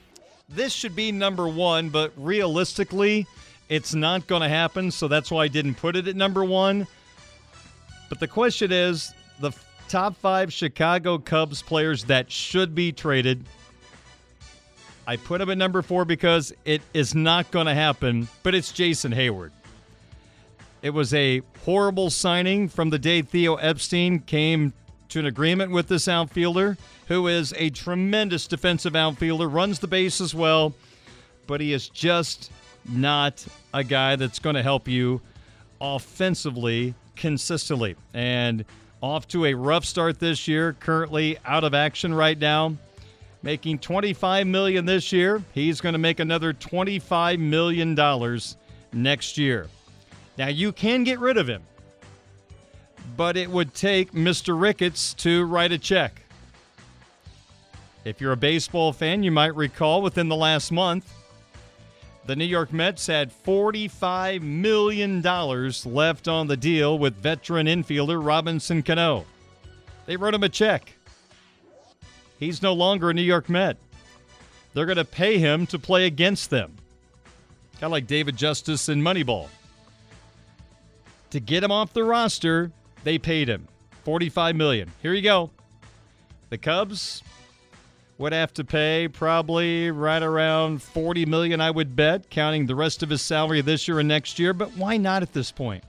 This 0.49 0.72
should 0.72 0.97
be 0.97 1.12
number 1.12 1.47
one, 1.47 1.90
but 1.90 2.14
realistically, 2.16 3.26
it's 3.68 3.95
not 3.95 4.26
going 4.26 4.40
to 4.40 4.49
happen. 4.49 4.90
So 4.90 5.07
that's 5.07 5.30
why 5.30 5.45
I 5.45 5.49
didn't 5.49 5.74
put 5.74 5.97
it 5.97 6.09
at 6.09 6.16
number 6.16 6.47
one. 6.47 6.86
But 8.09 8.20
the 8.20 8.28
question 8.28 8.72
is 8.72 9.12
the 9.38 9.53
top 9.90 10.16
five 10.16 10.51
Chicago 10.51 11.18
Cubs 11.18 11.61
players 11.61 12.05
that 12.05 12.32
should 12.32 12.74
be 12.74 12.90
traded 12.90 13.45
I 15.07 15.16
put 15.16 15.40
him 15.40 15.50
at 15.50 15.59
number 15.59 15.82
four 15.82 16.05
because 16.05 16.53
it 16.64 16.80
is 16.94 17.14
not 17.14 17.50
going 17.50 17.66
to 17.66 17.74
happen, 17.74 18.28
but 18.42 18.55
it's 18.55 18.70
Jason 18.70 19.12
Heyward. 19.12 19.50
It 20.80 20.90
was 20.90 21.12
a 21.14 21.42
horrible 21.64 22.11
signing 22.11 22.68
from 22.68 22.90
the 22.90 22.98
day 22.98 23.22
Theo 23.22 23.57
Epstein 23.57 24.20
came 24.20 24.72
to 25.09 25.18
an 25.18 25.26
agreement 25.26 25.72
with 25.72 25.88
this 25.88 26.09
outfielder, 26.09 26.76
who 27.09 27.26
is 27.26 27.53
a 27.57 27.70
tremendous 27.70 28.46
defensive 28.46 28.96
outfielder, 28.96 29.48
runs 29.48 29.80
the 29.80 29.86
base 29.86 30.20
as 30.20 30.34
well, 30.34 30.72
but 31.46 31.61
he 31.61 31.72
is 31.72 31.88
just 31.88 32.50
not 32.88 33.44
a 33.74 33.84
guy 33.84 34.16
that's 34.16 34.38
going 34.38 34.57
to 34.57 34.62
help 34.62 34.88
you 34.88 35.20
offensively 35.80 36.94
consistently. 37.16 37.96
And 38.14 38.64
off 39.00 39.26
to 39.28 39.46
a 39.46 39.55
rough 39.55 39.84
start 39.84 40.20
this 40.20 40.46
year, 40.46 40.74
currently 40.74 41.38
out 41.44 41.64
of 41.64 41.74
action 41.74 42.14
right 42.14 42.38
now 42.38 42.76
making 43.43 43.78
25 43.78 44.47
million 44.47 44.84
this 44.84 45.12
year. 45.12 45.43
He's 45.53 45.80
going 45.80 45.95
to 45.95 45.99
make 45.99 46.20
another 46.20 46.53
25 46.53 47.38
million 47.38 47.95
dollars 47.95 48.57
next 48.93 49.38
year. 49.38 49.68
Now 50.38 50.49
you 50.49 50.72
can 50.72 51.05
get 51.05 51.18
rid 51.18 51.36
of 51.36 51.49
him, 51.49 51.62
but 53.16 53.36
it 53.36 53.51
would 53.51 53.74
take 53.74 54.12
Mr. 54.12 54.59
Ricketts 54.59 55.14
to 55.14 55.45
write 55.45 55.72
a 55.72 55.78
check. 55.78 56.22
If 58.05 58.20
you're 58.20 58.32
a 58.32 58.36
baseball 58.36 58.93
fan, 58.93 59.22
you 59.22 59.30
might 59.30 59.55
recall 59.55 60.03
within 60.03 60.28
the 60.28 60.36
last 60.36 60.72
month, 60.72 61.12
the 62.24 62.36
New 62.36 62.45
York 62.45 62.72
Mets 62.72 63.07
had 63.07 63.32
$45 63.45 64.43
million 64.43 65.22
left 65.22 66.28
on 66.28 66.47
the 66.47 66.57
deal 66.57 66.99
with 66.99 67.16
veteran 67.16 67.66
infielder 67.66 68.24
Robinson 68.24 68.82
Cano. 68.82 69.24
They 70.07 70.16
wrote 70.16 70.34
him 70.34 70.43
a 70.43 70.49
check. 70.49 70.93
He's 72.43 72.61
no 72.61 72.72
longer 72.72 73.09
a 73.09 73.14
New 73.14 73.22
York 73.22 73.49
Met. 73.49 73.76
They're 74.74 74.84
going 74.84 74.97
to 74.97 75.05
pay 75.05 75.38
him 75.38 75.64
to 75.68 75.78
play 75.78 76.07
against 76.07 76.51
them. 76.51 76.74
Kind 77.74 77.84
of 77.84 77.93
like 77.93 78.09
David 78.09 78.36
Justice 78.36 78.88
in 78.88 79.01
Moneyball. 79.01 79.47
To 81.30 81.38
get 81.38 81.62
him 81.62 81.70
off 81.70 81.93
the 81.93 82.03
roster, 82.03 82.72
they 83.05 83.16
paid 83.16 83.49
him 83.49 83.68
45 84.03 84.57
million. 84.57 84.90
Here 85.03 85.14
you 85.14 85.22
go. 85.22 85.53
The 86.51 86.59
Cubs 86.59 87.22
would 88.18 88.32
have 88.32 88.53
to 88.55 88.64
pay 88.64 89.07
probably 89.07 89.93
right 89.93 90.22
around 90.22 90.82
40 90.82 91.26
million 91.26 91.61
I 91.61 91.70
would 91.70 91.95
bet, 91.95 92.28
counting 92.28 92.66
the 92.66 92.74
rest 92.74 93.05
of 93.05 93.11
his 93.11 93.22
salary 93.22 93.61
this 93.61 93.86
year 93.86 94.01
and 94.01 94.09
next 94.09 94.40
year, 94.40 94.53
but 94.53 94.76
why 94.76 94.97
not 94.97 95.22
at 95.22 95.32
this 95.32 95.53
point? 95.53 95.84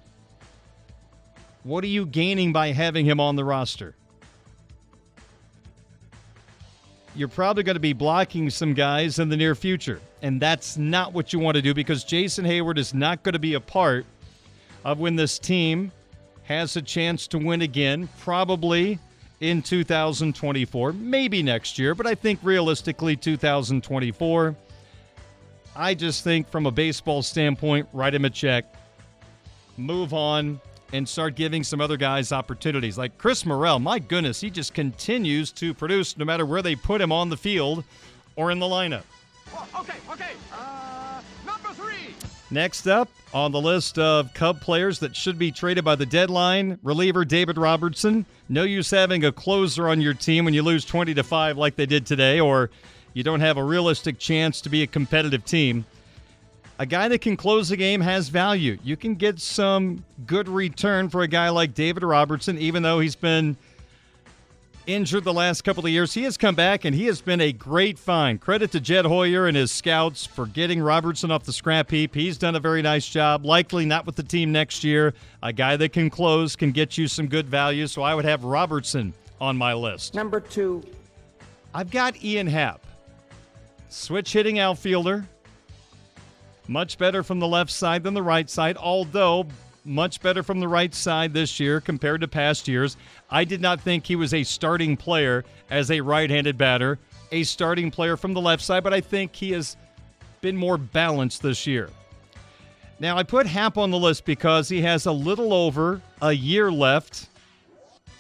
What 1.64 1.84
are 1.84 1.88
you 1.88 2.06
gaining 2.06 2.54
by 2.54 2.74
having 2.74 3.08
him 3.08 3.20
on 3.20 3.38
the 3.38 3.44
roster? 3.44 3.96
You're 7.16 7.28
probably 7.28 7.64
going 7.64 7.76
to 7.76 7.80
be 7.80 7.94
blocking 7.94 8.50
some 8.50 8.74
guys 8.74 9.20
in 9.20 9.30
the 9.30 9.38
near 9.38 9.54
future. 9.54 10.02
And 10.24 10.42
that's 10.42 10.78
not 10.78 11.14
what 11.14 11.32
you 11.32 11.40
want 11.40 11.56
to 11.56 11.62
do 11.62 11.74
because 11.74 12.04
Jason 12.04 12.44
Heyward 12.44 12.78
is 12.78 12.94
not 12.94 13.22
going 13.22 13.34
to 13.34 13.40
be 13.40 13.54
a 13.54 13.60
part 13.60 14.06
of 14.84 15.00
when 15.00 15.16
this 15.16 15.38
team 15.38 15.92
has 16.44 16.76
a 16.76 16.82
chance 16.82 17.28
to 17.28 17.38
win 17.38 17.62
again, 17.62 18.10
probably 18.20 19.00
in 19.40 19.62
2024, 19.62 20.94
maybe 20.94 21.44
next 21.44 21.78
year, 21.78 21.94
but 21.94 22.08
I 22.08 22.16
think 22.16 22.40
realistically 22.42 23.16
2024. 23.16 24.56
I 25.76 25.94
just 25.94 26.24
think 26.24 26.50
from 26.50 26.66
a 26.66 26.72
baseball 26.72 27.22
standpoint, 27.22 27.88
write 27.94 28.14
him 28.14 28.26
a 28.26 28.30
check, 28.30 28.66
move 29.78 30.14
on, 30.14 30.60
and 30.94 31.10
start 31.10 31.36
giving 31.36 31.64
some 31.64 31.82
other 31.82 31.98
guys 31.98 32.32
opportunities. 32.32 32.98
Like 32.98 33.18
Chris 33.18 33.46
Morel, 33.46 33.80
my 33.80 34.00
goodness, 34.00 34.40
he 34.40 34.50
just 34.50 34.74
continues 34.74 35.52
to 35.54 35.74
produce 35.74 36.16
no 36.18 36.24
matter 36.24 36.46
where 36.46 36.62
they 36.62 36.76
put 36.76 37.02
him 37.02 37.12
on 37.12 37.30
the 37.30 37.36
field 37.36 37.84
or 38.36 38.52
in 38.52 38.60
the 38.60 38.68
lineup. 38.68 39.04
okay, 39.76 39.98
okay. 40.10 40.32
Uh, 40.54 41.20
number 41.46 41.70
three. 41.70 42.14
Next 42.52 42.88
up 42.88 43.10
on 43.34 43.52
the 43.52 43.60
list 43.60 43.98
of 43.98 44.32
Cub 44.36 44.62
players 44.62 45.00
that 45.00 45.16
should 45.16 45.40
be 45.40 45.52
traded 45.52 45.84
by 45.84 45.96
the 45.96 46.06
deadline, 46.06 46.78
reliever 46.84 47.26
David 47.26 47.58
Robertson. 47.58 48.28
No 48.48 48.64
use 48.64 48.92
having 48.92 49.26
a 49.26 49.32
closer 49.32 49.90
on 49.90 50.00
your 50.00 50.14
team 50.14 50.46
when 50.46 50.54
you 50.54 50.62
lose 50.62 50.86
20 50.86 51.16
to 51.16 51.24
5 51.24 51.58
like 51.58 51.76
they 51.76 51.88
did 51.88 52.06
today 52.06 52.40
or 52.40 52.70
you 53.14 53.24
don't 53.24 53.42
have 53.42 53.58
a 53.58 53.64
realistic 53.64 54.20
chance 54.20 54.62
to 54.62 54.70
be 54.70 54.84
a 54.84 54.88
competitive 54.88 55.44
team. 55.44 55.86
A 56.80 56.86
guy 56.86 57.08
that 57.08 57.22
can 57.22 57.38
close 57.38 57.70
the 57.70 57.78
game 57.78 58.02
has 58.02 58.30
value. 58.30 58.78
You 58.84 58.98
can 58.98 59.16
get 59.16 59.40
some 59.40 60.04
good 60.26 60.50
return 60.50 61.10
for 61.10 61.22
a 61.22 61.28
guy 61.28 61.50
like 61.50 61.74
David 61.74 62.04
Robertson 62.04 62.58
even 62.58 62.84
though 62.84 63.00
he's 63.00 63.16
been 63.16 63.56
injured 64.88 65.24
the 65.24 65.34
last 65.34 65.64
couple 65.64 65.86
of 65.86 65.92
years. 65.92 66.14
He 66.14 66.24
has 66.24 66.36
come 66.36 66.56
back 66.56 66.86
and 66.86 66.96
he 66.96 67.06
has 67.06 67.22
been 67.22 67.42
a 67.42 67.52
great 67.52 67.98
find. 67.98 68.42
Credit 68.42 68.72
to 68.72 68.80
Jed 68.80 69.06
Hoyer 69.06 69.48
and 69.48 69.56
his 69.56 69.72
scouts 69.72 70.26
for 70.26 70.46
getting 70.46 70.82
Robertson 70.82 71.32
off 71.32 71.44
the 71.44 71.54
scrap 71.54 71.90
heap. 71.90 72.14
He's 72.14 72.38
done 72.38 72.56
a 72.56 72.60
very 72.60 72.82
nice 72.82 73.08
job. 73.08 73.46
Likely 73.46 73.86
not 73.86 74.06
with 74.06 74.16
the 74.16 74.24
team 74.24 74.52
next 74.52 74.84
year. 74.84 75.14
A 75.42 75.54
guy 75.54 75.78
that 75.78 75.94
can 75.94 76.10
close 76.10 76.56
can 76.56 76.72
get 76.72 76.98
you 76.98 77.08
some 77.08 77.28
good 77.28 77.48
value. 77.48 77.88
So 77.88 78.02
I 78.02 78.16
would 78.16 78.26
have 78.26 78.44
Robertson 78.44 79.14
on 79.40 79.58
my 79.58 79.74
list. 79.74 80.16
Number 80.16 80.40
two. 80.40 80.84
I've 81.74 81.92
got 81.92 82.24
Ian 82.24 82.48
Happ. 82.48 82.82
Switch 83.90 84.34
hitting 84.34 84.60
outfielder. 84.60 85.28
Much 86.68 86.98
better 86.98 87.24
from 87.24 87.40
the 87.40 87.48
left 87.48 87.72
side 87.72 88.04
than 88.04 88.14
the 88.14 88.24
right 88.24 88.50
side, 88.50 88.78
although 88.78 89.46
much 89.86 90.22
better 90.22 90.44
from 90.44 90.60
the 90.60 90.68
right 90.68 90.94
side 90.96 91.34
this 91.34 91.60
year 91.60 91.82
compared 91.82 92.22
to 92.22 92.28
past 92.28 92.68
years. 92.68 92.96
I 93.30 93.44
did 93.44 93.62
not 93.62 93.82
think 93.82 94.06
he 94.06 94.16
was 94.16 94.34
a 94.34 94.44
starting 94.44 94.96
player 94.96 95.44
as 95.70 95.92
a 95.92 96.02
right 96.02 96.30
handed 96.30 96.58
batter, 96.58 97.00
a 97.32 97.44
starting 97.44 97.92
player 97.92 98.16
from 98.16 98.34
the 98.34 98.42
left 98.42 98.64
side, 98.64 98.84
but 98.84 98.94
I 98.94 99.02
think 99.02 99.36
he 99.36 99.52
has 99.52 99.76
been 100.42 100.56
more 100.56 100.78
balanced 100.78 101.42
this 101.42 101.68
year. 101.68 101.90
Now, 103.00 103.18
I 103.18 103.24
put 103.24 103.48
Happ 103.48 103.78
on 103.78 103.92
the 103.92 104.00
list 104.00 104.24
because 104.24 104.70
he 104.70 104.82
has 104.84 105.06
a 105.06 105.12
little 105.12 105.54
over 105.54 106.02
a 106.22 106.32
year 106.32 106.72
left 106.72 107.28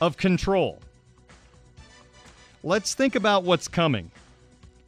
of 0.01 0.17
control. 0.17 0.79
Let's 2.63 2.93
think 2.93 3.15
about 3.15 3.43
what's 3.43 3.67
coming. 3.67 4.11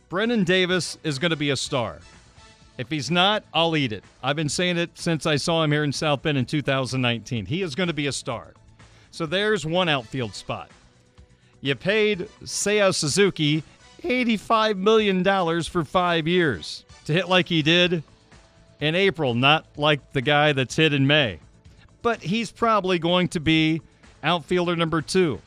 Brennen 0.10 0.44
Davis 0.44 0.98
is 1.04 1.20
going 1.20 1.32
to 1.32 1.38
be 1.38 1.52
a 1.52 1.56
star. 1.56 2.00
If 2.78 2.90
he's 2.90 3.10
not, 3.10 3.44
I'll 3.54 3.78
eat 3.78 3.94
it. 3.94 4.04
I've 4.22 4.36
been 4.36 4.50
saying 4.50 4.78
it 4.78 4.92
since 4.96 5.26
I 5.26 5.38
saw 5.38 5.64
him 5.64 5.72
here 5.72 5.84
in 5.84 5.94
South 5.94 6.22
Bend 6.22 6.38
in 6.38 6.46
2019. 6.46 7.46
He 7.46 7.62
is 7.62 7.76
going 7.76 7.88
to 7.88 7.94
be 7.94 8.08
a 8.08 8.12
star. 8.12 8.54
So 9.12 9.26
there's 9.26 9.66
one 9.66 9.88
outfield 9.88 10.36
spot. 10.36 10.70
You 11.62 11.76
paid 11.76 12.28
Seiya 12.44 12.94
Suzuki 12.94 13.64
$85 14.04 14.78
million 14.78 15.24
for 15.64 15.84
five 15.84 16.28
years 16.28 16.84
to 17.06 17.14
hit 17.14 17.30
like 17.30 17.48
he 17.48 17.62
did 17.62 18.04
in 18.82 18.94
April, 18.94 19.34
not 19.34 19.66
like 19.78 20.12
the 20.12 20.22
guy 20.22 20.52
that's 20.52 20.76
hit 20.76 20.94
in 20.94 21.08
May. 21.08 21.40
But 22.02 22.22
he's 22.22 22.52
probably 22.52 23.00
going 23.00 23.30
to 23.30 23.40
be 23.40 23.82
outfielder 24.22 24.76
number 24.76 25.02
two. 25.02 25.42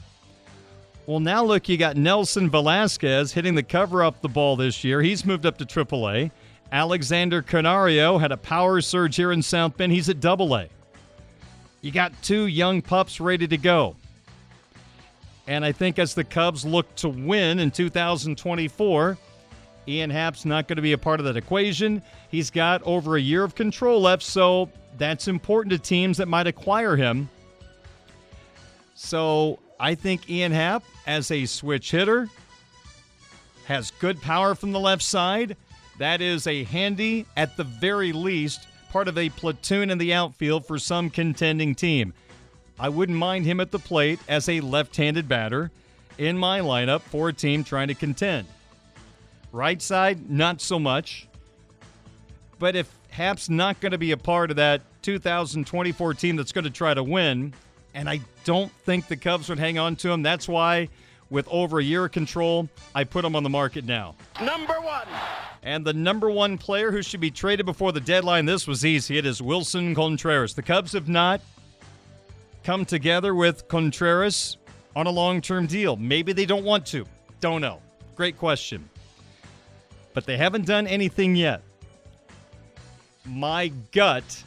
Well, 1.07 1.21
now 1.21 1.45
look, 1.45 1.69
you 1.69 1.77
got 1.77 1.97
Nelson 1.97 2.51
Velasquez 2.51 3.33
hitting 3.33 3.55
the 3.55 3.63
cover 3.63 4.03
up 4.03 4.21
the 4.21 4.29
ball 4.29 4.57
this 4.57 4.83
year. 4.85 5.01
He's 5.01 5.25
moved 5.25 5.47
up 5.47 5.57
to 5.59 5.65
AAA. 5.65 6.31
Alexander 6.71 7.43
Canario 7.43 8.19
had 8.19 8.33
a 8.33 8.37
power 8.37 8.81
surge 8.81 9.17
here 9.17 9.33
in 9.33 9.43
South 9.43 9.77
Bend. 9.77 9.93
He's 9.93 10.09
at 10.09 10.21
double 10.21 10.55
A. 10.55 10.69
You 11.81 11.93
got 11.93 12.13
two 12.23 12.47
young 12.47 12.83
pups 12.83 13.21
ready 13.21 13.47
to 13.47 13.57
go. 13.57 13.97
And 15.47 15.65
I 15.65 15.73
think 15.73 15.99
as 15.99 16.15
the 16.15 16.25
Cubs 16.25 16.65
look 16.65 16.95
to 16.97 17.09
win 17.09 17.59
in 17.59 17.71
2024, 17.71 19.17
Ian 19.87 20.11
Happ's 20.11 20.45
not 20.45 20.69
going 20.69 20.77
to 20.77 20.83
be 20.83 20.93
a 20.93 20.99
part 20.99 21.21
of 21.21 21.27
that 21.27 21.39
equation. 21.39 22.03
He's 22.31 22.51
got 22.51 22.83
over 22.83 23.17
a 23.17 23.21
year 23.21 23.43
of 23.43 23.55
control 23.55 24.03
left, 24.03 24.23
so 24.23 24.71
that's 24.99 25.27
important 25.29 25.73
to 25.73 25.79
teams 25.79 26.19
that 26.19 26.29
might 26.29 26.47
acquire 26.47 26.97
him. 26.97 27.31
So 28.95 29.59
I 29.81 29.95
think 29.95 30.29
Ian 30.29 30.53
Happ, 30.53 30.83
as 31.07 31.31
a 31.31 31.47
switch 31.47 31.93
hitter, 31.93 32.29
has 33.65 33.91
good 33.93 34.21
power 34.21 34.55
from 34.55 34.73
the 34.73 34.81
left 34.81 35.03
side 35.03 35.57
that 35.99 36.21
is 36.21 36.47
a 36.47 36.65
handy, 36.65 37.27
at 37.37 37.57
the 37.57 37.65
very 37.65 38.13
least, 38.13 38.67
part 38.91 39.09
of 39.09 39.19
a 39.19 39.29
platoon 39.31 39.91
in 39.91 39.99
the 39.99 40.15
outfield 40.15 40.67
for 40.67 40.79
some 40.79 41.11
contending 41.11 41.75
team. 41.75 42.15
I 42.81 42.89
wouldn't 42.89 43.19
mind 43.19 43.45
him 43.45 43.61
at 43.61 43.71
the 43.71 43.79
plate 43.79 44.21
as 44.29 44.49
a 44.49 44.61
left 44.61 44.97
handed 44.97 45.29
batter 45.29 45.71
in 46.17 46.39
my 46.39 46.61
lineup 46.61 47.01
for 47.03 47.29
a 47.29 47.33
team 47.33 47.65
trying 47.65 47.89
to 47.89 47.95
contend. 47.95 48.47
Right 49.53 49.81
side, 49.83 50.31
not 50.31 50.61
so 50.61 50.79
much. 50.79 51.27
But 52.59 52.77
if 52.77 52.93
Happ's 53.11 53.49
not 53.49 53.81
going 53.81 53.93
to 53.93 53.99
be 53.99 54.13
a 54.13 54.17
part 54.17 54.51
of 54.51 54.57
that 54.57 54.83
2024 55.03 56.15
team 56.15 56.37
that's 56.37 56.53
going 56.53 56.65
to 56.65 56.71
try 56.71 56.95
to 56.95 57.03
win, 57.03 57.53
and 57.95 58.09
I 58.09 58.21
don't 58.45 58.71
think 58.85 59.09
the 59.09 59.17
Cubs 59.17 59.49
would 59.49 59.59
hang 59.59 59.79
on 59.79 59.97
to 59.97 60.11
him, 60.11 60.23
that's 60.23 60.47
why, 60.47 60.89
with 61.31 61.47
over 61.49 61.79
a 61.79 61.85
year 61.85 62.05
of 62.05 62.13
control, 62.13 62.69
I 62.95 63.05
put 63.05 63.25
him 63.25 63.37
on 63.37 63.43
the 63.43 63.51
market 63.51 63.85
now. 63.85 64.15
Number 64.41 64.81
one. 64.81 65.07
And 65.63 65.85
the 65.85 65.93
number 65.93 66.31
one 66.31 66.57
player 66.57 66.91
who 66.91 67.03
should 67.03 67.21
be 67.21 67.31
traded 67.31 67.67
before 67.67 67.93
the 67.93 68.01
deadline, 68.01 68.47
this 68.47 68.67
was 68.67 68.85
easy. 68.85 69.19
It 69.19 69.27
is 69.27 69.41
Willson 69.41 69.95
Contreras. 69.95 70.55
The 70.55 70.63
Cubs 70.63 70.93
have 70.93 71.09
not 71.09 71.41
come 72.65 72.85
together 72.85 73.35
with 73.35 73.69
Contreras 73.69 74.57
on 74.95 75.07
a 75.07 75.11
long 75.11 75.41
term 75.41 75.67
deal. 75.67 75.97
Maybe 75.97 76.33
they 76.33 76.47
don't 76.47 76.65
want 76.65 76.87
to. 76.87 77.07
Don't 77.41 77.61
know. 77.61 77.81
Great 78.17 78.39
question. 78.39 78.89
But 80.15 80.27
they 80.27 80.37
haven't 80.37 80.67
done 80.67 80.87
anything 80.87 81.37
yet. 81.37 81.63
My 83.25 83.69
gut 83.93 84.43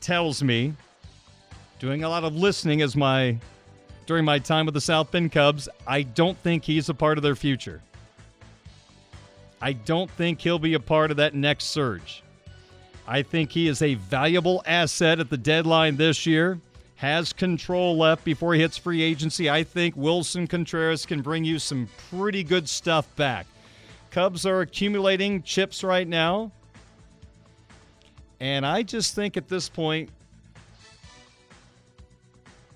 tells 0.00 0.42
me, 0.42 0.74
doing 1.78 2.04
a 2.04 2.08
lot 2.08 2.24
of 2.24 2.34
listening 2.34 2.82
as 2.82 2.94
my 2.94 3.38
during 4.06 4.24
my 4.24 4.38
time 4.38 4.66
with 4.66 4.74
the 4.74 4.80
South 4.80 5.10
Bend 5.10 5.32
Cubs, 5.32 5.68
I 5.86 6.02
don't 6.02 6.36
think 6.38 6.64
he's 6.64 6.88
a 6.88 6.94
part 6.94 7.18
of 7.18 7.22
their 7.22 7.36
future. 7.36 7.80
I 9.60 9.72
don't 9.72 10.10
think 10.10 10.40
he'll 10.40 10.58
be 10.58 10.74
a 10.74 10.80
part 10.80 11.10
of 11.10 11.16
that 11.16 11.34
next 11.34 11.66
surge. 11.66 12.22
I 13.06 13.22
think 13.22 13.50
he 13.50 13.68
is 13.68 13.82
a 13.82 13.94
valuable 13.94 14.62
asset 14.66 15.20
at 15.20 15.30
the 15.30 15.36
deadline 15.36 15.96
this 15.96 16.26
year. 16.26 16.58
Has 16.96 17.32
control 17.32 17.96
left 17.96 18.24
before 18.24 18.54
he 18.54 18.60
hits 18.60 18.78
free 18.78 19.02
agency. 19.02 19.50
I 19.50 19.62
think 19.62 19.94
Willson 19.94 20.48
Contreras 20.48 21.04
can 21.04 21.22
bring 21.22 21.44
you 21.44 21.58
some 21.58 21.88
pretty 22.10 22.44
good 22.44 22.68
stuff 22.68 23.14
back. 23.16 23.46
Cubs 24.10 24.46
are 24.46 24.60
accumulating 24.60 25.42
chips 25.42 25.82
right 25.82 26.06
now. 26.06 26.52
And 28.40 28.64
I 28.64 28.82
just 28.82 29.14
think 29.14 29.36
at 29.36 29.48
this 29.48 29.68
point, 29.68 30.10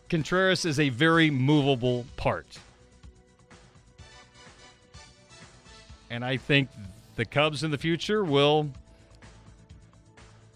Contreras 0.09 0.64
is 0.64 0.80
a 0.80 0.88
very 0.88 1.30
movable 1.30 2.06
part. 2.16 2.46
And 6.11 6.24
I 6.24 6.36
think 6.38 6.70
the 7.16 7.24
Cubs 7.24 7.62
in 7.62 7.70
the 7.70 7.78
future 7.78 8.24
will 8.24 8.70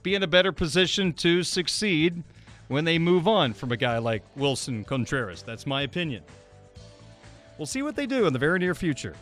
be 0.03 0.14
in 0.14 0.22
a 0.22 0.26
better 0.26 0.53
position 0.53 1.12
to 1.12 1.42
succeed 1.42 2.22
when 2.68 2.84
they 2.84 2.98
move 2.98 3.28
on 3.28 3.53
from 3.53 3.70
a 3.70 3.76
guy 3.76 3.98
like 3.98 4.22
Willson 4.36 4.84
Contreras. 4.84 5.42
That's 5.42 5.66
my 5.66 5.82
opinion. 5.82 6.22
We'll 7.59 7.66
see 7.66 7.82
what 7.82 7.96
they 7.96 8.07
do 8.07 8.26
in 8.26 8.32
the 8.32 8.38
very 8.38 8.59
near 8.59 8.74
future. 8.74 9.14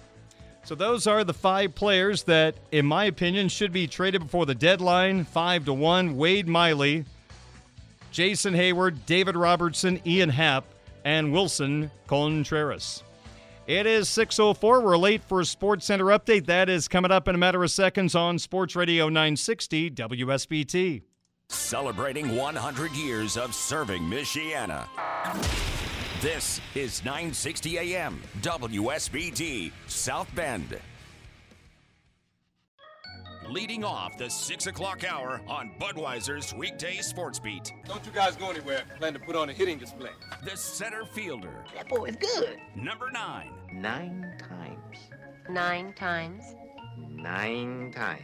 So 0.62 0.74
those 0.74 1.06
are 1.06 1.24
the 1.24 1.34
five 1.34 1.74
players 1.74 2.22
that, 2.24 2.54
in 2.70 2.86
my 2.86 3.06
opinion, 3.06 3.48
should 3.48 3.72
be 3.72 3.86
traded 3.86 4.22
before 4.22 4.46
the 4.46 4.54
deadline. 4.54 5.24
Five 5.24 5.64
to 5.64 5.72
one: 5.72 6.16
Wade 6.16 6.46
Miley, 6.46 7.06
Jason 8.10 8.54
Heyward, 8.54 8.98
David 9.06 9.36
Robertson, 9.36 10.00
Ian 10.06 10.28
Happ, 10.30 10.64
and 11.04 11.32
Willson 11.32 11.90
Contreras. 12.06 13.02
It 13.66 13.86
is 13.86 14.08
6.04. 14.08 14.82
We're 14.82 14.96
late 14.96 15.22
for 15.22 15.40
a 15.40 15.44
Sports 15.44 15.86
Center 15.86 16.06
update. 16.06 16.46
That 16.46 16.68
is 16.68 16.88
coming 16.88 17.12
up 17.12 17.28
in 17.28 17.34
a 17.34 17.38
matter 17.38 17.62
of 17.62 17.70
seconds 17.70 18.14
on 18.14 18.38
Sports 18.38 18.74
Radio 18.74 19.08
960 19.08 19.90
WSBT. 19.92 21.02
Celebrating 21.48 22.36
100 22.36 22.92
years 22.92 23.36
of 23.36 23.54
serving 23.54 24.02
Michiana. 24.02 24.86
This 26.20 26.60
is 26.74 27.04
960 27.04 27.78
AM 27.78 28.20
WSBT 28.42 29.72
South 29.86 30.32
Bend. 30.34 30.78
Leading 33.50 33.82
off 33.84 34.16
the 34.16 34.30
6 34.30 34.66
o'clock 34.68 35.04
hour 35.04 35.40
on 35.48 35.72
Budweiser's 35.80 36.54
weekday 36.54 36.96
sports 36.98 37.38
beat. 37.38 37.72
Don't 37.84 38.04
you 38.06 38.12
guys 38.12 38.36
go 38.36 38.50
anywhere. 38.50 38.82
Plan 38.98 39.12
to 39.12 39.18
put 39.18 39.34
on 39.34 39.48
a 39.50 39.52
hitting 39.52 39.78
display. 39.78 40.10
The 40.44 40.56
center 40.56 41.04
fielder, 41.04 41.64
That 41.74 41.88
boy's 41.88 42.16
good. 42.16 42.58
number 42.76 43.10
9. 43.10 43.50
Nine 43.72 44.34
times. 44.38 44.98
Nine 45.48 45.92
times. 45.94 46.44
Nine 47.08 47.92
times. 47.94 48.22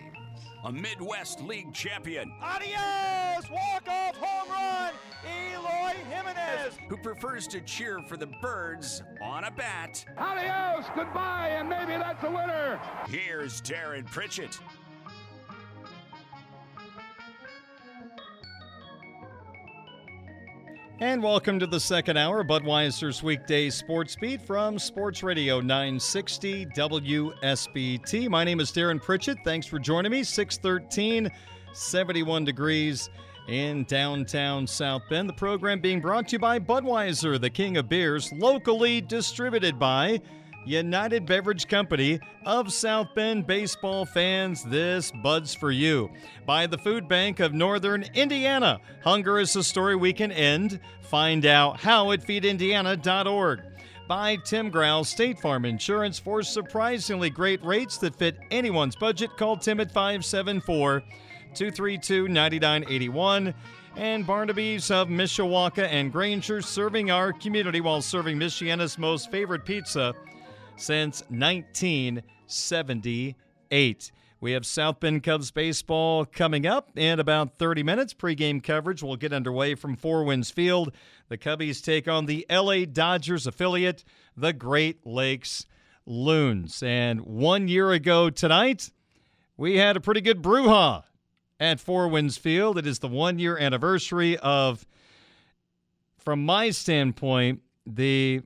A 0.64 0.72
Midwest 0.72 1.40
League 1.42 1.72
champion 1.72 2.32
Adios! 2.42 3.48
Walk-off 3.50 4.16
home 4.16 4.50
run! 4.50 4.92
Eloy 5.24 5.94
Jimenez! 6.10 6.76
who 6.88 6.96
prefers 6.96 7.46
to 7.48 7.60
cheer 7.60 8.00
for 8.08 8.16
the 8.16 8.26
birds 8.42 9.02
on 9.22 9.44
a 9.44 9.50
bat. 9.50 10.04
Adios! 10.18 10.86
Goodbye, 10.96 11.50
and 11.58 11.68
maybe 11.68 11.92
that's 11.92 12.22
a 12.24 12.28
winner! 12.30 12.80
Here's 13.08 13.60
Darren 13.62 14.06
Pritchett. 14.06 14.58
And 20.98 21.22
welcome 21.22 21.58
to 21.58 21.66
the 21.66 21.78
second 21.78 22.16
hour 22.16 22.42
Budweiser's 22.42 23.22
weekday 23.22 23.68
sports 23.68 24.16
beat 24.16 24.40
from 24.40 24.78
Sports 24.78 25.22
Radio 25.22 25.60
960 25.60 26.64
WSBT. 26.64 28.30
My 28.30 28.44
name 28.44 28.60
is 28.60 28.72
Darren 28.72 29.02
Pritchett. 29.02 29.36
Thanks 29.44 29.66
for 29.66 29.78
joining 29.78 30.10
me. 30.10 30.24
613, 30.24 31.30
71 31.74 32.44
degrees 32.46 33.10
in 33.46 33.84
downtown 33.84 34.66
South 34.66 35.02
Bend. 35.10 35.28
The 35.28 35.34
program 35.34 35.80
being 35.80 36.00
brought 36.00 36.28
to 36.28 36.36
you 36.36 36.38
by 36.38 36.58
Budweiser, 36.58 37.38
the 37.38 37.50
king 37.50 37.76
of 37.76 37.90
beers, 37.90 38.32
locally 38.32 39.02
distributed 39.02 39.78
by 39.78 40.18
United 40.66 41.24
Beverage 41.26 41.68
Company 41.68 42.18
of 42.44 42.72
South 42.72 43.14
Bend 43.14 43.46
baseball 43.46 44.04
fans. 44.04 44.64
This 44.64 45.12
Bud's 45.12 45.54
for 45.54 45.70
you. 45.70 46.10
By 46.44 46.66
the 46.66 46.76
Food 46.76 47.08
Bank 47.08 47.38
of 47.38 47.54
Northern 47.54 48.04
Indiana. 48.14 48.80
Hunger 49.04 49.38
is 49.38 49.54
a 49.54 49.62
story 49.62 49.94
we 49.94 50.12
can 50.12 50.32
end. 50.32 50.80
Find 51.02 51.46
out 51.46 51.78
how 51.78 52.10
at 52.10 52.20
feedindiana.org. 52.20 53.60
By 54.08 54.36
Tim 54.36 54.70
Growl 54.70 55.04
State 55.04 55.38
Farm 55.38 55.64
Insurance 55.64 56.18
for 56.18 56.42
surprisingly 56.42 57.30
great 57.30 57.64
rates 57.64 57.98
that 57.98 58.16
fit 58.16 58.36
anyone's 58.50 58.96
budget. 58.96 59.36
Call 59.36 59.56
Tim 59.56 59.78
at 59.78 59.92
574 59.92 61.00
232 61.54 62.28
9981 62.28 63.54
and 63.96 64.26
Barnaby's 64.26 64.90
of 64.90 65.08
Mishawaka 65.08 65.88
and 65.88 66.12
Granger 66.12 66.60
serving 66.60 67.10
our 67.10 67.32
community 67.32 67.80
while 67.80 68.02
serving 68.02 68.36
Michiana's 68.36 68.98
most 68.98 69.30
favorite 69.30 69.64
pizza 69.64 70.14
since 70.76 71.22
1978. 71.28 74.12
We 74.38 74.52
have 74.52 74.66
South 74.66 75.00
Bend 75.00 75.22
Cubs 75.22 75.50
baseball 75.50 76.26
coming 76.26 76.66
up 76.66 76.90
in 76.96 77.18
about 77.18 77.58
30 77.58 77.82
minutes. 77.82 78.12
Pre-game 78.12 78.60
coverage 78.60 79.02
will 79.02 79.16
get 79.16 79.32
underway 79.32 79.74
from 79.74 79.96
Four 79.96 80.24
Winds 80.24 80.50
Field. 80.50 80.92
The 81.28 81.38
Cubbies 81.38 81.82
take 81.82 82.06
on 82.06 82.26
the 82.26 82.44
LA 82.50 82.84
Dodgers 82.84 83.46
affiliate, 83.46 84.04
the 84.36 84.52
Great 84.52 85.06
Lakes 85.06 85.64
Loons. 86.04 86.82
And 86.82 87.22
one 87.22 87.66
year 87.66 87.92
ago 87.92 88.28
tonight, 88.28 88.90
we 89.56 89.78
had 89.78 89.96
a 89.96 90.00
pretty 90.00 90.20
good 90.20 90.42
brouhaha 90.42 91.04
at 91.58 91.80
Four 91.80 92.08
Winds 92.08 92.36
Field. 92.36 92.76
It 92.76 92.86
is 92.86 92.98
the 92.98 93.08
one 93.08 93.38
year 93.38 93.56
anniversary 93.56 94.36
of, 94.36 94.86
from 96.18 96.44
my 96.44 96.68
standpoint, 96.70 97.62
the 97.86 98.42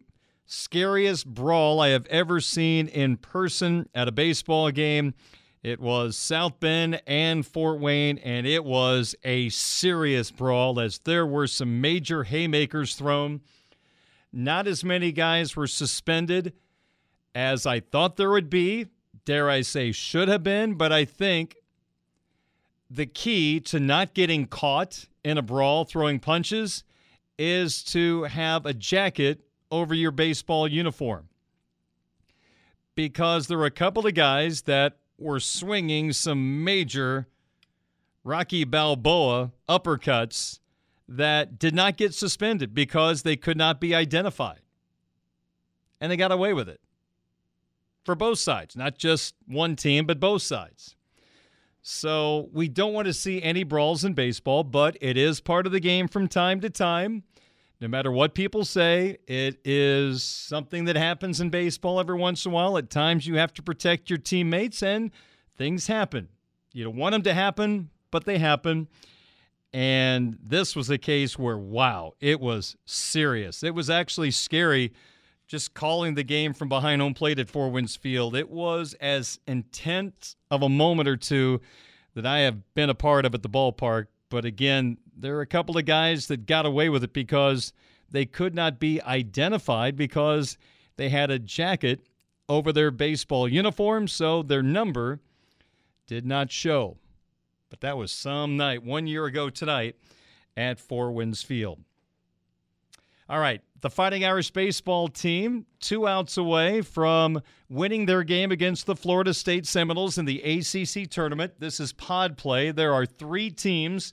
scariest 0.51 1.26
brawl 1.26 1.80
I 1.80 1.90
have 1.90 2.07
ever 2.07 2.40
seen 2.40 2.88
in 2.88 3.16
person 3.16 3.88
at 3.94 4.09
a 4.09 4.12
baseball 4.12 4.70
game. 4.72 5.14
It 5.62 5.78
was 5.78 6.16
South 6.16 6.59
Bend 6.59 7.01
and 7.07 7.46
Fort 7.46 7.78
Wayne, 7.78 8.18
and 8.18 8.46
it 8.46 8.64
was 8.64 9.14
a 9.22 9.48
serious 9.51 10.32
brawl 10.32 10.80
as 10.80 10.98
there 10.98 11.24
were 11.24 11.46
some 11.46 11.80
major 11.80 12.24
haymakers 12.24 12.96
thrown. 12.96 13.42
Not 14.32 14.66
as 14.66 14.82
many 14.82 15.12
guys 15.12 15.55
were 15.55 15.68
suspended 15.68 16.53
as 17.32 17.64
I 17.64 17.78
thought 17.78 18.16
there 18.16 18.30
would 18.30 18.51
be. 18.51 18.86
Dare 19.24 19.48
I 19.48 19.61
say, 19.61 19.92
should 19.92 20.28
have 20.28 20.42
been, 20.42 20.74
but 20.74 20.90
I 20.90 21.05
think 21.05 21.59
the 22.90 23.07
key 23.07 23.61
to 23.61 23.78
not 23.78 24.14
getting 24.14 24.46
caught 24.46 25.07
in 25.24 25.38
a 25.38 25.42
brawl 25.42 25.84
throwing 25.84 26.18
punches 26.18 26.82
is 27.38 27.84
to 27.84 28.24
have 28.24 28.66
a 28.66 28.74
jacket 28.74 29.44
over 29.70 29.94
your 29.94 30.10
baseball 30.10 30.68
uniform. 30.68 31.28
Because 32.94 33.46
there 33.46 33.58
were 33.58 33.66
a 33.66 33.70
couple 33.70 34.06
of 34.06 34.14
guys 34.14 34.62
that 34.62 34.98
were 35.18 35.40
swinging 35.40 36.12
some 36.12 36.64
major 36.64 37.28
Rocky 38.24 38.64
Balboa 38.64 39.52
uppercuts 39.68 40.58
that 41.08 41.58
did 41.58 41.74
not 41.74 41.96
get 41.96 42.14
suspended 42.14 42.74
because 42.74 43.22
they 43.22 43.36
could 43.36 43.56
not 43.56 43.80
be 43.80 43.94
identified. 43.94 44.60
And 46.00 46.10
they 46.10 46.16
got 46.16 46.32
away 46.32 46.52
with 46.52 46.68
it 46.68 46.80
for 48.04 48.14
both 48.14 48.38
sides, 48.38 48.76
not 48.76 48.96
just 48.96 49.34
one 49.46 49.76
team, 49.76 50.06
but 50.06 50.20
both 50.20 50.42
sides. 50.42 50.96
So 51.82 52.48
we 52.52 52.68
don't 52.68 52.92
want 52.92 53.06
to 53.06 53.14
see 53.14 53.42
any 53.42 53.64
brawls 53.64 54.04
in 54.04 54.14
baseball, 54.14 54.64
but 54.64 54.96
it 55.00 55.16
is 55.16 55.40
part 55.40 55.66
of 55.66 55.72
the 55.72 55.80
game 55.80 56.08
from 56.08 56.28
time 56.28 56.60
to 56.60 56.70
time. 56.70 57.24
No 57.80 57.88
matter 57.88 58.12
what 58.12 58.34
people 58.34 58.66
say, 58.66 59.16
it 59.26 59.58
is 59.64 60.22
something 60.22 60.84
that 60.84 60.96
happens 60.96 61.40
in 61.40 61.48
baseball 61.48 61.98
every 61.98 62.18
once 62.18 62.44
in 62.44 62.52
a 62.52 62.54
while. 62.54 62.76
At 62.76 62.90
times, 62.90 63.26
you 63.26 63.36
have 63.36 63.54
to 63.54 63.62
protect 63.62 64.10
your 64.10 64.18
teammates, 64.18 64.82
and 64.82 65.10
things 65.56 65.86
happen. 65.86 66.28
You 66.74 66.84
don't 66.84 66.96
want 66.96 67.14
them 67.14 67.22
to 67.22 67.32
happen, 67.32 67.88
but 68.10 68.26
they 68.26 68.36
happen. 68.36 68.88
And 69.72 70.36
this 70.42 70.76
was 70.76 70.90
a 70.90 70.98
case 70.98 71.38
where, 71.38 71.56
wow, 71.56 72.14
it 72.20 72.38
was 72.38 72.76
serious. 72.84 73.62
It 73.62 73.74
was 73.74 73.88
actually 73.88 74.32
scary 74.32 74.92
just 75.46 75.72
calling 75.72 76.14
the 76.14 76.22
game 76.22 76.52
from 76.52 76.68
behind 76.68 77.00
home 77.00 77.14
plate 77.14 77.38
at 77.38 77.48
Four 77.48 77.70
Winds 77.70 77.96
Field. 77.96 78.36
It 78.36 78.50
was 78.50 78.94
as 79.00 79.40
intense 79.46 80.36
of 80.50 80.62
a 80.62 80.68
moment 80.68 81.08
or 81.08 81.16
two 81.16 81.60
that 82.14 82.26
I 82.26 82.40
have 82.40 82.74
been 82.74 82.90
a 82.90 82.94
part 82.94 83.24
of 83.24 83.34
at 83.34 83.42
the 83.42 83.48
ballpark. 83.48 84.06
But 84.28 84.44
again, 84.44 84.98
there 85.20 85.36
are 85.36 85.42
a 85.42 85.46
couple 85.46 85.76
of 85.76 85.84
guys 85.84 86.26
that 86.26 86.46
got 86.46 86.66
away 86.66 86.88
with 86.88 87.04
it 87.04 87.12
because 87.12 87.72
they 88.10 88.26
could 88.26 88.54
not 88.54 88.78
be 88.78 89.00
identified 89.02 89.96
because 89.96 90.58
they 90.96 91.08
had 91.08 91.30
a 91.30 91.38
jacket 91.38 92.00
over 92.48 92.72
their 92.72 92.90
baseball 92.90 93.48
uniform, 93.48 94.08
so 94.08 94.42
their 94.42 94.62
number 94.62 95.20
did 96.06 96.26
not 96.26 96.50
show. 96.50 96.96
But 97.68 97.80
that 97.82 97.96
was 97.96 98.10
some 98.10 98.56
night, 98.56 98.82
one 98.82 99.06
year 99.06 99.26
ago 99.26 99.48
tonight 99.48 99.96
at 100.56 100.80
Four 100.80 101.12
Winds 101.12 101.42
Field. 101.42 101.78
All 103.28 103.38
right, 103.38 103.62
the 103.80 103.90
Fighting 103.90 104.24
Irish 104.24 104.50
baseball 104.50 105.06
team, 105.06 105.64
two 105.78 106.08
outs 106.08 106.36
away 106.36 106.82
from 106.82 107.40
winning 107.68 108.06
their 108.06 108.24
game 108.24 108.50
against 108.50 108.86
the 108.86 108.96
Florida 108.96 109.32
State 109.32 109.66
Seminoles 109.66 110.18
in 110.18 110.24
the 110.24 110.42
ACC 110.42 111.08
tournament. 111.08 111.54
This 111.60 111.78
is 111.78 111.92
pod 111.92 112.36
play. 112.36 112.72
There 112.72 112.92
are 112.92 113.06
three 113.06 113.50
teams 113.50 114.12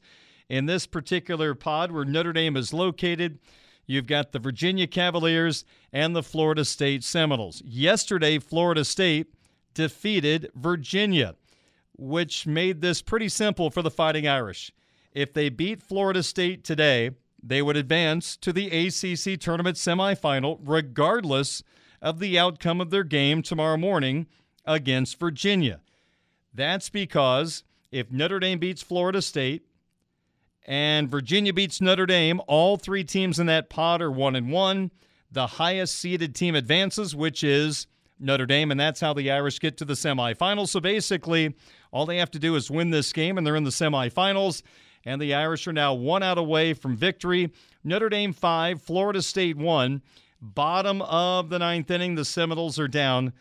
in 0.50 0.66
this 0.66 0.88
particular 0.88 1.54
pod 1.56 1.92
where 1.92 2.06
Notre 2.06 2.34
Dame 2.34 2.56
is 2.56 2.74
located. 2.74 3.40
You've 3.86 4.08
got 4.08 4.32
the 4.32 4.40
Virginia 4.40 4.88
Cavaliers 4.88 5.66
and 5.94 6.16
the 6.16 6.24
Florida 6.24 6.66
State 6.66 7.04
Seminoles. 7.04 7.62
Yesterday, 7.66 8.40
Florida 8.40 8.84
State 8.84 9.34
defeated 9.74 10.52
Virginia, 10.56 11.36
which 11.98 12.46
made 12.46 12.82
this 12.82 13.02
pretty 13.02 13.30
simple 13.30 13.70
for 13.70 13.82
the 13.82 13.92
Fighting 13.92 14.28
Irish. 14.28 14.72
If 15.14 15.34
they 15.34 15.50
beat 15.50 15.82
Florida 15.82 16.22
State 16.22 16.64
today, 16.64 17.12
they 17.42 17.62
would 17.62 17.78
advance 17.78 18.36
to 18.38 18.52
the 18.52 18.68
ACC 18.68 19.40
tournament 19.40 19.78
semifinal, 19.78 20.60
regardless 20.62 21.64
of 22.02 22.20
the 22.20 22.38
outcome 22.38 22.82
of 22.82 22.90
their 22.90 23.04
game 23.04 23.42
tomorrow 23.42 23.78
morning 23.78 24.28
against 24.66 25.20
Virginia. 25.20 25.80
That's 26.54 26.90
because 26.90 27.64
if 27.92 28.12
Notre 28.12 28.40
Dame 28.40 28.60
beats 28.60 28.82
Florida 28.82 29.22
State 29.22 29.66
and 30.68 31.10
Virginia 31.10 31.54
beats 31.54 31.82
Notre 31.82 32.06
Dame, 32.06 32.42
all 32.48 32.78
three 32.78 33.04
teams 33.04 33.40
in 33.40 33.46
that 33.48 33.70
pot 33.70 34.02
are 34.02 34.12
one 34.12 34.36
and 34.36 34.52
one. 34.52 34.92
The 35.32 35.48
highest 35.48 35.96
seeded 35.96 36.36
team 36.36 36.56
advances, 36.56 37.16
which 37.16 37.44
is 37.44 37.88
Notre 38.20 38.46
Dame, 38.46 38.72
and 38.72 38.80
that's 38.80 39.00
how 39.00 39.14
the 39.14 39.32
Irish 39.32 39.60
get 39.60 39.78
to 39.78 39.86
the 39.86 39.94
semifinals. 39.94 40.70
So 40.70 40.80
basically, 40.80 41.56
all 41.92 42.06
they 42.06 42.18
have 42.18 42.32
to 42.32 42.40
do 42.40 42.56
is 42.56 42.70
win 42.70 42.90
this 42.90 43.14
game, 43.14 43.38
and 43.38 43.46
they're 43.46 43.56
in 43.56 43.64
the 43.64 43.70
semifinals 43.70 44.62
and 45.08 45.22
the 45.22 45.34
Irish 45.34 45.66
are 45.68 45.74
now 45.74 45.94
one 45.94 46.22
out 46.22 46.38
away 46.38 46.74
from 46.74 46.98
victory. 46.98 47.50
Notre 47.84 48.10
Dame 48.10 48.34
five, 48.34 48.82
Florida 48.82 49.22
State 49.22 49.56
one. 49.56 50.02
Bottom 50.42 51.02
of 51.02 51.50
the 51.50 51.60
ninth 51.60 51.90
inning, 51.90 52.16
the 52.16 52.26
Seminoles 52.26 52.78
are 52.78 52.90
down 52.90 53.32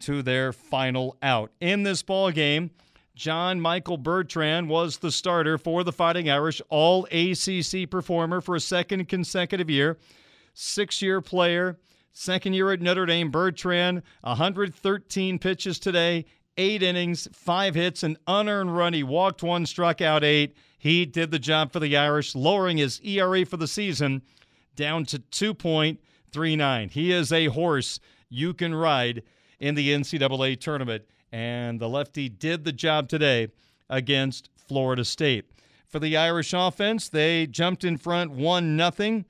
to 0.00 0.20
their 0.20 0.52
final 0.52 1.16
out. 1.22 1.52
In 1.60 1.84
this 1.84 2.02
ball 2.02 2.32
game, 2.32 2.72
John 3.14 3.60
Michael 3.60 3.98
Bertrand 3.98 4.68
was 4.68 4.98
the 4.98 5.12
starter 5.12 5.58
for 5.58 5.84
the 5.84 5.92
Fighting 5.92 6.30
Irish, 6.30 6.62
all 6.70 7.06
ACC 7.12 7.88
performer 7.90 8.40
for 8.40 8.56
a 8.56 8.60
second 8.60 9.08
consecutive 9.08 9.68
year, 9.68 9.98
six 10.54 11.02
year 11.02 11.20
player. 11.20 11.78
Second 12.14 12.52
year 12.52 12.70
at 12.72 12.82
Notre 12.82 13.06
Dame, 13.06 13.30
Bertrand, 13.30 14.02
113 14.20 15.38
pitches 15.38 15.78
today, 15.78 16.26
eight 16.58 16.82
innings, 16.82 17.26
five 17.32 17.74
hits, 17.74 18.02
an 18.02 18.18
unearned 18.26 18.76
run. 18.76 18.92
He 18.92 19.02
walked 19.02 19.42
one, 19.42 19.64
struck 19.64 20.02
out 20.02 20.22
eight. 20.22 20.54
He 20.78 21.06
did 21.06 21.30
the 21.30 21.38
job 21.38 21.72
for 21.72 21.80
the 21.80 21.96
Irish, 21.96 22.34
lowering 22.34 22.76
his 22.76 23.00
ERA 23.00 23.46
for 23.46 23.56
the 23.56 23.66
season 23.66 24.20
down 24.76 25.06
to 25.06 25.20
2.39. 25.20 26.90
He 26.90 27.12
is 27.12 27.32
a 27.32 27.46
horse 27.46 27.98
you 28.28 28.52
can 28.52 28.74
ride 28.74 29.22
in 29.58 29.74
the 29.74 29.90
NCAA 29.90 30.60
tournament, 30.60 31.04
and 31.32 31.80
the 31.80 31.88
lefty 31.88 32.28
did 32.28 32.64
the 32.64 32.72
job 32.72 33.08
today 33.08 33.48
against 33.88 34.50
Florida 34.54 35.04
State. 35.04 35.46
For 35.88 35.98
the 35.98 36.16
Irish 36.16 36.52
offense, 36.52 37.08
they 37.08 37.46
jumped 37.46 37.84
in 37.84 37.96
front 37.96 38.30
1 38.30 38.92
0 38.92 39.24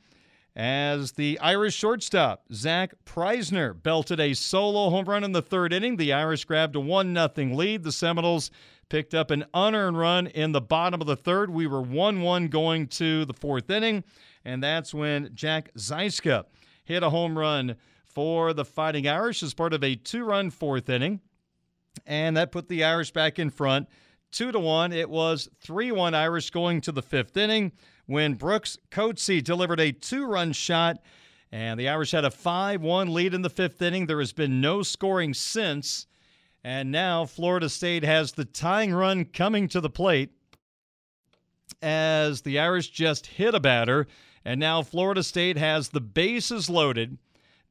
as 0.55 1.13
the 1.13 1.39
Irish 1.41 1.75
shortstop, 1.75 2.45
Zack 2.53 2.95
Prajzner, 3.07 3.81
belted 3.83 4.21
a 4.21 4.35
solo 4.35 4.91
home 4.91 5.07
run 5.07 5.25
in 5.25 5.33
the 5.33 5.41
third 5.41 5.73
inning. 5.73 5.97
The 5.97 6.13
Irish 6.13 6.45
grabbed 6.45 6.77
a 6.77 6.81
1 6.81 7.15
0 7.15 7.55
lead. 7.55 7.85
The 7.85 7.93
Seminoles 7.93 8.51
picked 8.91 9.15
up 9.15 9.31
an 9.31 9.47
unearned 9.55 9.99
run 9.99 10.27
in 10.27 10.53
the 10.53 10.61
bottom 10.61 11.01
of 11.01 11.07
the 11.07 11.17
third. 11.17 11.49
We 11.49 11.67
were 11.67 11.81
1 11.81 12.21
1 12.21 12.49
going 12.49 12.89
to 12.89 13.25
the 13.25 13.33
fourth 13.33 13.71
inning, 13.71 14.05
and 14.45 14.63
that's 14.63 14.93
when 14.93 15.31
Jack 15.35 15.73
Zyska 15.75 16.45
hit 16.85 17.03
a 17.03 17.11
home 17.11 17.39
run 17.39 17.77
for 18.05 18.53
the 18.53 18.67
Fighting 18.67 19.09
Irish 19.09 19.43
as 19.43 19.55
part 19.55 19.73
of 19.73 19.83
a 19.83 19.95
two 19.95 20.25
run 20.25 20.51
fourth 20.51 20.91
inning. 20.91 21.21
And 22.07 22.37
that 22.37 22.53
put 22.53 22.69
the 22.69 22.85
Irish 22.85 23.11
back 23.11 23.39
in 23.39 23.51
front. 23.51 23.89
Two 24.31 24.51
to 24.51 24.59
one. 24.59 24.93
It 24.93 25.11
was 25.11 25.49
3 25.61 25.93
1 25.93 26.15
Irish 26.15 26.51
going 26.51 26.81
to 26.83 26.93
the 26.93 27.03
fifth 27.03 27.37
inning 27.37 27.73
when 28.07 28.35
Brooks 28.35 28.79
Coetzee 28.91 29.45
delivered 29.45 29.81
a 29.81 29.93
two 29.93 30.27
run 30.27 30.53
shot. 30.53 30.99
And 31.51 31.79
the 31.79 31.89
Irish 31.89 32.13
had 32.13 32.25
a 32.25 32.31
5 32.31 32.81
1 32.81 33.13
lead 33.13 33.35
in 33.35 33.43
the 33.43 33.51
fifth 33.51 33.83
inning. 33.83 34.07
There 34.07 34.21
has 34.21 34.33
been 34.33 34.61
no 34.61 34.83
scoring 34.83 35.35
since. 35.35 36.07
And 36.65 36.91
now 36.91 37.27
Florida 37.27 37.69
State 37.69 38.05
has 38.05 38.33
the 38.33 38.45
tying 38.45 38.95
run 38.95 39.25
coming 39.27 39.69
to 39.69 39.81
the 39.81 39.91
plate 39.91 40.31
as 41.83 42.43
the 42.43 42.59
Irish 42.59 42.89
just 42.91 43.27
hit 43.27 43.55
a 43.55 43.61
batter. 43.61 44.07
And 44.45 44.59
now 44.59 44.83
Florida 44.83 45.23
State 45.23 45.59
has 45.59 45.91
the 45.91 46.01
bases 46.01 46.71
loaded. 46.71 47.19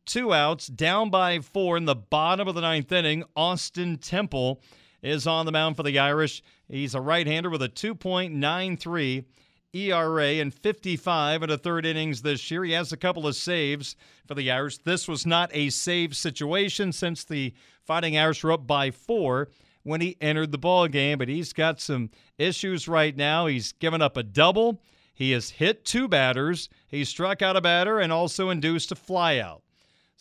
Two 0.06 0.34
outs, 0.34 0.68
down 0.68 1.10
by 1.10 1.40
four 1.40 1.78
in 1.78 1.86
the 1.86 1.96
bottom 1.96 2.48
of 2.48 2.56
the 2.56 2.62
ninth 2.62 2.92
inning. 2.92 3.24
Austin 3.36 3.98
Temple 3.98 4.62
is 5.02 5.28
on 5.28 5.46
the 5.46 5.52
mound 5.52 5.78
for 5.78 5.84
the 5.84 6.00
Irish. 6.00 6.42
He's 6.68 6.96
a 6.96 7.02
right 7.02 7.28
hander 7.28 7.50
with 7.50 7.62
a 7.62 7.70
2.93 7.70 9.26
ERA 9.74 10.26
and 10.26 10.54
55 10.54 11.44
in 11.44 11.50
a 11.50 11.58
third 11.58 11.86
innings 11.86 12.22
this 12.22 12.52
year. 12.52 12.64
He 12.64 12.72
has 12.74 12.92
a 12.92 12.98
couple 12.98 13.26
of 13.26 13.36
saves 13.36 13.96
for 14.28 14.36
the 14.36 14.52
Irish. 14.52 14.80
This 14.80 15.08
was 15.08 15.26
not 15.26 15.50
a 15.54 15.70
save 15.70 16.16
situation 16.16 16.92
since 16.92 17.24
the 17.24 17.54
Fighting 17.84 18.18
Irish 18.18 18.44
were 18.44 18.52
up 18.52 18.68
by 18.68 18.92
four 18.92 19.50
when 19.84 20.02
he 20.02 20.18
entered 20.22 20.52
the 20.52 20.58
ball 20.58 20.88
game, 20.88 21.18
but 21.18 21.28
he's 21.28 21.52
got 21.52 21.82
some 21.82 22.12
issues 22.38 22.88
right 22.88 23.16
now. 23.16 23.48
He's 23.48 23.72
given 23.74 24.02
up 24.02 24.18
a 24.18 24.24
double. 24.24 24.82
He 25.14 25.32
has 25.32 25.50
hit 25.50 25.84
two 25.84 26.08
batters. 26.08 26.70
He 26.88 27.04
struck 27.04 27.42
out 27.42 27.58
a 27.58 27.62
batter 27.62 28.00
and 28.00 28.14
also 28.14 28.50
induced 28.50 28.92
a 28.92 28.96
flyout. 28.96 29.62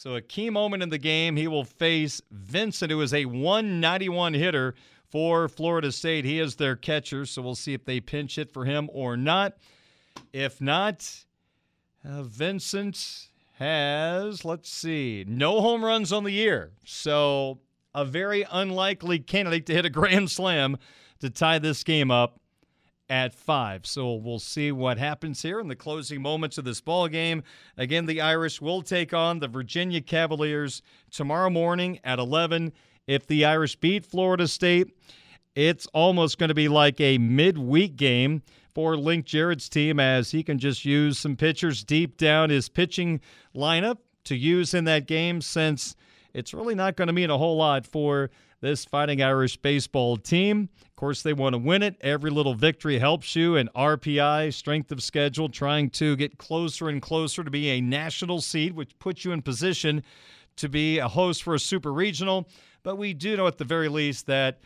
So 0.01 0.15
a 0.15 0.23
key 0.23 0.49
moment 0.49 0.83
in 0.83 0.89
the 0.89 0.97
game, 0.97 1.37
he 1.37 1.47
will 1.47 1.67
face 1.67 2.23
Vincent, 2.31 2.91
who 2.91 3.03
is 3.03 3.13
a 3.13 3.27
191 3.27 4.33
hitter 4.33 4.75
for 5.11 5.47
Florida 5.47 5.93
State. 5.93 6.25
He 6.25 6.39
is 6.39 6.57
their 6.57 6.75
catcher, 6.75 7.27
so 7.27 7.43
we'll 7.43 7.55
see 7.55 7.75
if 7.75 7.85
they 7.85 8.01
pinch 8.01 8.37
hit 8.37 8.51
for 8.51 8.65
him 8.65 8.89
or 8.95 9.15
not. 9.19 9.59
If 10.33 10.59
not, 10.59 11.27
uh, 12.03 12.23
Vincent 12.23 13.29
has, 13.59 14.43
let's 14.43 14.71
see, 14.71 15.27
no 15.29 15.61
home 15.61 15.85
runs 15.85 16.15
on 16.15 16.25
the 16.25 16.33
year. 16.33 16.73
So 16.83 17.59
a 17.95 18.07
very 18.07 18.47
unlikely 18.51 19.19
candidate 19.19 19.67
to 19.67 19.75
hit 19.75 19.85
a 19.85 19.91
grand 19.91 20.31
slam 20.31 20.79
to 21.19 21.29
tie 21.29 21.59
this 21.59 21.85
game 21.85 22.11
up 22.11 22.40
at 23.11 23.35
five. 23.35 23.85
So 23.85 24.15
we'll 24.15 24.39
see 24.39 24.71
what 24.71 24.97
happens 24.97 25.43
here 25.43 25.61
in 25.61 25.69
the 25.69 25.77
closing 25.77 26.23
moments 26.23 26.57
of 26.57 26.65
this 26.65 26.81
ball 26.81 27.09
game. 27.09 27.43
Again, 27.77 28.07
the 28.07 28.21
Irish 28.21 28.61
will 28.61 28.81
take 28.81 29.13
on 29.13 29.41
the 29.41 29.49
Virginia 29.49 30.01
Cavaliers 30.01 30.81
tomorrow 31.11 31.51
morning 31.51 31.99
at 32.05 32.21
11. 32.21 32.73
If 33.09 33.27
the 33.27 33.45
Irish 33.45 33.75
beat 33.75 34.07
Florida 34.07 34.47
State, 34.47 34.97
it's 35.57 35.87
almost 35.89 36.39
going 36.39 36.49
to 36.49 36.55
be 36.55 36.69
like 36.69 37.01
a 37.01 37.19
midweek 37.19 37.97
game 37.97 38.43
for 38.73 38.97
Link 38.97 39.27
Jarrett's 39.27 39.69
team 39.69 39.99
as 39.99 40.31
he 40.31 40.45
can 40.45 40.59
just 40.59 40.85
use 40.85 41.19
some 41.19 41.35
pitchers 41.35 41.83
deep 41.83 42.17
down 42.17 42.51
his 42.51 42.69
pitching 42.69 43.21
lineup 43.55 43.99
to 44.25 44.37
use 44.37 44.73
in 44.75 44.85
that 44.85 45.07
game 45.07 45.41
since 45.41 45.97
it's 46.33 46.55
really 46.55 46.77
not 46.77 46.95
going 46.95 47.09
to 47.09 47.13
mean 47.13 47.31
a 47.31 47.39
whole 47.39 47.57
lot 47.57 47.85
for 47.85 48.31
this 48.61 48.85
Fighting 48.85 49.23
Irish 49.23 49.57
baseball 49.57 50.17
team. 50.17 50.69
Of 50.85 50.97
course, 50.97 51.23
they 51.23 51.33
want 51.33 51.55
to 51.55 51.59
win 51.59 51.83
it. 51.83 51.97
Every 52.03 52.31
little 52.31 52.55
victory 52.55 52.99
helps 52.99 53.35
you. 53.35 53.57
And 53.57 53.73
RPI, 53.73 54.53
strength 54.53 54.93
of 54.93 55.03
schedule, 55.03 55.49
trying 55.49 55.91
to 55.91 56.15
get 56.17 56.39
closer 56.39 56.89
and 56.89 57.01
closer 57.01 57.43
to 57.43 57.51
be 57.51 57.71
a 57.71 57.81
national 57.81 58.41
seed, 58.41 58.75
which 58.75 58.99
puts 58.99 59.25
you 59.25 59.33
in 59.33 59.43
position 59.43 60.03
to 60.57 60.69
be 60.69 60.99
a 60.99 61.09
host 61.09 61.43
for 61.43 61.55
a 61.55 61.59
super 61.59 61.93
regional. 61.93 62.49
But 62.83 62.97
we 62.97 63.15
do 63.15 63.37
know 63.37 63.47
at 63.47 63.59
the 63.59 63.65
very 63.65 63.89
least 63.89 64.27
that 64.27 64.61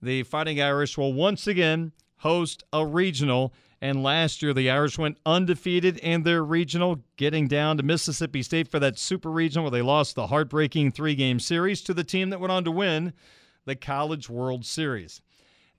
the 0.00 0.22
Fighting 0.22 0.60
Irish 0.60 0.96
will 0.96 1.12
once 1.12 1.46
again 1.46 1.92
host 2.18 2.62
a 2.72 2.86
regional. 2.86 3.52
And 3.82 4.02
last 4.02 4.42
year, 4.42 4.52
the 4.52 4.70
Irish 4.70 4.98
went 4.98 5.18
undefeated 5.24 5.96
in 5.98 6.22
their 6.22 6.44
regional, 6.44 7.00
getting 7.16 7.48
down 7.48 7.78
to 7.78 7.82
Mississippi 7.82 8.42
State 8.42 8.68
for 8.68 8.78
that 8.78 8.98
super 8.98 9.30
regional 9.30 9.64
where 9.64 9.70
they 9.70 9.82
lost 9.82 10.14
the 10.14 10.26
heartbreaking 10.26 10.92
three 10.92 11.14
game 11.14 11.40
series 11.40 11.80
to 11.82 11.94
the 11.94 12.04
team 12.04 12.30
that 12.30 12.38
went 12.38 12.52
on 12.52 12.62
to 12.64 12.70
win 12.70 13.12
the 13.70 13.76
College 13.76 14.28
World 14.28 14.66
Series. 14.66 15.22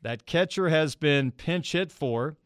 That 0.02 0.26
catcher 0.26 0.70
has 0.70 0.96
been 0.96 1.32
pinch 1.32 1.74
hit 1.74 1.92
for, 1.92 2.38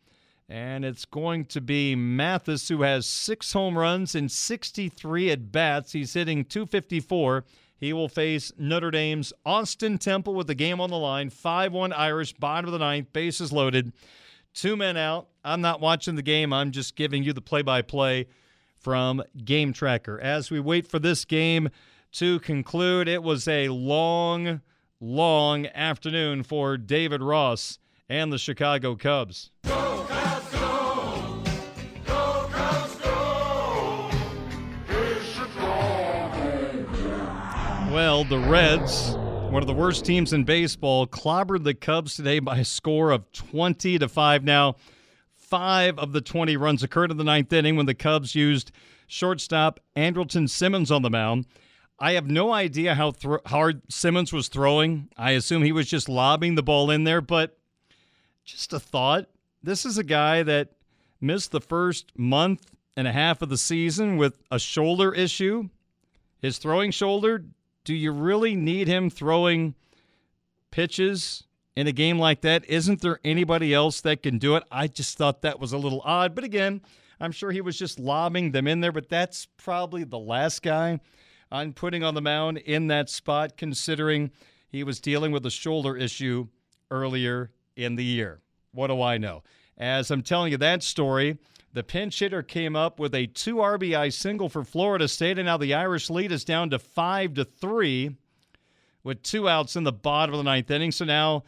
and 0.49 0.83
it's 0.83 1.05
going 1.05 1.45
to 1.45 1.61
be 1.61 1.95
Mathis, 1.95 2.67
who 2.67 2.81
has 2.81 3.05
six 3.05 3.53
home 3.53 3.77
runs 3.77 4.15
and 4.15 4.31
63 4.31 5.31
at 5.31 5.51
bats. 5.51 5.93
He's 5.93 6.13
hitting 6.13 6.43
254 6.45 7.45
he 7.77 7.93
will 7.93 8.07
face 8.07 8.53
Notre 8.57 8.91
Dame's 8.91 9.33
Austin 9.45 9.97
Temple 9.97 10.33
with 10.33 10.47
the 10.47 10.55
game 10.55 10.79
on 10.79 10.89
the 10.89 10.97
line. 10.97 11.29
5 11.29 11.73
1 11.73 11.93
Irish, 11.93 12.33
bottom 12.33 12.67
of 12.67 12.71
the 12.71 12.79
ninth, 12.79 13.11
bases 13.11 13.51
loaded. 13.51 13.91
Two 14.53 14.77
men 14.77 14.95
out. 14.95 15.27
I'm 15.43 15.61
not 15.61 15.81
watching 15.81 16.15
the 16.15 16.21
game. 16.21 16.53
I'm 16.53 16.71
just 16.71 16.95
giving 16.95 17.23
you 17.23 17.33
the 17.33 17.41
play 17.41 17.61
by 17.61 17.81
play 17.81 18.27
from 18.79 19.21
Game 19.43 19.73
Tracker. 19.73 20.19
As 20.19 20.49
we 20.49 20.59
wait 20.59 20.87
for 20.87 20.99
this 20.99 21.25
game 21.25 21.69
to 22.13 22.39
conclude, 22.39 23.09
it 23.09 23.21
was 23.21 23.47
a 23.47 23.67
long, 23.69 24.61
long 25.05 25.67
afternoon 25.67 26.41
for 26.41 26.77
David 26.77 27.21
Ross 27.21 27.77
and 28.09 28.33
the 28.33 28.39
Chicago 28.39 28.95
Cubs. 28.95 29.51
Go, 29.63 30.03
Cubs, 30.09 30.51
go! 30.51 31.43
Go, 32.07 32.49
Cubs, 32.51 32.95
go! 32.95 34.09
Well, 37.93 38.23
the 38.23 38.39
Reds, 38.39 39.11
one 39.51 39.61
of 39.61 39.67
the 39.67 39.75
worst 39.75 40.05
teams 40.05 40.33
in 40.33 40.43
baseball, 40.43 41.05
clobbered 41.05 41.63
the 41.63 41.75
Cubs 41.75 42.15
today 42.15 42.39
by 42.39 42.57
a 42.57 42.65
score 42.65 43.11
of 43.11 43.31
20 43.31 43.99
to 43.99 44.09
5. 44.09 44.43
Now, 44.43 44.75
five 45.35 45.99
of 45.99 46.13
the 46.13 46.21
20 46.21 46.57
runs 46.57 46.81
occurred 46.81 47.11
in 47.11 47.17
the 47.17 47.23
ninth 47.23 47.53
inning 47.53 47.75
when 47.75 47.85
the 47.85 47.93
Cubs 47.93 48.33
used 48.33 48.71
shortstop 49.05 49.79
Andrelton 49.95 50.49
Simmons 50.49 50.89
on 50.89 51.03
the 51.03 51.11
mound. 51.11 51.45
I 51.97 52.13
have 52.13 52.29
no 52.29 52.51
idea 52.51 52.95
how 52.95 53.11
th- 53.11 53.39
hard 53.45 53.81
Simmons 53.89 54.33
was 54.33 54.47
throwing. 54.47 55.09
I 55.17 55.31
assume 55.31 55.63
he 55.63 55.71
was 55.71 55.87
just 55.87 56.09
lobbing 56.09 56.55
the 56.55 56.63
ball 56.63 56.91
in 56.91 57.05
there, 57.05 57.21
but 57.21 57.57
just 58.43 58.73
a 58.73 58.79
thought. 58.79 59.29
This 59.63 59.85
is 59.85 59.97
a 59.97 60.03
guy 60.03 60.43
that 60.43 60.71
missed 61.21 61.51
the 61.51 61.61
first 61.61 62.11
month 62.17 62.65
and 62.97 63.07
a 63.07 63.11
half 63.11 63.41
of 63.41 63.49
the 63.49 63.57
season 63.57 64.17
with 64.17 64.37
a 64.51 64.59
shoulder 64.59 65.13
issue. 65.13 65.69
His 66.41 66.57
throwing 66.57 66.91
shoulder 66.91 67.45
do 67.85 67.93
you 67.93 68.11
really 68.11 68.55
need 68.55 68.87
him 68.87 69.09
throwing 69.09 69.75
pitches 70.71 71.43
in 71.75 71.87
a 71.87 71.91
game 71.91 72.17
like 72.17 72.41
that? 72.41 72.67
Isn't 72.67 73.01
there 73.01 73.19
anybody 73.23 73.73
else 73.73 74.01
that 74.01 74.23
can 74.23 74.39
do 74.39 74.55
it? 74.55 74.63
I 74.71 74.87
just 74.87 75.17
thought 75.17 75.43
that 75.43 75.59
was 75.59 75.71
a 75.71 75.77
little 75.77 76.01
odd. 76.03 76.33
But 76.33 76.43
again, 76.43 76.81
I'm 77.19 77.31
sure 77.31 77.51
he 77.51 77.61
was 77.61 77.77
just 77.77 77.99
lobbing 77.99 78.51
them 78.51 78.67
in 78.67 78.81
there, 78.81 78.91
but 78.91 79.07
that's 79.07 79.45
probably 79.57 80.03
the 80.03 80.17
last 80.17 80.63
guy 80.63 80.99
I'm 81.51 81.73
putting 81.73 82.03
on 82.03 82.13
the 82.13 82.21
mound 82.21 82.57
in 82.57 82.87
that 82.87 83.09
spot, 83.09 83.57
considering 83.57 84.31
he 84.67 84.83
was 84.83 84.99
dealing 84.99 85.31
with 85.31 85.45
a 85.45 85.51
shoulder 85.51 85.95
issue 85.95 86.47
earlier 86.91 87.51
in 87.75 87.95
the 87.95 88.03
year. 88.03 88.41
What 88.71 88.87
do 88.87 89.01
I 89.01 89.17
know? 89.17 89.43
As 89.77 90.11
I'm 90.11 90.21
telling 90.21 90.51
you 90.51 90.57
that 90.57 90.83
story, 90.83 91.37
the 91.73 91.83
pinch 91.83 92.19
hitter 92.19 92.41
came 92.41 92.75
up 92.75 92.99
with 92.99 93.13
a 93.13 93.27
two 93.27 93.55
RBI 93.57 94.11
single 94.13 94.49
for 94.49 94.63
Florida 94.63 95.07
State, 95.07 95.37
and 95.37 95.45
now 95.45 95.57
the 95.57 95.73
Irish 95.73 96.09
lead 96.09 96.31
is 96.31 96.45
down 96.45 96.69
to 96.69 96.79
five 96.79 97.33
to 97.35 97.45
three 97.45 98.15
with 99.03 99.21
two 99.21 99.47
outs 99.47 99.75
in 99.75 99.83
the 99.83 99.91
bottom 99.91 100.33
of 100.33 100.39
the 100.39 100.43
ninth 100.43 100.71
inning. 100.71 100.91
So 100.91 101.05
now 101.05 101.43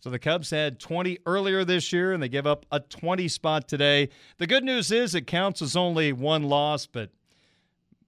So 0.00 0.10
the 0.10 0.18
Cubs 0.18 0.50
had 0.50 0.78
20 0.78 1.18
earlier 1.26 1.64
this 1.64 1.92
year, 1.92 2.12
and 2.12 2.22
they 2.22 2.28
give 2.28 2.46
up 2.46 2.66
a 2.70 2.80
20 2.80 3.28
spot 3.28 3.68
today. 3.68 4.08
The 4.38 4.46
good 4.46 4.64
news 4.64 4.92
is 4.92 5.14
it 5.14 5.26
counts 5.26 5.60
as 5.60 5.76
only 5.76 6.12
one 6.12 6.44
loss, 6.44 6.86
but 6.86 7.10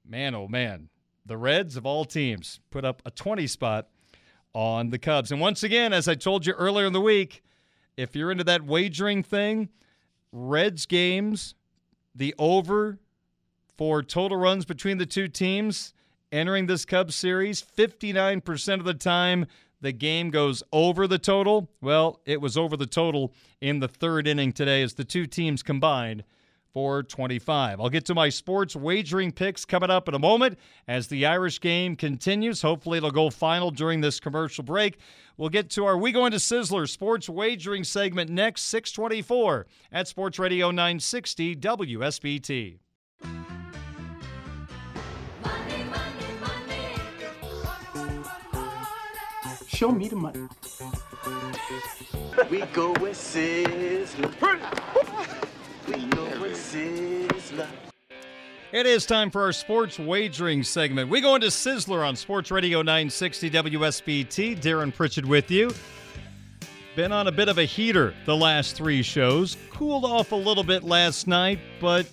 man, 0.06 0.34
oh 0.34 0.48
man, 0.48 0.88
the 1.26 1.36
Reds 1.36 1.76
of 1.76 1.86
all 1.86 2.04
teams 2.04 2.60
put 2.70 2.84
up 2.84 3.02
a 3.04 3.10
20 3.10 3.46
spot 3.46 3.88
on 4.54 4.90
the 4.90 4.98
Cubs. 4.98 5.32
And 5.32 5.40
once 5.40 5.62
again, 5.62 5.92
as 5.92 6.08
I 6.08 6.14
told 6.14 6.46
you 6.46 6.52
earlier 6.54 6.86
in 6.86 6.92
the 6.92 7.00
week, 7.00 7.42
if 8.00 8.16
you're 8.16 8.30
into 8.30 8.44
that 8.44 8.64
wagering 8.64 9.22
thing, 9.22 9.68
Reds 10.32 10.86
games, 10.86 11.54
the 12.14 12.34
over 12.38 12.98
for 13.76 14.02
total 14.02 14.36
runs 14.36 14.64
between 14.64 14.98
the 14.98 15.06
two 15.06 15.28
teams 15.28 15.92
entering 16.32 16.66
this 16.66 16.84
Cubs 16.84 17.14
series, 17.14 17.62
59% 17.62 18.78
of 18.78 18.84
the 18.84 18.94
time 18.94 19.46
the 19.80 19.92
game 19.92 20.30
goes 20.30 20.62
over 20.72 21.06
the 21.06 21.18
total. 21.18 21.68
Well, 21.80 22.20
it 22.24 22.40
was 22.40 22.56
over 22.56 22.76
the 22.76 22.86
total 22.86 23.32
in 23.60 23.80
the 23.80 23.88
third 23.88 24.26
inning 24.26 24.52
today 24.52 24.82
as 24.82 24.94
the 24.94 25.04
two 25.04 25.26
teams 25.26 25.62
combined 25.62 26.24
for 26.72 27.02
25. 27.02 27.80
I'll 27.80 27.88
get 27.88 28.04
to 28.06 28.14
my 28.14 28.28
sports 28.28 28.76
wagering 28.76 29.32
picks 29.32 29.64
coming 29.64 29.90
up 29.90 30.08
in 30.08 30.14
a 30.14 30.18
moment 30.18 30.58
as 30.86 31.08
the 31.08 31.26
Irish 31.26 31.60
game 31.60 31.96
continues. 31.96 32.62
Hopefully, 32.62 32.98
it'll 32.98 33.10
go 33.10 33.30
final 33.30 33.70
during 33.70 34.00
this 34.00 34.20
commercial 34.20 34.64
break. 34.64 34.98
We'll 35.36 35.48
get 35.48 35.70
to 35.70 35.84
our 35.84 35.96
We 35.96 36.12
Go 36.12 36.26
Into 36.26 36.38
Sizzler 36.38 36.88
sports 36.88 37.28
wagering 37.28 37.84
segment 37.84 38.30
next, 38.30 38.62
624 38.62 39.66
at 39.90 40.06
Sports 40.06 40.38
Radio 40.38 40.70
960 40.70 41.56
WSBT. 41.56 42.78
Show 49.66 49.92
me 49.92 50.08
the 50.08 50.16
money. 50.16 50.46
we 52.50 52.60
go 52.72 52.92
with 53.00 53.16
Sizzler. 53.16 54.30
Sizzler. 55.92 57.66
It 58.72 58.86
is 58.86 59.04
time 59.04 59.30
for 59.30 59.42
our 59.42 59.52
sports 59.52 59.98
wagering 59.98 60.62
segment. 60.62 61.10
We 61.10 61.20
go 61.20 61.34
into 61.34 61.48
Sizzler 61.48 62.06
on 62.06 62.14
Sports 62.14 62.52
Radio 62.52 62.82
960 62.82 63.50
WSBT. 63.50 64.60
Darren 64.60 64.94
Pritchett 64.94 65.26
with 65.26 65.50
you. 65.50 65.72
Been 66.94 67.10
on 67.12 67.26
a 67.26 67.32
bit 67.32 67.48
of 67.48 67.58
a 67.58 67.64
heater 67.64 68.14
the 68.26 68.36
last 68.36 68.76
three 68.76 69.02
shows. 69.02 69.56
Cooled 69.70 70.04
off 70.04 70.32
a 70.32 70.36
little 70.36 70.62
bit 70.62 70.84
last 70.84 71.26
night, 71.26 71.58
but 71.80 72.06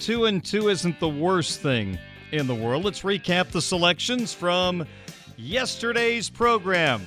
two 0.00 0.24
and 0.24 0.44
two 0.44 0.68
isn't 0.68 0.98
the 0.98 1.08
worst 1.08 1.60
thing 1.60 1.98
in 2.32 2.46
the 2.48 2.54
world. 2.54 2.84
Let's 2.84 3.02
recap 3.02 3.50
the 3.50 3.62
selections 3.62 4.34
from 4.34 4.86
yesterday's 5.36 6.28
program. 6.28 7.02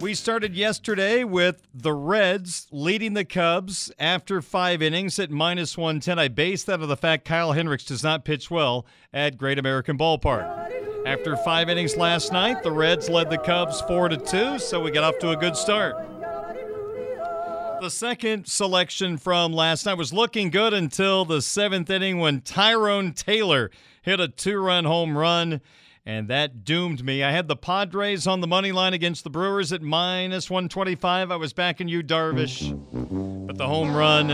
We 0.00 0.14
started 0.14 0.54
yesterday 0.54 1.24
with 1.24 1.66
the 1.74 1.92
Reds 1.92 2.68
leading 2.70 3.14
the 3.14 3.24
Cubs 3.24 3.90
after 3.98 4.40
five 4.40 4.80
innings 4.80 5.18
at 5.18 5.28
minus 5.28 5.76
110. 5.76 6.20
I 6.20 6.28
base 6.28 6.62
that 6.64 6.80
on 6.80 6.88
the 6.88 6.96
fact 6.96 7.24
Kyle 7.24 7.50
Hendricks 7.50 7.84
does 7.84 8.04
not 8.04 8.24
pitch 8.24 8.48
well 8.48 8.86
at 9.12 9.36
Great 9.36 9.58
American 9.58 9.98
Ballpark. 9.98 11.04
After 11.04 11.36
five 11.38 11.68
innings 11.68 11.96
last 11.96 12.32
night, 12.32 12.62
the 12.62 12.70
Reds 12.70 13.08
led 13.08 13.28
the 13.28 13.38
Cubs 13.38 13.80
4 13.82 14.10
to 14.10 14.16
2, 14.16 14.60
so 14.60 14.80
we 14.80 14.92
got 14.92 15.02
off 15.02 15.18
to 15.18 15.30
a 15.30 15.36
good 15.36 15.56
start. 15.56 15.96
The 17.80 17.90
second 17.90 18.46
selection 18.46 19.16
from 19.16 19.52
last 19.52 19.84
night 19.84 19.94
was 19.94 20.12
looking 20.12 20.50
good 20.50 20.74
until 20.74 21.24
the 21.24 21.42
seventh 21.42 21.90
inning 21.90 22.18
when 22.18 22.40
Tyrone 22.42 23.14
Taylor 23.14 23.70
hit 24.02 24.20
a 24.20 24.28
two 24.28 24.60
run 24.60 24.84
home 24.84 25.18
run 25.18 25.60
and 26.08 26.26
that 26.28 26.64
doomed 26.64 27.04
me. 27.04 27.22
I 27.22 27.30
had 27.30 27.48
the 27.48 27.54
Padres 27.54 28.26
on 28.26 28.40
the 28.40 28.46
money 28.46 28.72
line 28.72 28.94
against 28.94 29.24
the 29.24 29.30
Brewers 29.30 29.74
at 29.74 29.82
minus 29.82 30.48
125. 30.48 31.30
I 31.30 31.36
was 31.36 31.52
backing 31.52 31.86
Yu, 31.86 32.02
Darvish, 32.02 32.70
but 33.46 33.58
the 33.58 33.66
home 33.66 33.94
run 33.94 34.28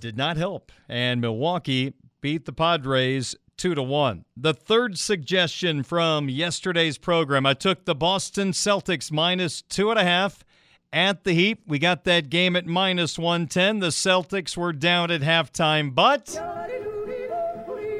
did 0.00 0.16
not 0.16 0.36
help, 0.36 0.72
and 0.88 1.20
Milwaukee 1.20 1.94
beat 2.20 2.46
the 2.46 2.52
Padres 2.52 3.36
two 3.56 3.76
to 3.76 3.82
one. 3.82 4.24
The 4.36 4.54
third 4.54 4.98
suggestion 4.98 5.84
from 5.84 6.28
yesterday's 6.28 6.98
program, 6.98 7.46
I 7.46 7.54
took 7.54 7.84
the 7.84 7.94
Boston 7.94 8.50
Celtics 8.50 9.12
minus 9.12 9.62
two 9.62 9.88
and 9.90 10.00
a 10.00 10.04
half 10.04 10.44
at 10.92 11.22
the 11.22 11.32
Heat. 11.32 11.60
We 11.64 11.78
got 11.78 12.02
that 12.04 12.28
game 12.28 12.56
at 12.56 12.66
minus 12.66 13.20
110. 13.20 13.78
The 13.78 13.88
Celtics 13.88 14.56
were 14.56 14.72
down 14.72 15.12
at 15.12 15.20
halftime, 15.20 15.94
but 15.94 16.36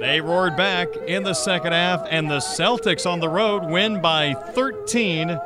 they 0.04 0.20
roared 0.20 0.54
back 0.54 0.94
in 1.06 1.22
the 1.22 1.32
second 1.32 1.72
half, 1.72 2.06
and 2.10 2.30
the 2.30 2.36
Celtics 2.36 3.10
on 3.10 3.20
the 3.20 3.28
road 3.28 3.64
win 3.64 4.02
by 4.02 4.34
13, 4.34 5.40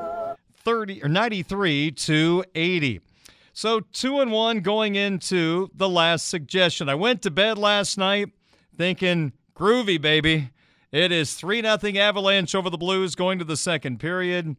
30 0.65 1.05
or 1.05 1.09
93 1.09 1.93
to 1.93 2.45
80. 2.57 3.01
So 3.53 3.79
two 3.79 4.19
and 4.19 4.33
one 4.33 4.59
going 4.59 4.97
into 4.97 5.71
the 5.75 5.89
last 5.89 6.27
suggestion. 6.27 6.89
I 6.89 6.97
went 6.97 7.23
to 7.23 7.31
bed 7.31 7.57
last 7.57 7.99
night 7.99 8.31
thinking, 8.77 9.33
groovy, 9.55 10.01
baby. 10.01 10.51
It 10.91 11.13
is 11.13 11.35
3 11.35 11.63
nothing 11.63 11.97
Avalanche 11.97 12.57
over 12.57 12.69
the 12.69 12.77
Blues 12.77 13.15
going 13.15 13.39
to 13.39 13.45
the 13.45 13.57
second 13.57 14.01
period. 14.01 14.57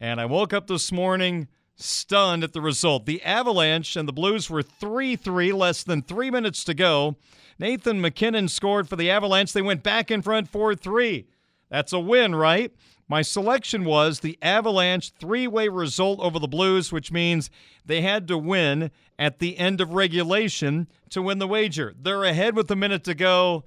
And 0.00 0.20
I 0.20 0.24
woke 0.24 0.52
up 0.52 0.66
this 0.66 0.90
morning 0.90 1.46
stunned 1.76 2.42
at 2.42 2.52
the 2.52 2.60
result. 2.60 3.06
The 3.06 3.22
Avalanche 3.22 3.94
and 3.94 4.08
the 4.08 4.12
Blues 4.12 4.50
were 4.50 4.62
3 4.62 5.14
3, 5.14 5.52
less 5.52 5.84
than 5.84 6.02
three 6.02 6.32
minutes 6.32 6.64
to 6.64 6.74
go. 6.74 7.16
Nathan 7.60 8.00
MacKinnon 8.00 8.48
scored 8.48 8.88
for 8.88 8.96
the 8.96 9.10
Avalanche. 9.10 9.52
They 9.52 9.60
went 9.60 9.82
back 9.82 10.10
in 10.10 10.22
front 10.22 10.48
4 10.48 10.74
3. 10.74 11.26
That's 11.68 11.92
a 11.92 12.00
win, 12.00 12.34
right? 12.34 12.72
My 13.06 13.20
selection 13.20 13.84
was 13.84 14.20
the 14.20 14.38
Avalanche 14.40 15.12
three 15.20 15.46
way 15.46 15.68
result 15.68 16.20
over 16.20 16.38
the 16.38 16.48
Blues, 16.48 16.90
which 16.90 17.12
means 17.12 17.50
they 17.84 18.00
had 18.00 18.26
to 18.28 18.38
win 18.38 18.90
at 19.18 19.40
the 19.40 19.58
end 19.58 19.82
of 19.82 19.92
regulation 19.92 20.88
to 21.10 21.20
win 21.20 21.38
the 21.38 21.46
wager. 21.46 21.92
They're 22.00 22.24
ahead 22.24 22.56
with 22.56 22.70
a 22.70 22.76
minute 22.76 23.04
to 23.04 23.14
go, 23.14 23.64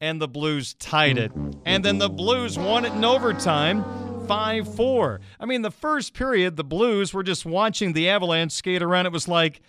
and 0.00 0.20
the 0.20 0.26
Blues 0.26 0.74
tied 0.74 1.16
it. 1.16 1.30
And 1.64 1.84
then 1.84 1.98
the 1.98 2.10
Blues 2.10 2.58
won 2.58 2.84
it 2.84 2.94
in 2.94 3.04
overtime. 3.04 3.84
5 4.26 4.74
4. 4.74 5.20
I 5.38 5.46
mean, 5.46 5.62
the 5.62 5.70
first 5.70 6.14
period, 6.14 6.56
the 6.56 6.64
Blues 6.64 7.14
were 7.14 7.22
just 7.22 7.46
watching 7.46 7.92
the 7.92 8.08
Avalanche 8.08 8.50
skate 8.50 8.82
around. 8.82 9.06
It 9.06 9.12
was 9.12 9.28
like 9.28 9.60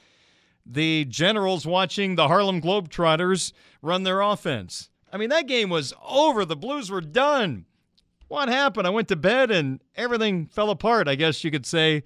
the 0.69 1.05
Generals 1.05 1.65
watching 1.65 2.15
the 2.15 2.27
Harlem 2.27 2.61
Globetrotters 2.61 3.53
run 3.81 4.03
their 4.03 4.21
offense. 4.21 4.89
I 5.11 5.17
mean, 5.17 5.29
that 5.29 5.47
game 5.47 5.69
was 5.69 5.93
over. 6.05 6.43
The 6.43 6.55
Blues 6.55 6.91
were 6.91 7.01
done. 7.01 7.65
What 8.27 8.49
happened? 8.49 8.85
I 8.85 8.91
went 8.91 9.07
to 9.07 9.15
bed 9.15 9.51
and 9.51 9.81
everything 9.95 10.47
fell 10.47 10.69
apart, 10.69 11.07
I 11.07 11.15
guess 11.15 11.43
you 11.43 11.51
could 11.51 11.65
say. 11.65 12.03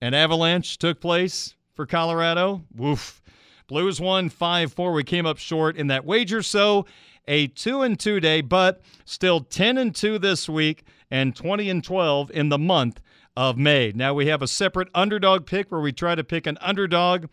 An 0.00 0.14
avalanche 0.14 0.78
took 0.78 1.00
place 1.00 1.54
for 1.74 1.86
Colorado. 1.86 2.64
Woof. 2.74 3.22
Blues 3.66 4.00
won 4.00 4.28
5 4.28 4.72
4. 4.72 4.92
We 4.92 5.04
came 5.04 5.26
up 5.26 5.38
short 5.38 5.76
in 5.76 5.86
that 5.88 6.04
wager. 6.04 6.42
So 6.42 6.86
a 7.26 7.46
2 7.48 7.82
and 7.82 7.98
2 7.98 8.20
day, 8.20 8.40
but 8.40 8.82
still 9.04 9.40
10 9.40 9.78
and 9.78 9.94
2 9.94 10.18
this 10.18 10.48
week 10.48 10.84
and 11.10 11.34
20 11.34 11.70
and 11.70 11.82
12 11.82 12.30
in 12.32 12.48
the 12.50 12.58
month 12.58 13.00
of 13.36 13.56
May. 13.56 13.92
Now 13.94 14.14
we 14.14 14.26
have 14.26 14.42
a 14.42 14.48
separate 14.48 14.88
underdog 14.94 15.46
pick 15.46 15.70
where 15.70 15.80
we 15.80 15.92
try 15.92 16.14
to 16.14 16.24
pick 16.24 16.46
an 16.46 16.58
underdog 16.60 17.26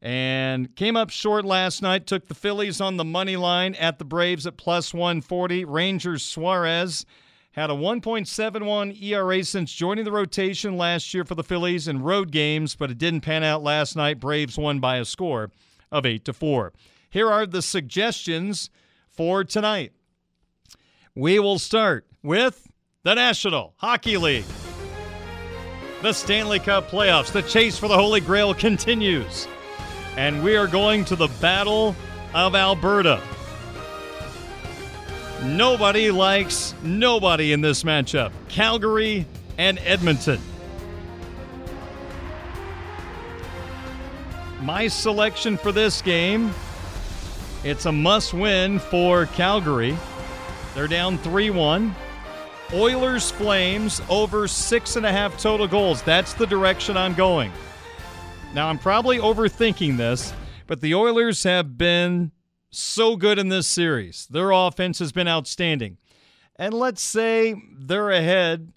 and 0.00 0.74
came 0.76 0.96
up 0.96 1.10
short 1.10 1.44
last 1.44 1.82
night. 1.82 2.06
Took 2.06 2.28
the 2.28 2.34
Phillies 2.34 2.80
on 2.80 2.96
the 2.96 3.04
money 3.04 3.36
line 3.36 3.74
at 3.74 3.98
the 3.98 4.04
Braves 4.04 4.46
at 4.46 4.56
plus 4.56 4.94
140. 4.94 5.64
Ranger 5.64 6.18
Suarez 6.18 7.04
had 7.52 7.70
a 7.70 7.74
1.71 7.74 9.02
ERA 9.02 9.42
since 9.42 9.72
joining 9.72 10.04
the 10.04 10.12
rotation 10.12 10.76
last 10.76 11.12
year 11.12 11.24
for 11.24 11.34
the 11.34 11.42
Phillies 11.42 11.88
in 11.88 12.02
road 12.02 12.30
games, 12.30 12.76
but 12.76 12.90
it 12.90 12.98
didn't 12.98 13.22
pan 13.22 13.42
out 13.42 13.62
last 13.62 13.96
night. 13.96 14.20
Braves 14.20 14.56
won 14.56 14.78
by 14.78 14.98
a 14.98 15.04
score 15.04 15.50
of 15.90 16.06
8 16.06 16.24
to 16.26 16.32
4. 16.32 16.72
Here 17.10 17.30
are 17.30 17.46
the 17.46 17.62
suggestions 17.62 18.70
for 19.08 19.42
tonight. 19.42 19.92
We 21.14 21.40
will 21.40 21.58
start 21.58 22.06
with 22.22 22.70
the 23.02 23.14
National 23.14 23.74
Hockey 23.78 24.16
League. 24.16 24.44
The 26.02 26.12
Stanley 26.12 26.60
Cup 26.60 26.88
playoffs, 26.88 27.32
the 27.32 27.42
chase 27.42 27.76
for 27.76 27.88
the 27.88 27.96
Holy 27.96 28.20
Grail 28.20 28.54
continues. 28.54 29.48
And 30.18 30.42
we 30.42 30.56
are 30.56 30.66
going 30.66 31.04
to 31.04 31.14
the 31.14 31.28
Battle 31.40 31.94
of 32.34 32.56
Alberta. 32.56 33.22
Nobody 35.44 36.10
likes 36.10 36.74
nobody 36.82 37.52
in 37.52 37.60
this 37.60 37.84
matchup 37.84 38.32
Calgary 38.48 39.26
and 39.58 39.78
Edmonton. 39.84 40.40
My 44.60 44.88
selection 44.88 45.56
for 45.56 45.70
this 45.70 46.02
game 46.02 46.52
it's 47.62 47.86
a 47.86 47.92
must 47.92 48.34
win 48.34 48.80
for 48.80 49.26
Calgary. 49.26 49.96
They're 50.74 50.88
down 50.88 51.18
3 51.18 51.50
1. 51.50 51.94
Oilers 52.74 53.30
Flames 53.30 54.02
over 54.10 54.48
six 54.48 54.96
and 54.96 55.06
a 55.06 55.12
half 55.12 55.40
total 55.40 55.68
goals. 55.68 56.02
That's 56.02 56.34
the 56.34 56.44
direction 56.44 56.96
I'm 56.96 57.14
going. 57.14 57.52
Now, 58.54 58.68
I'm 58.68 58.78
probably 58.78 59.18
overthinking 59.18 59.98
this, 59.98 60.32
but 60.66 60.80
the 60.80 60.94
Oilers 60.94 61.42
have 61.44 61.76
been 61.76 62.32
so 62.70 63.14
good 63.14 63.38
in 63.38 63.50
this 63.50 63.66
series. 63.66 64.26
Their 64.26 64.50
offense 64.50 64.98
has 65.00 65.12
been 65.12 65.28
outstanding. 65.28 65.98
And 66.56 66.74
let's 66.74 67.02
say 67.02 67.54
they're 67.78 68.10
ahead 68.10 68.72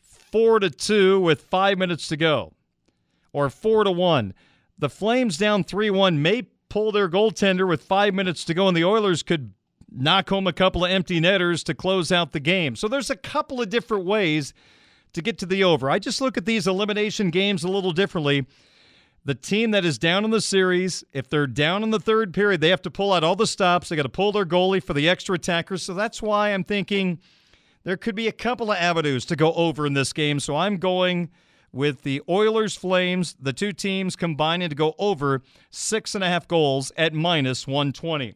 4 0.00 0.60
to 0.60 0.70
2 0.70 1.20
with 1.20 1.42
5 1.42 1.78
minutes 1.78 2.08
to 2.08 2.16
go 2.16 2.54
or 3.32 3.50
4 3.50 3.84
to 3.84 3.92
1. 3.92 4.34
The 4.78 4.90
Flames 4.90 5.36
down 5.38 5.62
3-1 5.62 6.16
may 6.18 6.48
pull 6.68 6.90
their 6.90 7.08
goaltender 7.08 7.68
with 7.68 7.82
5 7.82 8.14
minutes 8.14 8.44
to 8.44 8.54
go 8.54 8.66
and 8.66 8.76
the 8.76 8.84
Oilers 8.84 9.22
could 9.22 9.52
knock 9.90 10.28
home 10.28 10.46
a 10.46 10.52
couple 10.52 10.84
of 10.84 10.90
empty 10.90 11.20
netters 11.20 11.62
to 11.64 11.74
close 11.74 12.10
out 12.10 12.32
the 12.32 12.40
game. 12.40 12.74
So 12.74 12.88
there's 12.88 13.10
a 13.10 13.16
couple 13.16 13.60
of 13.60 13.70
different 13.70 14.04
ways 14.04 14.52
to 15.12 15.22
get 15.22 15.38
to 15.38 15.46
the 15.46 15.64
over. 15.64 15.88
I 15.88 15.98
just 15.98 16.20
look 16.20 16.36
at 16.36 16.44
these 16.44 16.66
elimination 16.66 17.30
games 17.30 17.62
a 17.62 17.68
little 17.68 17.92
differently. 17.92 18.46
The 19.26 19.34
team 19.34 19.72
that 19.72 19.84
is 19.84 19.98
down 19.98 20.24
in 20.24 20.30
the 20.30 20.40
series, 20.40 21.02
if 21.12 21.28
they're 21.28 21.48
down 21.48 21.82
in 21.82 21.90
the 21.90 21.98
third 21.98 22.32
period, 22.32 22.60
they 22.60 22.68
have 22.68 22.82
to 22.82 22.92
pull 22.92 23.12
out 23.12 23.24
all 23.24 23.34
the 23.34 23.44
stops. 23.44 23.88
They 23.88 23.96
got 23.96 24.04
to 24.04 24.08
pull 24.08 24.30
their 24.30 24.46
goalie 24.46 24.80
for 24.80 24.94
the 24.94 25.08
extra 25.08 25.34
attackers. 25.34 25.82
So 25.82 25.94
that's 25.94 26.22
why 26.22 26.54
I'm 26.54 26.62
thinking 26.62 27.18
there 27.82 27.96
could 27.96 28.14
be 28.14 28.28
a 28.28 28.32
couple 28.32 28.70
of 28.70 28.78
avenues 28.78 29.24
to 29.24 29.34
go 29.34 29.52
over 29.54 29.84
in 29.84 29.94
this 29.94 30.12
game. 30.12 30.38
So 30.38 30.54
I'm 30.54 30.76
going 30.76 31.30
with 31.72 32.02
the 32.02 32.22
Oilers 32.28 32.76
Flames, 32.76 33.34
the 33.40 33.52
two 33.52 33.72
teams 33.72 34.14
combining 34.14 34.68
to 34.68 34.76
go 34.76 34.94
over 34.96 35.42
six 35.70 36.14
and 36.14 36.22
a 36.22 36.28
half 36.28 36.46
goals 36.46 36.92
at 36.96 37.12
minus 37.12 37.66
120. 37.66 38.32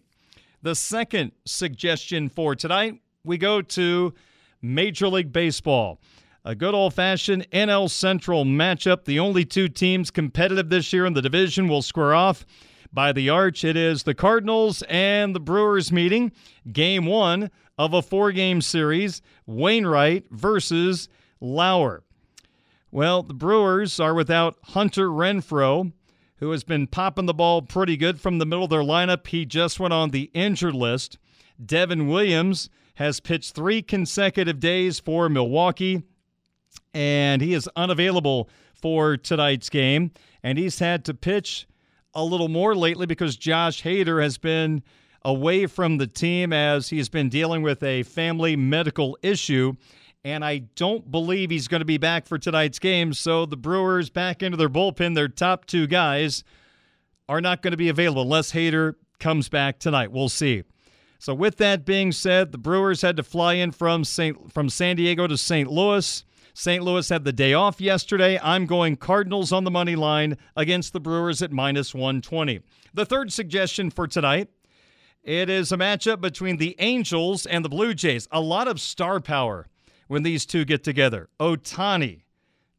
The 0.61 0.74
second 0.74 1.30
suggestion 1.45 2.28
for 2.28 2.57
tonight, 2.57 3.01
we 3.22 3.38
go 3.38 3.62
to 3.62 4.12
Major 4.61 5.07
League 5.07 5.32
Baseball. 5.32 6.01
A 6.43 6.55
good 6.55 6.74
old 6.74 6.95
fashioned 6.95 7.51
NL 7.51 7.91
Central 7.91 8.47
matchup. 8.47 9.05
The 9.05 9.18
only 9.18 9.45
two 9.45 9.68
teams 9.68 10.11
competitive 10.11 10.70
this 10.70 10.91
year 10.91 11.05
in 11.05 11.12
the 11.12 11.20
division 11.20 11.68
will 11.68 11.82
square 11.82 12.14
off 12.14 12.47
by 12.91 13.12
the 13.12 13.28
arch. 13.28 13.62
It 13.62 13.76
is 13.76 14.05
the 14.05 14.14
Cardinals 14.14 14.82
and 14.88 15.34
the 15.34 15.41
Brewers 15.41 15.93
meeting. 15.93 16.32
Game 16.72 17.05
one 17.05 17.51
of 17.76 17.93
a 17.93 18.01
four 18.01 18.32
game 18.32 18.62
series 18.62 19.20
Wainwright 19.45 20.30
versus 20.30 21.11
Lauer. 21.43 22.05
Well, 22.91 23.22
the 23.22 23.34
Brewers 23.34 24.01
are 24.01 24.14
without 24.14 24.57
Hunter 24.64 25.09
Renfroe, 25.09 25.93
who 26.36 26.51
has 26.53 26.64
been 26.64 26.86
popping 26.86 27.26
the 27.26 27.34
ball 27.34 27.61
pretty 27.61 27.99
good 27.99 28.18
from 28.18 28.38
the 28.38 28.47
middle 28.47 28.64
of 28.64 28.70
their 28.70 28.80
lineup. 28.80 29.26
He 29.26 29.45
just 29.45 29.78
went 29.78 29.93
on 29.93 30.11
the 30.11 30.30
injured 30.32 30.74
list. 30.74 31.18
Devin 31.62 32.09
Williams 32.09 32.70
has 32.95 33.20
pitched 33.20 33.55
three 33.55 33.82
consecutive 33.82 34.59
days 34.59 34.99
for 34.99 35.28
Milwaukee, 35.28 36.03
and 36.95 37.43
he 37.43 37.55
is 37.55 37.68
unavailable 37.76 38.49
for 38.74 39.16
tonight's 39.16 39.68
game. 39.68 40.12
And 40.43 40.59
he's 40.59 40.78
had 40.78 41.05
to 41.07 41.14
pitch 41.14 41.66
a 42.14 42.24
little 42.24 42.49
more 42.49 42.74
lately 42.74 43.07
because 43.07 43.36
Josh 43.36 43.82
Hader 43.82 44.22
has 44.22 44.38
been 44.38 44.82
away 45.22 45.66
from 45.66 45.99
the 45.99 46.07
team 46.07 46.53
as 46.53 46.88
he's 46.88 47.09
been 47.09 47.28
dealing 47.28 47.62
with 47.62 47.82
a 47.82 48.03
family 48.05 48.57
medical 48.57 49.18
issue 49.22 49.74
and 50.24 50.45
I 50.45 50.59
don't 50.76 51.11
believe 51.11 51.51
he's 51.51 51.68
going 51.68 51.80
to 51.80 51.86
be 51.86 51.99
back 51.99 52.26
for 52.26 52.38
tonight's 52.38 52.78
game. 52.78 53.14
So 53.14 53.47
the 53.47 53.57
Brewers 53.57 54.11
back 54.11 54.43
into 54.43 54.57
their 54.57 54.68
bullpen. 54.68 55.14
Their 55.14 55.28
top 55.28 55.66
two 55.66 55.86
guys 55.86 56.45
are 57.28 57.41
not 57.41 57.62
going 57.62 57.72
to 57.72 57.76
be 57.76 57.88
available 57.88 58.22
unless 58.22 58.53
Hader 58.53 58.95
comes 59.18 59.49
back 59.49 59.78
tonight. 59.78 60.12
We'll 60.12 60.28
see. 60.28 60.64
So 61.18 61.34
with 61.34 61.57
that 61.59 61.84
being 61.84 62.12
said, 62.12 62.53
the 62.53 62.59
Brewers 62.59 63.03
had 63.03 63.16
to 63.16 63.22
fly 63.22 63.55
in 63.55 63.72
from 63.72 64.05
St. 64.05 64.53
from 64.53 64.68
San 64.68 64.97
Diego 64.97 65.26
to 65.26 65.36
St. 65.36 65.70
Louis. 65.70 66.24
St. 66.61 66.85
Louis 66.85 67.09
had 67.09 67.25
the 67.25 67.33
day 67.33 67.55
off 67.55 67.81
yesterday. 67.81 68.39
I'm 68.43 68.67
going 68.67 68.99
Cardinals 68.99 69.51
on 69.51 69.65
the 69.65 69.71
money 69.71 69.97
line 69.97 70.37
against 70.55 70.93
the 70.93 71.01
Brewers 71.01 71.41
at 71.41 71.51
minus 71.51 71.95
120. 71.95 72.61
The 72.93 73.07
third 73.07 73.33
suggestion 73.33 73.91
for 73.91 74.07
tonight, 74.07 74.51
it 75.25 75.49
is 75.49 75.73
a 75.73 75.79
matchup 75.79 76.21
between 76.21 76.59
the 76.59 76.77
Angels 76.79 77.47
and 77.47 77.65
the 77.65 77.71
Blue 77.71 77.95
Jays. 77.95 78.29
A 78.31 78.43
lot 78.43 78.69
of 78.69 78.79
star 78.79 79.21
power 79.21 79.69
when 80.09 80.23
these 80.23 80.45
two 80.45 80.67
get 80.67 80.85
together. 80.85 81.31
Ohtani, 81.41 82.25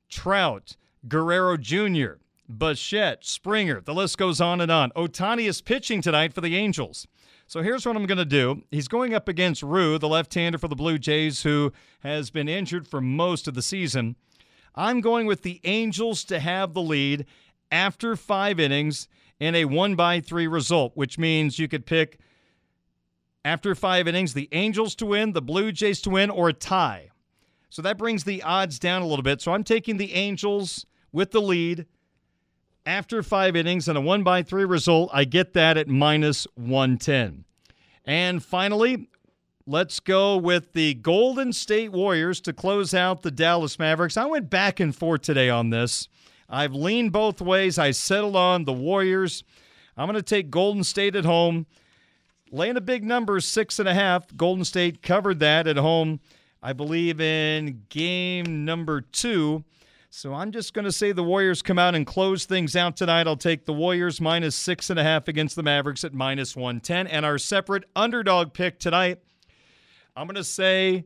Trout, 0.10 0.78
Guerrero 1.08 1.58
Jr., 1.58 2.20
Bichette, 2.56 3.26
Springer, 3.26 3.82
the 3.82 3.96
list 3.96 4.16
goes 4.20 4.40
on 4.40 4.62
and 4.62 4.72
on. 4.72 4.92
Ohtani 4.92 5.50
is 5.50 5.60
pitching 5.60 6.04
tonight 6.04 6.36
for 6.36 6.42
the 6.42 6.56
Angels. 6.56 7.08
So 7.52 7.62
here's 7.62 7.86
what 7.86 7.97
I'm 7.97 8.06
going 8.06 8.18
to 8.18 8.24
do. 8.24 8.64
He's 8.72 8.88
going 8.88 9.14
up 9.14 9.28
against 9.28 9.62
Ryu, 9.62 9.97
the 9.97 10.08
left 10.08 10.34
hander 10.34 10.58
for 10.58 10.70
the 10.70 10.76
Blue 10.78 10.97
Jays, 10.97 11.43
who 11.43 11.74
has 11.99 12.30
been 12.30 12.47
injured 12.47 12.88
for 12.88 13.02
most 13.02 13.45
of 13.45 13.56
the 13.56 13.62
season. 13.62 14.16
I'm 14.74 15.02
going 15.02 15.28
with 15.28 15.41
the 15.41 15.60
Angels 15.66 16.24
to 16.26 16.39
have 16.39 16.74
the 16.74 16.82
lead 16.82 17.26
after 17.70 18.16
five 18.16 18.58
innings 18.58 19.10
in 19.38 19.54
a 19.54 19.66
one 19.66 19.95
by 19.95 20.22
three 20.22 20.47
result, 20.47 20.93
which 20.95 21.18
means 21.18 21.60
you 21.60 21.68
could 21.68 21.86
pick 21.86 22.20
after 23.43 23.76
five 23.76 24.08
innings 24.08 24.34
the 24.34 24.47
Angels 24.54 24.95
to 24.95 25.06
win, 25.06 25.34
the 25.34 25.41
Blue 25.41 25.74
Jays 25.74 25.99
to 26.04 26.10
win, 26.10 26.30
or 26.30 26.47
a 26.47 26.54
tie. 26.54 27.10
So 27.70 27.82
that 27.82 27.97
brings 27.97 28.24
the 28.24 28.41
odds 28.43 28.80
down 28.80 29.02
a 29.02 29.08
little 29.08 29.24
bit. 29.24 29.41
So 29.41 29.54
I'm 29.54 29.66
taking 29.66 29.97
the 29.97 30.14
Angels 30.14 30.86
with 31.12 31.32
the 31.32 31.41
lead 31.41 31.86
after 32.86 33.22
five 33.24 33.56
innings 33.56 33.88
and 33.88 33.98
a 33.98 34.02
one 34.02 34.24
by 34.24 34.44
three 34.44 34.66
result. 34.66 35.10
I 35.14 35.26
get 35.26 35.54
that 35.54 35.78
at 35.78 35.88
minus 35.88 36.48
110. 36.56 37.46
And 38.06 38.44
finally, 38.44 39.10
let's 39.66 40.00
go 40.00 40.38
with 40.38 40.74
the 40.74 40.96
Golden 40.96 41.54
State 41.54 41.92
Warriors 41.92 42.42
to 42.42 42.54
close 42.54 42.94
out 42.94 43.22
the 43.22 43.32
Dallas 43.32 43.78
Mavericks. 43.78 44.18
I 44.18 44.26
went 44.26 44.50
back 44.50 44.80
and 44.80 44.96
forth 44.96 45.22
today 45.22 45.50
on 45.50 45.70
this. 45.70 46.08
I've 46.50 46.74
leaned 46.74 47.12
both 47.12 47.40
ways. 47.42 47.78
I 47.78 47.92
settled 47.92 48.36
on 48.36 48.66
the 48.66 48.74
Warriors. 48.74 49.44
I'm 49.96 50.08
going 50.08 50.16
to 50.16 50.22
take 50.22 50.50
Golden 50.50 50.84
State 50.84 51.16
at 51.16 51.26
home. 51.26 51.68
Laying 52.52 52.76
a 52.76 52.82
big 52.82 53.04
number, 53.06 53.40
six 53.40 53.80
and 53.80 53.88
a 53.88 53.94
half. 53.94 54.36
Golden 54.36 54.66
State 54.66 55.02
covered 55.02 55.40
that 55.40 55.68
at 55.68 55.78
home 55.78 56.20
I 56.64 56.74
believe, 56.74 57.20
in 57.20 57.84
game 57.90 58.66
number 58.66 59.02
two. 59.02 59.64
So 60.14 60.34
I'm 60.34 60.51
just 60.51 60.74
going 60.74 60.84
to 60.84 60.91
say 60.91 61.14
the 61.14 61.24
Warriors 61.24 61.62
come 61.62 61.80
out 61.80 61.95
and 61.95 62.05
close 62.05 62.43
things 62.43 62.76
out 62.76 62.97
tonight. 62.97 63.28
I'll 63.28 63.38
take 63.38 63.64
the 63.64 63.72
Warriors 63.72 64.20
minus 64.20 64.57
six 64.57 64.89
and 64.89 64.99
a 64.99 65.03
half 65.03 65.30
against 65.30 65.55
the 65.55 65.64
Mavericks 65.64 66.03
at 66.03 66.14
minus 66.14 66.53
110. 66.53 67.07
And 67.07 67.26
our 67.26 67.38
separate 67.38 67.86
underdog 67.95 68.51
pick 68.51 68.78
tonight, 68.78 69.20
I'm 70.14 70.28
going 70.28 70.36
to 70.36 70.43
say 70.43 71.05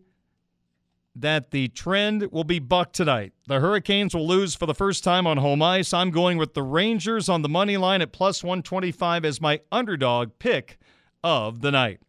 that 1.18 1.52
the 1.52 1.68
trend 1.68 2.32
will 2.32 2.44
be 2.44 2.58
buck 2.58 2.94
tonight. 2.94 3.34
The 3.48 3.60
Hurricanes 3.60 4.16
will 4.16 4.28
lose 4.28 4.56
for 4.56 4.66
the 4.66 4.74
first 4.74 5.04
time 5.04 5.28
on 5.28 5.38
home 5.38 5.62
ice. 5.62 5.94
I'm 5.94 6.10
going 6.10 6.40
with 6.40 6.56
the 6.56 6.64
Rangers 6.64 7.30
on 7.30 7.44
the 7.44 7.48
money 7.48 7.78
line 7.78 8.02
at 8.02 8.12
plus 8.12 8.44
125 8.44 9.24
as 9.24 9.40
my 9.40 9.62
underdog 9.72 10.32
pick 10.40 10.80
of 11.24 11.62
the 11.62 11.70
night. 11.70 12.00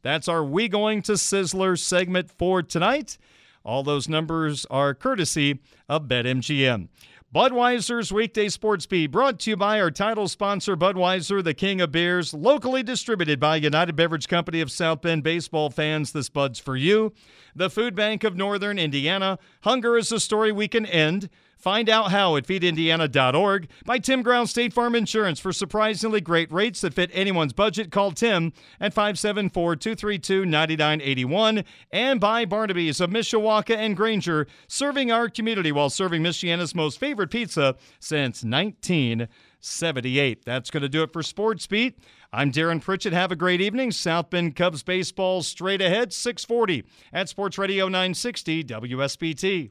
That's 0.00 0.26
our 0.26 0.42
We 0.42 0.68
Going 0.68 1.02
to 1.02 1.12
Sizzler 1.12 1.78
segment 1.78 2.30
for 2.30 2.62
tonight. 2.62 3.18
All 3.64 3.82
those 3.82 4.08
numbers 4.08 4.66
are 4.70 4.94
courtesy 4.94 5.60
of 5.88 6.04
BetMGM. 6.04 6.88
Budweiser's 7.32 8.12
weekday 8.12 8.48
sports 8.48 8.86
beat 8.86 9.12
brought 9.12 9.38
to 9.38 9.50
you 9.50 9.56
by 9.56 9.80
our 9.80 9.92
title 9.92 10.26
sponsor, 10.26 10.76
Budweiser, 10.76 11.44
the 11.44 11.54
king 11.54 11.80
of 11.80 11.92
beers, 11.92 12.34
locally 12.34 12.82
distributed 12.82 13.38
by 13.38 13.54
United 13.54 13.94
Beverage 13.94 14.26
Company 14.26 14.60
of 14.60 14.72
South 14.72 15.02
Bend 15.02 15.22
baseball 15.22 15.70
fans. 15.70 16.10
This 16.10 16.28
Bud's 16.28 16.58
for 16.58 16.76
you. 16.76 17.12
The 17.54 17.70
Food 17.70 17.94
Bank 17.94 18.24
of 18.24 18.36
Northern 18.36 18.80
Indiana. 18.80 19.38
Hunger 19.60 19.96
is 19.96 20.10
a 20.10 20.18
story 20.18 20.50
we 20.50 20.66
can 20.66 20.84
end. 20.84 21.28
Find 21.60 21.90
out 21.90 22.10
how 22.10 22.36
at 22.36 22.46
feedindiana.org. 22.46 23.68
By 23.84 23.98
Tim 23.98 24.22
Brown 24.22 24.46
State 24.46 24.72
Farm 24.72 24.94
Insurance 24.94 25.38
for 25.38 25.52
surprisingly 25.52 26.22
great 26.22 26.50
rates 26.50 26.80
that 26.80 26.94
fit 26.94 27.10
anyone's 27.12 27.52
budget. 27.52 27.92
Call 27.92 28.12
Tim 28.12 28.54
at 28.80 28.94
574 28.94 29.76
232 29.76 30.46
9981. 30.46 31.64
And 31.92 32.18
by 32.18 32.46
Barnaby's 32.46 33.00
of 33.00 33.10
Mishawaka 33.10 33.76
and 33.76 33.94
Granger, 33.94 34.46
serving 34.68 35.12
our 35.12 35.28
community 35.28 35.70
while 35.70 35.90
serving 35.90 36.22
Michiana's 36.22 36.74
most 36.74 36.98
favorite 36.98 37.30
pizza 37.30 37.76
since 37.98 38.42
1978. 38.42 40.44
That's 40.46 40.70
going 40.70 40.82
to 40.82 40.88
do 40.88 41.02
it 41.02 41.12
for 41.12 41.22
Sports 41.22 41.66
Beat. 41.66 41.98
I'm 42.32 42.52
Darren 42.52 42.80
Pritchett. 42.80 43.12
Have 43.12 43.32
a 43.32 43.36
great 43.36 43.60
evening. 43.60 43.90
South 43.90 44.30
Bend 44.30 44.56
Cubs 44.56 44.82
baseball 44.82 45.42
straight 45.42 45.82
ahead, 45.82 46.14
640 46.14 46.84
at 47.12 47.28
Sports 47.28 47.58
Radio 47.58 47.86
960 47.86 48.64
WSBT. 48.64 49.70